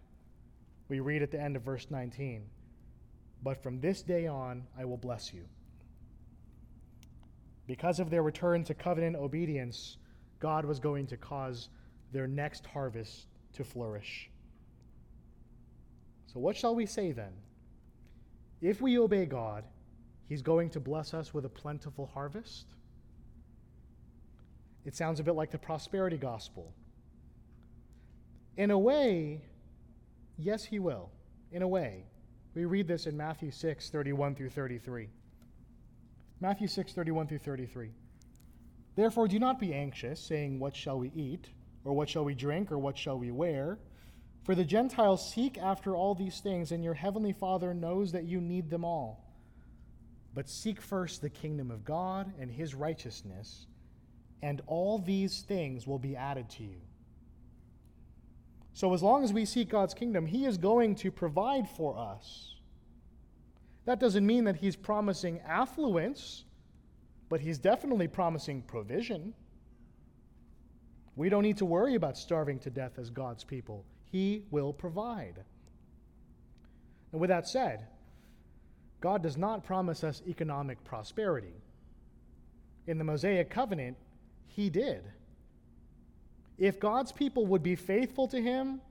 we 0.89 0.99
read 0.99 1.21
at 1.21 1.31
the 1.31 1.39
end 1.39 1.55
of 1.55 1.63
verse 1.63 1.87
19 1.89 2.43
But 3.41 3.61
from 3.61 3.79
this 3.79 4.01
day 4.01 4.27
on, 4.27 4.63
I 4.77 4.85
will 4.85 4.97
bless 4.97 5.33
you. 5.33 5.45
Because 7.65 7.99
of 7.99 8.09
their 8.09 8.23
return 8.23 8.63
to 8.65 8.73
covenant 8.73 9.15
obedience, 9.15 9.97
God 10.39 10.65
was 10.65 10.79
going 10.79 11.07
to 11.07 11.17
cause 11.17 11.69
their 12.13 12.27
next 12.27 12.65
harvest 12.65 13.27
to 13.53 13.63
flourish. 13.63 14.29
So, 16.27 16.39
what 16.39 16.55
shall 16.55 16.75
we 16.75 16.85
say 16.85 17.11
then? 17.11 17.33
If 18.61 18.81
we 18.81 18.97
obey 18.97 19.25
God, 19.25 19.65
He's 20.29 20.41
going 20.41 20.69
to 20.71 20.79
bless 20.79 21.13
us 21.13 21.33
with 21.33 21.45
a 21.45 21.49
plentiful 21.49 22.09
harvest. 22.13 22.65
It 24.85 24.95
sounds 24.95 25.19
a 25.19 25.23
bit 25.23 25.35
like 25.35 25.51
the 25.51 25.57
prosperity 25.57 26.17
gospel. 26.17 26.73
In 28.57 28.71
a 28.71 28.77
way, 28.79 29.41
yes, 30.37 30.63
he 30.63 30.79
will. 30.79 31.09
In 31.51 31.61
a 31.61 31.67
way. 31.67 32.05
We 32.55 32.65
read 32.65 32.87
this 32.87 33.07
in 33.07 33.17
Matthew 33.17 33.51
6, 33.51 33.89
31 33.89 34.35
through 34.35 34.49
33. 34.49 35.09
Matthew 36.39 36.67
6, 36.67 36.93
31 36.93 37.27
through 37.27 37.39
33. 37.39 37.91
Therefore, 38.95 39.27
do 39.27 39.39
not 39.39 39.59
be 39.59 39.73
anxious, 39.73 40.19
saying, 40.19 40.59
What 40.59 40.75
shall 40.75 40.99
we 40.99 41.11
eat? 41.15 41.49
Or 41.83 41.93
what 41.93 42.09
shall 42.09 42.25
we 42.25 42.35
drink? 42.35 42.71
Or 42.71 42.77
what 42.77 42.97
shall 42.97 43.17
we 43.17 43.31
wear? 43.31 43.79
For 44.43 44.55
the 44.55 44.65
Gentiles 44.65 45.31
seek 45.33 45.57
after 45.57 45.95
all 45.95 46.15
these 46.15 46.39
things, 46.39 46.71
and 46.71 46.83
your 46.83 46.93
heavenly 46.93 47.33
Father 47.33 47.73
knows 47.73 48.11
that 48.11 48.25
you 48.25 48.41
need 48.41 48.69
them 48.69 48.83
all. 48.83 49.23
But 50.33 50.49
seek 50.49 50.81
first 50.81 51.21
the 51.21 51.29
kingdom 51.29 51.71
of 51.71 51.85
God 51.85 52.33
and 52.39 52.51
his 52.51 52.73
righteousness 52.73 53.67
and 54.43 54.61
all 54.67 54.99
these 54.99 55.41
things 55.41 55.87
will 55.87 55.97
be 55.97 56.17
added 56.17 56.49
to 56.49 56.63
you. 56.63 56.81
So, 58.73 58.93
as 58.93 59.01
long 59.01 59.23
as 59.23 59.31
we 59.31 59.45
seek 59.45 59.69
God's 59.69 59.93
kingdom, 59.93 60.25
He 60.25 60.45
is 60.45 60.57
going 60.57 60.95
to 60.95 61.11
provide 61.11 61.69
for 61.69 61.97
us. 61.97 62.55
That 63.85 64.01
doesn't 64.01 64.25
mean 64.25 64.43
that 64.43 64.57
He's 64.57 64.75
promising 64.75 65.39
affluence, 65.47 66.43
but 67.29 67.39
He's 67.39 67.57
definitely 67.57 68.09
promising 68.09 68.63
provision. 68.63 69.33
We 71.15 71.29
don't 71.29 71.43
need 71.43 71.57
to 71.57 71.65
worry 71.65 71.95
about 71.95 72.17
starving 72.17 72.59
to 72.59 72.69
death 72.69 72.97
as 72.97 73.09
God's 73.09 73.43
people. 73.43 73.85
He 74.11 74.43
will 74.51 74.73
provide. 74.73 75.43
And 77.11 77.21
with 77.21 77.29
that 77.29 77.47
said, 77.47 77.85
God 78.99 79.21
does 79.21 79.37
not 79.37 79.63
promise 79.63 80.03
us 80.03 80.21
economic 80.27 80.83
prosperity. 80.83 81.53
In 82.87 82.97
the 82.97 83.03
Mosaic 83.03 83.49
covenant, 83.49 83.97
He 84.47 84.69
did. 84.69 85.03
If 86.57 86.79
God's 86.79 87.11
people 87.11 87.45
would 87.47 87.63
be 87.63 87.75
faithful 87.75 88.27
to 88.29 88.41
Him, 88.41 88.81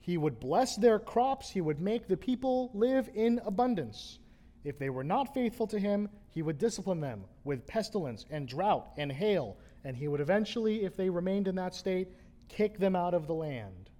He 0.00 0.18
would 0.18 0.40
bless 0.40 0.76
their 0.76 0.98
crops, 0.98 1.50
He 1.50 1.60
would 1.60 1.80
make 1.80 2.06
the 2.06 2.16
people 2.16 2.70
live 2.74 3.08
in 3.14 3.40
abundance. 3.46 4.18
If 4.64 4.78
they 4.78 4.90
were 4.90 5.04
not 5.04 5.32
faithful 5.32 5.66
to 5.68 5.78
Him, 5.78 6.08
He 6.30 6.42
would 6.42 6.58
discipline 6.58 7.00
them 7.00 7.24
with 7.44 7.66
pestilence 7.66 8.26
and 8.30 8.46
drought 8.46 8.88
and 8.96 9.10
hail 9.10 9.56
and 9.84 9.96
he 9.96 10.08
would 10.08 10.20
eventually, 10.20 10.84
if 10.84 10.96
they 10.96 11.10
remained 11.10 11.48
in 11.48 11.56
that 11.56 11.74
state, 11.74 12.08
kick 12.48 12.78
them 12.78 12.94
out 12.94 13.14
of 13.14 13.26
the 13.26 13.34
land. 13.34 13.90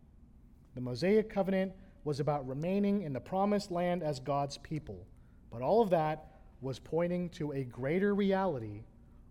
The 0.75 0.81
Mosaic 0.81 1.29
covenant 1.29 1.73
was 2.05 2.21
about 2.21 2.47
remaining 2.47 3.03
in 3.03 3.13
the 3.13 3.21
promised 3.21 3.71
land 3.71 4.03
as 4.03 4.19
God's 4.21 4.59
people, 4.59 5.07
but 5.51 5.63
all 5.63 5.83
of 5.83 5.91
that 5.91 6.41
was 6.61 6.79
pointing 6.79 7.29
to 7.31 7.53
a 7.53 7.65
greater 7.65 8.15
reality 8.15 8.85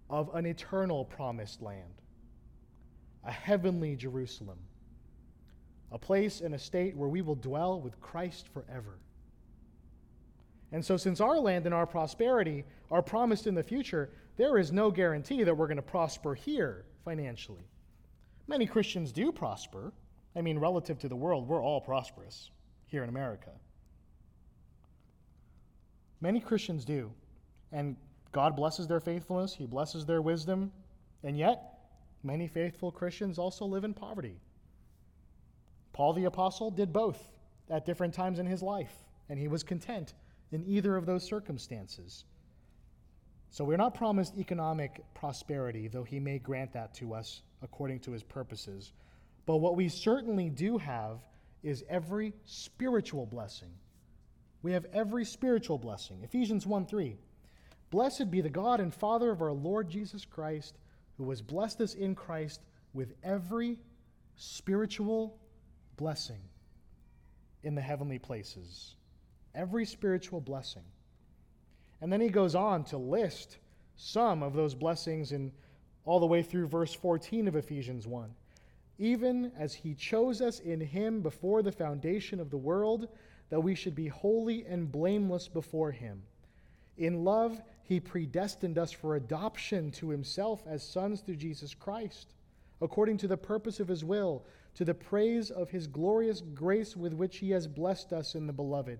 of 0.10 0.34
an 0.36 0.46
eternal 0.46 1.06
promised 1.06 1.62
land, 1.62 2.02
a 3.24 3.32
heavenly 3.32 3.96
Jerusalem, 3.96 4.60
a 5.92 5.98
place 5.98 6.42
and 6.42 6.54
a 6.54 6.60
state 6.60 6.96
where 6.96 7.10
we 7.10 7.22
will 7.22 7.36
dwell 7.36 7.80
with 7.80 8.00
Christ 8.02 8.48
forever. 8.54 8.98
And 10.74 10.84
so, 10.84 10.96
since 10.96 11.20
our 11.20 11.38
land 11.38 11.66
and 11.66 11.76
our 11.76 11.86
prosperity 11.86 12.64
are 12.90 13.02
promised 13.02 13.48
in 13.48 13.56
the 13.56 13.64
future, 13.64 14.10
there 14.38 14.58
is 14.58 14.72
no 14.72 14.92
guarantee 14.92 15.44
that 15.44 15.56
we're 15.56 15.68
going 15.68 15.78
to 15.78 15.82
prosper 15.82 16.34
here 16.34 16.86
financially. 17.04 17.68
Many 18.48 18.66
Christians 18.66 19.12
do 19.12 19.32
prosper. 19.32 19.94
I 20.36 20.42
mean, 20.42 20.60
relative 20.60 21.00
to 21.00 21.10
the 21.10 21.16
world, 21.16 21.48
we're 21.48 21.64
all 21.64 21.82
prosperous 21.82 22.52
here 22.88 23.04
in 23.04 23.10
America. 23.10 23.52
Many 26.22 26.40
Christians 26.40 26.86
do. 26.86 27.12
And 27.72 27.96
God 28.32 28.56
blesses 28.56 28.88
their 28.88 29.00
faithfulness, 29.00 29.54
He 29.54 29.66
blesses 29.66 30.06
their 30.06 30.22
wisdom. 30.22 30.72
And 31.24 31.38
yet, 31.38 31.80
many 32.24 32.48
faithful 32.48 32.92
Christians 32.92 33.38
also 33.38 33.66
live 33.66 33.84
in 33.84 33.94
poverty. 33.94 34.40
Paul 35.94 36.14
the 36.14 36.26
Apostle 36.26 36.72
did 36.72 36.92
both 36.94 37.32
at 37.70 37.86
different 37.86 38.14
times 38.14 38.40
in 38.40 38.46
his 38.46 38.62
life, 38.62 38.94
and 39.30 39.38
he 39.38 39.48
was 39.48 39.64
content 39.64 40.14
in 40.52 40.64
either 40.66 40.96
of 40.96 41.06
those 41.06 41.24
circumstances. 41.24 42.26
So 43.52 43.66
we're 43.66 43.78
not 43.78 43.94
promised 43.94 44.38
economic 44.38 45.04
prosperity, 45.14 45.90
though 45.90 46.06
He 46.06 46.22
may 46.22 46.40
grant 46.40 46.72
that 46.74 46.94
to 46.96 47.14
us 47.14 47.42
according 47.62 48.00
to 48.02 48.12
His 48.12 48.24
purposes. 48.24 48.94
But 49.46 49.58
what 49.58 49.76
we 49.76 49.90
certainly 49.90 50.50
do 50.50 50.78
have 50.78 51.20
is 51.62 51.84
every 51.90 52.34
spiritual 52.46 53.26
blessing. 53.26 53.72
We 54.64 54.72
have 54.72 54.86
every 54.94 55.26
spiritual 55.26 55.78
blessing. 55.78 56.22
Ephesians 56.24 56.66
1 56.66 56.86
3. 56.86 57.18
Blessed 57.90 58.32
be 58.32 58.40
the 58.40 58.50
God 58.50 58.80
and 58.80 58.94
Father 58.94 59.32
of 59.32 59.42
our 59.42 59.52
Lord 59.52 59.90
Jesus 59.90 60.24
Christ, 60.24 60.78
who 61.18 61.30
has 61.30 61.42
blessed 61.42 61.82
us 61.82 61.94
in 61.94 62.16
Christ 62.16 62.62
with 62.94 63.14
every 63.22 63.80
spiritual 64.38 65.38
blessing 65.98 66.40
in 67.64 67.76
the 67.76 67.82
heavenly 67.82 68.18
places. 68.18 68.96
Every 69.54 69.86
spiritual 69.86 70.40
blessing. 70.40 70.84
And 72.02 72.12
then 72.12 72.22
he 72.22 72.30
goes 72.30 72.56
on 72.56 72.84
to 72.86 72.98
list 72.98 73.58
some 73.96 74.42
of 74.42 74.54
those 74.54 74.74
blessings 74.74 75.32
in 75.32 75.52
all 76.04 76.20
the 76.20 76.26
way 76.26 76.42
through 76.42 76.68
verse 76.68 76.94
14 76.94 77.48
of 77.48 77.56
Ephesians 77.56 78.08
1. 78.08 78.34
Even 78.98 79.52
as 79.58 79.74
he 79.74 79.94
chose 79.94 80.42
us 80.42 80.60
in 80.60 80.82
him 80.82 81.22
before 81.22 81.62
the 81.62 81.72
foundation 81.72 82.40
of 82.40 82.50
the 82.50 82.58
world, 82.58 83.08
that 83.50 83.62
we 83.62 83.76
should 83.76 83.96
be 83.96 84.08
holy 84.08 84.66
and 84.66 84.92
blameless 84.92 85.48
before 85.48 85.92
him. 85.92 86.24
In 86.98 87.24
love, 87.24 87.62
he 87.84 88.00
predestined 88.00 88.78
us 88.78 88.92
for 88.92 89.16
adoption 89.16 89.92
to 89.92 90.10
himself 90.10 90.64
as 90.68 90.84
sons 90.84 91.22
through 91.22 91.36
Jesus 91.36 91.74
Christ, 91.74 92.34
according 92.82 93.18
to 93.18 93.28
the 93.28 93.38
purpose 93.38 93.80
of 93.80 93.88
his 93.88 94.04
will, 94.04 94.46
to 94.76 94.86
the 94.86 94.94
praise 94.94 95.52
of 95.52 95.70
his 95.70 95.88
glorious 95.88 96.42
grace 96.42 96.96
with 96.96 97.14
which 97.14 97.38
he 97.38 97.52
has 97.52 97.68
blessed 97.68 98.14
us 98.14 98.36
in 98.36 98.48
the 98.48 98.54
beloved. 98.54 99.00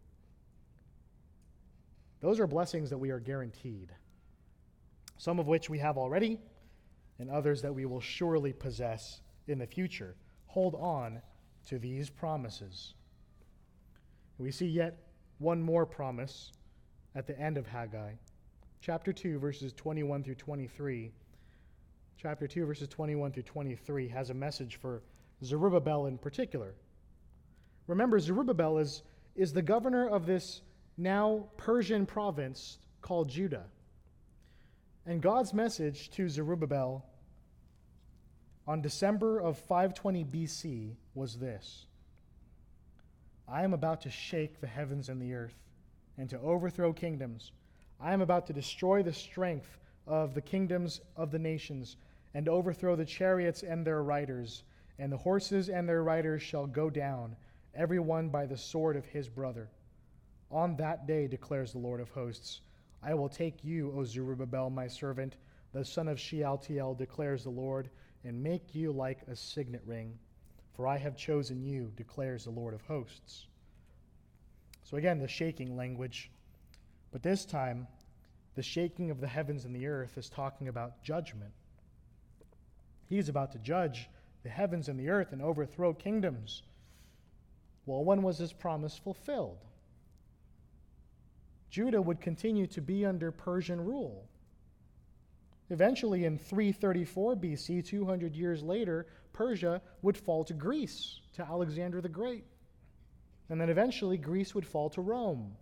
Those 2.21 2.39
are 2.39 2.47
blessings 2.47 2.89
that 2.91 2.97
we 2.97 3.09
are 3.09 3.19
guaranteed, 3.19 3.89
some 5.17 5.39
of 5.39 5.47
which 5.47 5.69
we 5.69 5.79
have 5.79 5.97
already, 5.97 6.39
and 7.19 7.29
others 7.29 7.61
that 7.63 7.73
we 7.73 7.85
will 7.85 7.99
surely 7.99 8.53
possess 8.53 9.21
in 9.47 9.57
the 9.57 9.65
future. 9.65 10.15
Hold 10.45 10.75
on 10.75 11.21
to 11.67 11.79
these 11.79 12.09
promises. 12.09 12.93
We 14.37 14.51
see 14.51 14.67
yet 14.67 14.97
one 15.39 15.61
more 15.61 15.85
promise 15.85 16.51
at 17.15 17.27
the 17.27 17.39
end 17.39 17.57
of 17.57 17.67
Haggai. 17.67 18.13
Chapter 18.81 19.11
2, 19.13 19.39
verses 19.39 19.73
21 19.73 20.23
through 20.23 20.35
23. 20.35 21.11
Chapter 22.17 22.47
2, 22.47 22.65
verses 22.65 22.87
21 22.87 23.31
through 23.31 23.43
23 23.43 24.07
has 24.07 24.29
a 24.29 24.33
message 24.33 24.75
for 24.75 25.01
Zerubbabel 25.43 26.05
in 26.05 26.17
particular. 26.17 26.75
Remember, 27.87 28.19
Zerubbabel 28.19 28.77
is, 28.77 29.01
is 29.35 29.53
the 29.53 29.61
governor 29.61 30.07
of 30.07 30.25
this 30.25 30.61
now 31.01 31.47
Persian 31.57 32.05
province 32.05 32.77
called 33.01 33.29
Judah. 33.29 33.65
And 35.05 35.21
God's 35.21 35.53
message 35.53 36.11
to 36.11 36.29
Zerubbabel 36.29 37.03
on 38.67 38.81
December 38.81 39.39
of 39.39 39.57
520 39.57 40.23
BC 40.25 40.95
was 41.15 41.37
this 41.37 41.87
I 43.47 43.63
am 43.63 43.73
about 43.73 44.01
to 44.01 44.11
shake 44.11 44.61
the 44.61 44.67
heavens 44.67 45.09
and 45.09 45.19
the 45.19 45.33
earth, 45.33 45.57
and 46.17 46.29
to 46.29 46.39
overthrow 46.39 46.93
kingdoms. 46.93 47.51
I 47.99 48.13
am 48.13 48.21
about 48.21 48.47
to 48.47 48.53
destroy 48.53 49.01
the 49.01 49.13
strength 49.13 49.79
of 50.05 50.33
the 50.35 50.41
kingdoms 50.41 51.01
of 51.15 51.31
the 51.31 51.39
nations, 51.39 51.97
and 52.33 52.47
overthrow 52.47 52.95
the 52.95 53.05
chariots 53.05 53.63
and 53.63 53.85
their 53.85 54.03
riders, 54.03 54.63
and 54.99 55.11
the 55.11 55.17
horses 55.17 55.69
and 55.69 55.89
their 55.89 56.03
riders 56.03 56.41
shall 56.43 56.67
go 56.67 56.89
down, 56.89 57.35
every 57.73 57.99
one 57.99 58.29
by 58.29 58.45
the 58.45 58.57
sword 58.57 58.95
of 58.95 59.05
his 59.05 59.27
brother. 59.27 59.69
On 60.51 60.75
that 60.75 61.07
day, 61.07 61.27
declares 61.27 61.71
the 61.71 61.79
Lord 61.79 62.01
of 62.01 62.09
hosts, 62.09 62.59
I 63.01 63.13
will 63.13 63.29
take 63.29 63.63
you, 63.63 63.93
O 63.95 64.03
Zerubbabel, 64.03 64.69
my 64.69 64.87
servant, 64.87 65.37
the 65.71 65.85
son 65.85 66.09
of 66.09 66.19
Shealtiel, 66.19 66.93
declares 66.93 67.43
the 67.43 67.49
Lord, 67.49 67.89
and 68.25 68.43
make 68.43 68.75
you 68.75 68.91
like 68.91 69.21
a 69.27 69.35
signet 69.35 69.81
ring. 69.85 70.19
For 70.73 70.87
I 70.87 70.97
have 70.97 71.15
chosen 71.15 71.63
you, 71.63 71.91
declares 71.95 72.43
the 72.43 72.51
Lord 72.51 72.73
of 72.73 72.81
hosts. 72.81 73.47
So 74.83 74.97
again, 74.97 75.19
the 75.19 75.27
shaking 75.27 75.77
language. 75.77 76.31
But 77.11 77.23
this 77.23 77.45
time, 77.45 77.87
the 78.55 78.61
shaking 78.61 79.09
of 79.09 79.21
the 79.21 79.27
heavens 79.27 79.63
and 79.63 79.73
the 79.73 79.87
earth 79.87 80.17
is 80.17 80.29
talking 80.29 80.67
about 80.67 81.01
judgment. 81.01 81.53
He's 83.07 83.29
about 83.29 83.53
to 83.53 83.59
judge 83.59 84.09
the 84.43 84.49
heavens 84.49 84.89
and 84.89 84.99
the 84.99 85.09
earth 85.09 85.31
and 85.31 85.41
overthrow 85.41 85.93
kingdoms. 85.93 86.63
Well, 87.85 88.03
when 88.03 88.21
was 88.21 88.37
this 88.37 88.53
promise 88.53 88.97
fulfilled? 88.97 89.65
Judah 91.71 92.01
would 92.01 92.19
continue 92.19 92.67
to 92.67 92.81
be 92.81 93.05
under 93.05 93.31
Persian 93.31 93.79
rule. 93.79 94.27
Eventually, 95.69 96.25
in 96.25 96.37
334 96.37 97.37
BC, 97.37 97.85
200 97.85 98.35
years 98.35 98.61
later, 98.61 99.07
Persia 99.31 99.81
would 100.01 100.17
fall 100.17 100.43
to 100.43 100.53
Greece, 100.53 101.21
to 101.33 101.43
Alexander 101.43 102.01
the 102.01 102.09
Great. 102.09 102.43
And 103.49 103.59
then 103.59 103.69
eventually, 103.69 104.17
Greece 104.17 104.53
would 104.53 104.67
fall 104.67 104.89
to 104.89 105.01
Rome. 105.01 105.55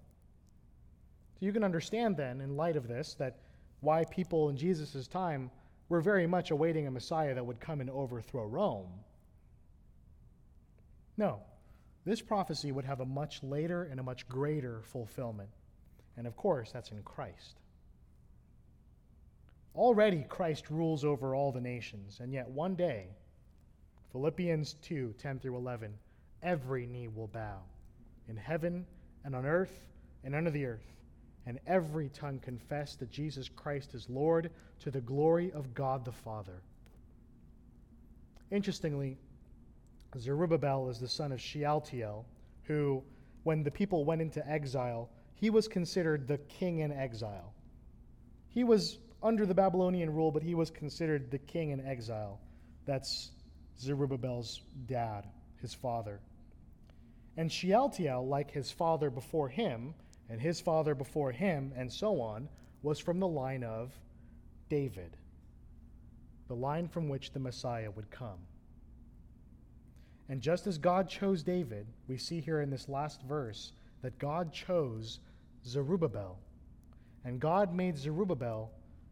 So 1.40 1.46
you 1.46 1.54
can 1.54 1.64
understand 1.64 2.18
then, 2.18 2.42
in 2.42 2.58
light 2.58 2.76
of 2.76 2.88
this, 2.88 3.14
that 3.20 3.38
why 3.82 4.04
people 4.06 4.50
in 4.50 4.58
Jesus' 4.58 5.08
time 5.08 5.52
were 5.90 6.02
very 6.02 6.26
much 6.26 6.50
awaiting 6.50 6.88
a 6.88 6.92
Messiah 6.92 7.36
that 7.36 7.46
would 7.46 7.60
come 7.60 7.82
and 7.82 7.90
overthrow 7.90 8.46
Rome. 8.46 8.90
No, 11.18 11.40
this 12.04 12.22
prophecy 12.22 12.72
would 12.72 12.86
have 12.86 13.00
a 13.00 13.06
much 13.06 13.44
later 13.44 13.84
and 13.84 14.00
a 14.00 14.04
much 14.04 14.28
greater 14.28 14.82
fulfillment. 14.82 15.50
And 16.20 16.28
of 16.28 16.36
course, 16.36 16.70
that's 16.74 16.92
in 16.92 17.02
Christ. 17.04 17.62
Already, 19.74 20.26
Christ 20.28 20.70
rules 20.70 21.06
over 21.06 21.34
all 21.34 21.54
the 21.54 21.62
nations, 21.62 22.20
and 22.20 22.34
yet 22.34 22.50
one 22.50 22.76
day, 22.76 23.08
Philippians 24.12 24.74
2 24.82 25.16
10 25.18 25.40
through 25.40 25.56
11, 25.56 25.94
every 26.44 26.86
knee 26.86 27.08
will 27.08 27.28
bow 27.28 27.60
in 28.28 28.36
heaven 28.36 28.86
and 29.24 29.34
on 29.34 29.46
earth 29.46 29.88
and 30.26 30.36
under 30.36 30.52
the 30.52 30.66
earth, 30.66 30.94
and 31.46 31.58
every 31.66 32.10
tongue 32.10 32.40
confess 32.40 32.98
that 32.98 33.10
Jesus 33.10 33.48
Christ 33.48 33.96
is 33.96 34.10
Lord 34.10 34.52
to 34.82 34.92
the 34.92 35.00
glory 35.00 35.54
of 35.54 35.74
God 35.74 36.04
the 36.04 36.12
Father. 36.12 36.62
Interestingly, 38.52 39.18
Zerubbabel 40.18 40.90
is 40.90 41.00
the 41.00 41.08
son 41.08 41.32
of 41.32 41.40
Shealtiel, 41.40 42.26
who, 42.64 43.04
when 43.44 43.64
the 43.64 43.72
people 43.72 44.04
went 44.04 44.22
into 44.22 44.46
exile, 44.46 45.10
he 45.40 45.50
was 45.50 45.68
considered 45.68 46.28
the 46.28 46.38
king 46.38 46.80
in 46.80 46.92
exile. 46.92 47.54
He 48.50 48.64
was 48.64 48.98
under 49.24 49.46
the 49.46 49.54
Babylonian 49.54 50.14
rule, 50.14 50.32
but 50.32 50.44
he 50.44 50.54
was 50.54 50.70
considered 50.70 51.32
the 51.32 51.38
king 51.38 51.72
in 51.72 51.86
exile. 51.86 52.40
That's 52.86 53.32
Zerubbabel's 53.80 54.62
dad, 54.86 55.26
his 55.62 55.74
father. 55.74 56.20
And 57.38 57.50
Shealtiel, 57.50 58.28
like 58.28 58.52
his 58.52 58.70
father 58.70 59.10
before 59.10 59.48
him, 59.48 59.94
and 60.30 60.42
his 60.42 60.60
father 60.60 60.94
before 60.94 61.32
him, 61.32 61.72
and 61.76 61.92
so 61.92 62.20
on, 62.20 62.50
was 62.82 63.00
from 63.00 63.20
the 63.20 63.28
line 63.28 63.64
of 63.64 63.94
David, 64.70 65.16
the 66.48 66.56
line 66.56 66.88
from 66.88 67.08
which 67.08 67.32
the 67.32 67.40
Messiah 67.40 67.92
would 67.92 68.12
come. 68.12 68.40
And 70.28 70.42
just 70.42 70.68
as 70.68 70.78
God 70.78 71.10
chose 71.10 71.44
David, 71.44 71.88
we 72.08 72.18
see 72.18 72.42
here 72.42 72.62
in 72.62 72.70
this 72.70 72.90
last 72.90 73.22
verse 73.24 73.72
that 74.02 74.20
God 74.20 74.54
chose 74.54 75.20
Zerubbabel. 75.66 76.40
And 77.26 77.40
God 77.40 77.74
made 77.74 77.98
Zerubbabel 77.98 78.72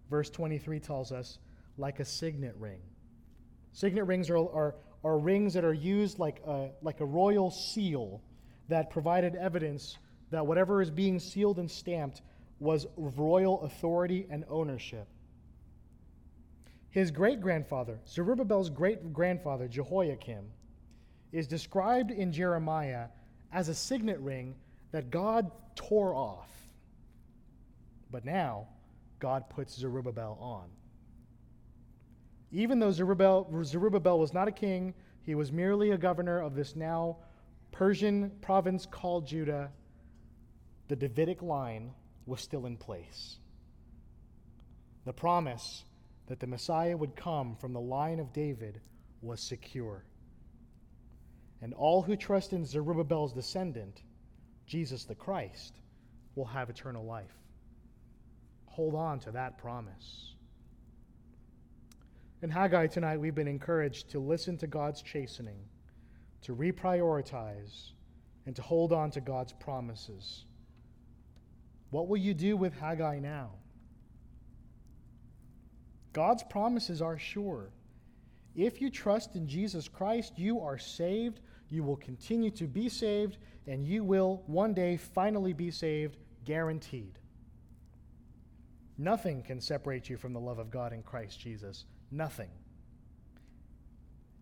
verse 0.09 0.29
23 0.29 0.79
tells 0.79 1.11
us, 1.11 1.39
like 1.77 1.99
a 1.99 2.05
signet 2.05 2.55
ring. 2.57 2.79
Signet 3.73 4.05
rings 4.05 4.29
are, 4.29 4.37
are, 4.37 4.75
are 5.03 5.19
rings 5.19 5.53
that 5.53 5.63
are 5.63 5.73
used 5.73 6.17
like 6.17 6.41
a, 6.45 6.69
like 6.81 7.01
a 7.01 7.05
royal 7.05 7.51
seal 7.51 8.21
that 8.69 8.89
provided 8.89 9.35
evidence 9.35 9.97
that 10.31 10.45
whatever 10.45 10.81
is 10.81 10.89
being 10.89 11.19
sealed 11.19 11.59
and 11.59 11.69
stamped 11.69 12.21
was 12.59 12.87
royal 12.97 13.61
authority 13.61 14.25
and 14.29 14.43
ownership. 14.49 15.07
His 16.89 17.11
great 17.11 17.41
grandfather, 17.41 17.99
Zerubbabel's 18.07 18.69
great 18.69 19.13
grandfather, 19.13 19.67
Jehoiakim, 19.67 20.45
is 21.31 21.47
described 21.47 22.09
in 22.09 22.31
Jeremiah 22.31 23.07
as 23.51 23.69
a 23.69 23.75
signet 23.75 24.19
ring 24.19 24.55
that 24.91 25.09
God 25.09 25.51
tore 25.75 26.13
off. 26.13 26.49
But 28.11 28.25
now, 28.25 28.67
God 29.19 29.49
puts 29.49 29.75
Zerubbabel 29.75 30.37
on. 30.39 30.69
Even 32.51 32.79
though 32.79 32.91
Zerubbabel, 32.91 33.63
Zerubbabel 33.63 34.19
was 34.19 34.33
not 34.33 34.47
a 34.47 34.51
king, 34.51 34.93
he 35.21 35.35
was 35.35 35.51
merely 35.51 35.91
a 35.91 35.97
governor 35.97 36.39
of 36.39 36.55
this 36.55 36.75
now 36.75 37.17
Persian 37.71 38.31
province 38.41 38.85
called 38.85 39.27
Judah, 39.27 39.71
the 40.87 40.95
Davidic 40.95 41.41
line 41.41 41.91
was 42.25 42.41
still 42.41 42.65
in 42.65 42.77
place. 42.77 43.37
The 45.05 45.13
promise 45.13 45.83
that 46.27 46.39
the 46.39 46.47
Messiah 46.47 46.97
would 46.97 47.15
come 47.15 47.55
from 47.55 47.73
the 47.73 47.79
line 47.79 48.19
of 48.19 48.33
David 48.33 48.81
was 49.21 49.41
secure. 49.41 50.03
And 51.61 51.73
all 51.73 52.01
who 52.01 52.15
trust 52.15 52.53
in 52.53 52.65
Zerubbabel's 52.65 53.33
descendant, 53.33 54.01
Jesus 54.67 55.05
the 55.05 55.15
Christ, 55.15 55.73
will 56.35 56.45
have 56.45 56.69
eternal 56.69 57.03
life 57.03 57.33
hold 58.77 58.93
on 58.93 59.19
to 59.19 59.31
that 59.31 59.57
promise. 59.57 60.35
In 62.43 62.49
Haggai 62.51 62.85
tonight, 62.85 63.17
we've 63.19 63.33
been 63.33 63.47
encouraged 63.47 64.11
to 64.11 64.19
listen 64.19 64.55
to 64.59 64.67
God's 64.67 65.01
chastening, 65.01 65.57
to 66.43 66.55
reprioritize, 66.55 67.93
and 68.45 68.55
to 68.55 68.61
hold 68.61 68.93
on 68.93 69.09
to 69.09 69.19
God's 69.19 69.51
promises. 69.51 70.45
What 71.89 72.07
will 72.07 72.17
you 72.17 72.35
do 72.35 72.55
with 72.55 72.79
Haggai 72.79 73.17
now? 73.17 73.49
God's 76.13 76.43
promises 76.43 77.01
are 77.01 77.17
sure. 77.17 77.71
If 78.55 78.79
you 78.79 78.91
trust 78.91 79.35
in 79.35 79.47
Jesus 79.47 79.87
Christ, 79.87 80.37
you 80.37 80.59
are 80.59 80.77
saved, 80.77 81.39
you 81.69 81.83
will 81.83 81.97
continue 81.97 82.51
to 82.51 82.65
be 82.65 82.89
saved, 82.89 83.37
and 83.67 83.85
you 83.85 84.03
will 84.03 84.43
one 84.47 84.73
day 84.73 84.97
finally 84.97 85.53
be 85.53 85.71
saved, 85.71 86.17
guaranteed. 86.45 87.19
Nothing 88.97 89.43
can 89.43 89.61
separate 89.61 90.09
you 90.09 90.17
from 90.17 90.33
the 90.33 90.39
love 90.39 90.59
of 90.59 90.71
God 90.71 90.93
in 90.93 91.03
Christ 91.03 91.39
Jesus. 91.39 91.85
Nothing. 92.09 92.49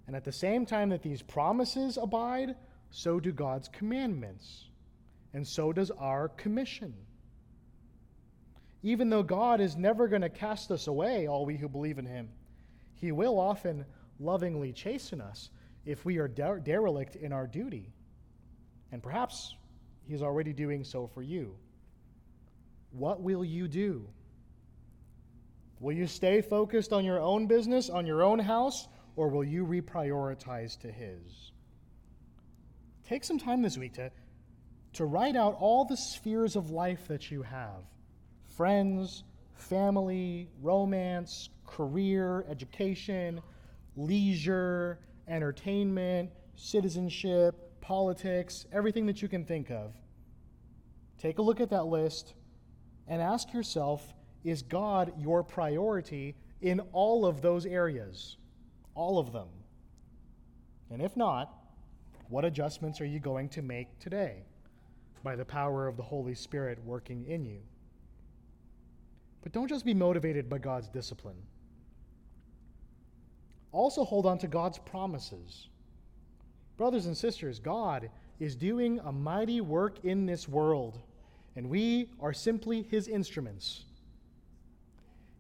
And 0.08 0.16
at 0.16 0.24
the 0.24 0.32
same 0.32 0.66
time 0.66 0.90
that 0.90 1.02
these 1.02 1.22
promises 1.22 1.98
abide, 1.98 2.56
so 2.92 3.20
do 3.20 3.32
God's 3.32 3.68
commandments. 3.68 4.66
And 5.34 5.46
so 5.46 5.74
does 5.74 5.92
our 5.92 6.30
commission. 6.30 6.94
Even 8.84 9.10
though 9.10 9.24
God 9.24 9.60
is 9.60 9.76
never 9.76 10.08
going 10.08 10.22
to 10.22 10.30
cast 10.30 10.72
us 10.72 10.88
away, 10.88 11.28
all 11.28 11.46
we 11.46 11.58
who 11.58 11.68
believe 11.68 11.98
in 11.98 12.06
Him, 12.06 12.30
He 12.94 13.12
will 13.12 13.40
often 13.40 13.84
lovingly 14.20 14.72
chasten 14.72 15.20
us 15.20 15.50
if 15.86 16.06
we 16.06 16.18
are 16.18 16.28
derelict 16.28 17.16
in 17.16 17.32
our 17.32 17.48
duty. 17.48 17.94
And 18.92 19.02
perhaps 19.02 19.56
He's 20.08 20.22
already 20.22 20.54
doing 20.54 20.84
so 20.84 21.08
for 21.08 21.22
you. 21.22 21.56
What 22.92 23.22
will 23.22 23.44
you 23.44 23.68
do? 23.68 24.08
Will 25.80 25.94
you 25.94 26.08
stay 26.08 26.42
focused 26.42 26.94
on 26.94 27.04
your 27.04 27.20
own 27.20 27.48
business, 27.48 27.90
on 27.90 28.06
your 28.06 28.24
own 28.24 28.40
house, 28.40 28.88
or 29.16 29.28
will 29.30 29.44
you 29.44 29.66
reprioritize 29.66 30.80
to 30.82 30.92
His? 30.92 31.52
Take 33.08 33.24
some 33.24 33.38
time 33.38 33.62
this 33.62 33.78
week 33.78 33.94
to, 33.94 34.12
to 34.94 35.06
write 35.06 35.36
out 35.36 35.58
all 35.60 35.86
the 35.86 35.98
spheres 35.98 36.56
of 36.56 36.72
life 36.72 37.08
that 37.08 37.30
you 37.30 37.42
have 37.42 37.84
friends, 38.56 39.24
family, 39.56 40.50
romance, 40.62 41.50
career, 41.66 42.46
education, 42.50 43.42
leisure, 43.98 45.00
entertainment, 45.28 46.32
citizenship, 46.56 47.82
politics, 47.82 48.66
everything 48.72 49.06
that 49.06 49.22
you 49.22 49.28
can 49.28 49.46
think 49.46 49.70
of. 49.70 49.94
Take 51.20 51.38
a 51.38 51.42
look 51.42 51.62
at 51.62 51.70
that 51.70 51.86
list 51.86 52.34
and 53.08 53.22
ask 53.22 53.54
yourself 53.54 54.14
is 54.44 54.62
God 54.62 55.12
your 55.18 55.44
priority 55.44 56.36
in 56.62 56.80
all 56.94 57.26
of 57.26 57.42
those 57.42 57.66
areas? 57.66 58.38
All 58.94 59.18
of 59.18 59.34
them. 59.34 59.48
And 60.92 61.02
if 61.02 61.18
not, 61.18 61.52
what 62.30 62.46
adjustments 62.46 63.02
are 63.02 63.06
you 63.06 63.20
going 63.20 63.50
to 63.50 63.62
make 63.62 64.00
today 64.00 64.44
by 65.24 65.36
the 65.36 65.46
power 65.46 65.88
of 65.88 65.98
the 65.98 66.04
Holy 66.04 66.36
Spirit 66.36 66.80
working 66.86 67.26
in 67.26 67.44
you? 67.46 67.60
But 69.42 69.52
don't 69.52 69.68
just 69.68 69.86
be 69.86 69.94
motivated 69.94 70.50
by 70.50 70.60
God's 70.60 70.88
discipline. 70.88 71.38
Also, 73.76 74.06
hold 74.06 74.26
on 74.26 74.38
to 74.38 74.48
God's 74.48 74.78
promises. 74.78 75.68
Brothers 76.78 77.08
and 77.08 77.18
sisters, 77.18 77.60
God 77.60 78.10
is 78.40 78.56
doing 78.56 79.00
a 79.04 79.12
mighty 79.12 79.60
work 79.60 80.06
in 80.06 80.26
this 80.26 80.48
world, 80.48 80.98
and 81.58 81.70
we 81.70 82.10
are 82.22 82.32
simply 82.32 82.84
His 82.84 83.10
instruments. 83.10 83.84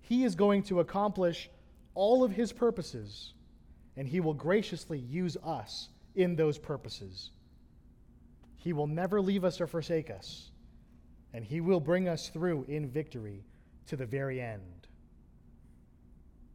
He 0.01 0.25
is 0.25 0.35
going 0.35 0.63
to 0.63 0.81
accomplish 0.81 1.49
all 1.93 2.25
of 2.25 2.31
his 2.31 2.51
purposes, 2.51 3.33
and 3.95 4.05
he 4.05 4.19
will 4.19 4.33
graciously 4.33 4.99
use 4.99 5.37
us 5.43 5.87
in 6.15 6.35
those 6.35 6.57
purposes. 6.57 7.31
He 8.57 8.73
will 8.73 8.87
never 8.87 9.21
leave 9.21 9.45
us 9.45 9.61
or 9.61 9.67
forsake 9.67 10.09
us, 10.09 10.51
and 11.33 11.43
he 11.45 11.61
will 11.61 11.79
bring 11.79 12.09
us 12.09 12.27
through 12.27 12.65
in 12.67 12.89
victory 12.89 13.45
to 13.87 13.95
the 13.95 14.05
very 14.05 14.41
end. 14.41 14.87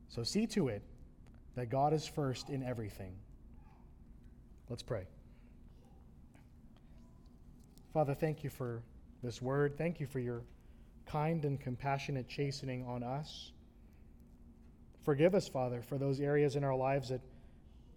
So 0.09 0.23
see 0.23 0.47
to 0.49 0.69
it 0.69 0.83
that 1.57 1.69
God 1.69 1.93
is 1.93 2.07
first 2.07 2.49
in 2.49 2.63
everything. 2.63 3.13
Let's 4.69 4.83
pray. 4.83 5.05
Father, 7.93 8.15
thank 8.15 8.45
you 8.45 8.51
for 8.51 8.83
this 9.23 9.43
word. 9.43 9.77
Thank 9.77 9.99
you 9.99 10.07
for 10.07 10.21
your 10.21 10.43
kind 11.07 11.45
and 11.45 11.61
compassionate 11.61 12.29
chastening 12.29 12.87
on 12.87 13.03
us. 13.03 13.51
Forgive 15.03 15.35
us, 15.35 15.49
Father, 15.49 15.83
for 15.83 15.99
those 15.99 16.21
areas 16.21 16.57
in 16.57 16.63
our 16.63 16.77
lives 16.77 17.09
that 17.09 17.21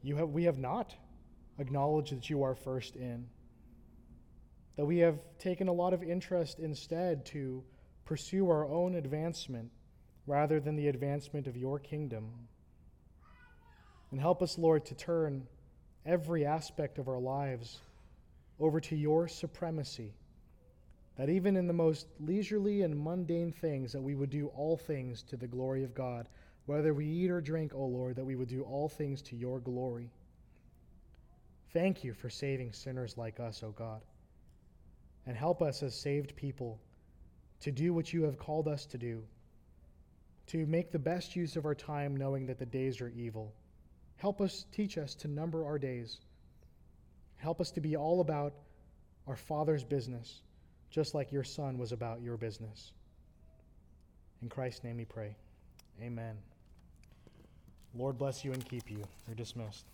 you 0.01 0.15
have, 0.15 0.29
we 0.29 0.45
have 0.45 0.57
not 0.57 0.95
acknowledged 1.59 2.15
that 2.15 2.29
you 2.29 2.43
are 2.43 2.55
first 2.55 2.95
in. 2.95 3.27
That 4.77 4.85
we 4.85 4.97
have 4.99 5.19
taken 5.37 5.67
a 5.67 5.73
lot 5.73 5.93
of 5.93 6.01
interest 6.01 6.59
instead 6.59 7.25
to 7.27 7.63
pursue 8.05 8.49
our 8.49 8.65
own 8.65 8.95
advancement 8.95 9.69
rather 10.25 10.59
than 10.59 10.75
the 10.75 10.87
advancement 10.87 11.47
of 11.47 11.55
your 11.55 11.77
kingdom. 11.77 12.31
And 14.13 14.21
help 14.21 14.43
us, 14.43 14.59
Lord, 14.59 14.85
to 14.85 14.93
turn 14.93 15.47
every 16.05 16.45
aspect 16.45 16.99
of 16.99 17.07
our 17.07 17.17
lives 17.17 17.79
over 18.59 18.79
to 18.79 18.95
your 18.95 19.27
supremacy. 19.27 20.13
That 21.15 21.29
even 21.29 21.57
in 21.57 21.65
the 21.65 21.73
most 21.73 22.05
leisurely 22.19 22.83
and 22.83 22.95
mundane 22.95 23.51
things, 23.51 23.91
that 23.91 24.03
we 24.03 24.13
would 24.13 24.29
do 24.29 24.51
all 24.55 24.77
things 24.77 25.23
to 25.23 25.35
the 25.35 25.47
glory 25.47 25.83
of 25.83 25.95
God. 25.95 26.29
Whether 26.67 26.93
we 26.93 27.07
eat 27.07 27.31
or 27.31 27.41
drink, 27.41 27.73
O 27.73 27.87
Lord, 27.87 28.15
that 28.17 28.23
we 28.23 28.35
would 28.35 28.49
do 28.49 28.61
all 28.61 28.87
things 28.87 29.23
to 29.23 29.35
your 29.35 29.59
glory. 29.59 30.11
Thank 31.71 32.03
you 32.03 32.13
for 32.13 32.29
saving 32.29 32.71
sinners 32.71 33.17
like 33.17 33.39
us, 33.39 33.63
O 33.63 33.71
God. 33.71 34.01
And 35.25 35.35
help 35.35 35.59
us 35.63 35.81
as 35.81 35.95
saved 35.95 36.35
people 36.35 36.77
to 37.61 37.71
do 37.71 37.95
what 37.95 38.13
you 38.13 38.21
have 38.25 38.37
called 38.37 38.67
us 38.67 38.85
to 38.85 38.99
do, 38.99 39.23
to 40.49 40.67
make 40.67 40.91
the 40.91 40.99
best 40.99 41.35
use 41.35 41.55
of 41.55 41.65
our 41.65 41.73
time, 41.73 42.15
knowing 42.15 42.45
that 42.45 42.59
the 42.59 42.67
days 42.67 43.01
are 43.01 43.09
evil. 43.09 43.51
Help 44.17 44.41
us, 44.41 44.65
teach 44.71 44.97
us 44.97 45.15
to 45.15 45.27
number 45.27 45.65
our 45.65 45.77
days. 45.77 46.19
Help 47.37 47.59
us 47.59 47.71
to 47.71 47.81
be 47.81 47.95
all 47.95 48.21
about 48.21 48.53
our 49.27 49.35
Father's 49.35 49.83
business, 49.83 50.41
just 50.89 51.13
like 51.13 51.31
your 51.31 51.43
Son 51.43 51.77
was 51.77 51.91
about 51.91 52.21
your 52.21 52.37
business. 52.37 52.91
In 54.41 54.49
Christ's 54.49 54.83
name 54.83 54.97
we 54.97 55.05
pray. 55.05 55.35
Amen. 56.01 56.35
Lord 57.95 58.17
bless 58.17 58.43
you 58.43 58.51
and 58.53 58.67
keep 58.67 58.89
you. 58.89 59.03
You're 59.27 59.35
dismissed. 59.35 59.85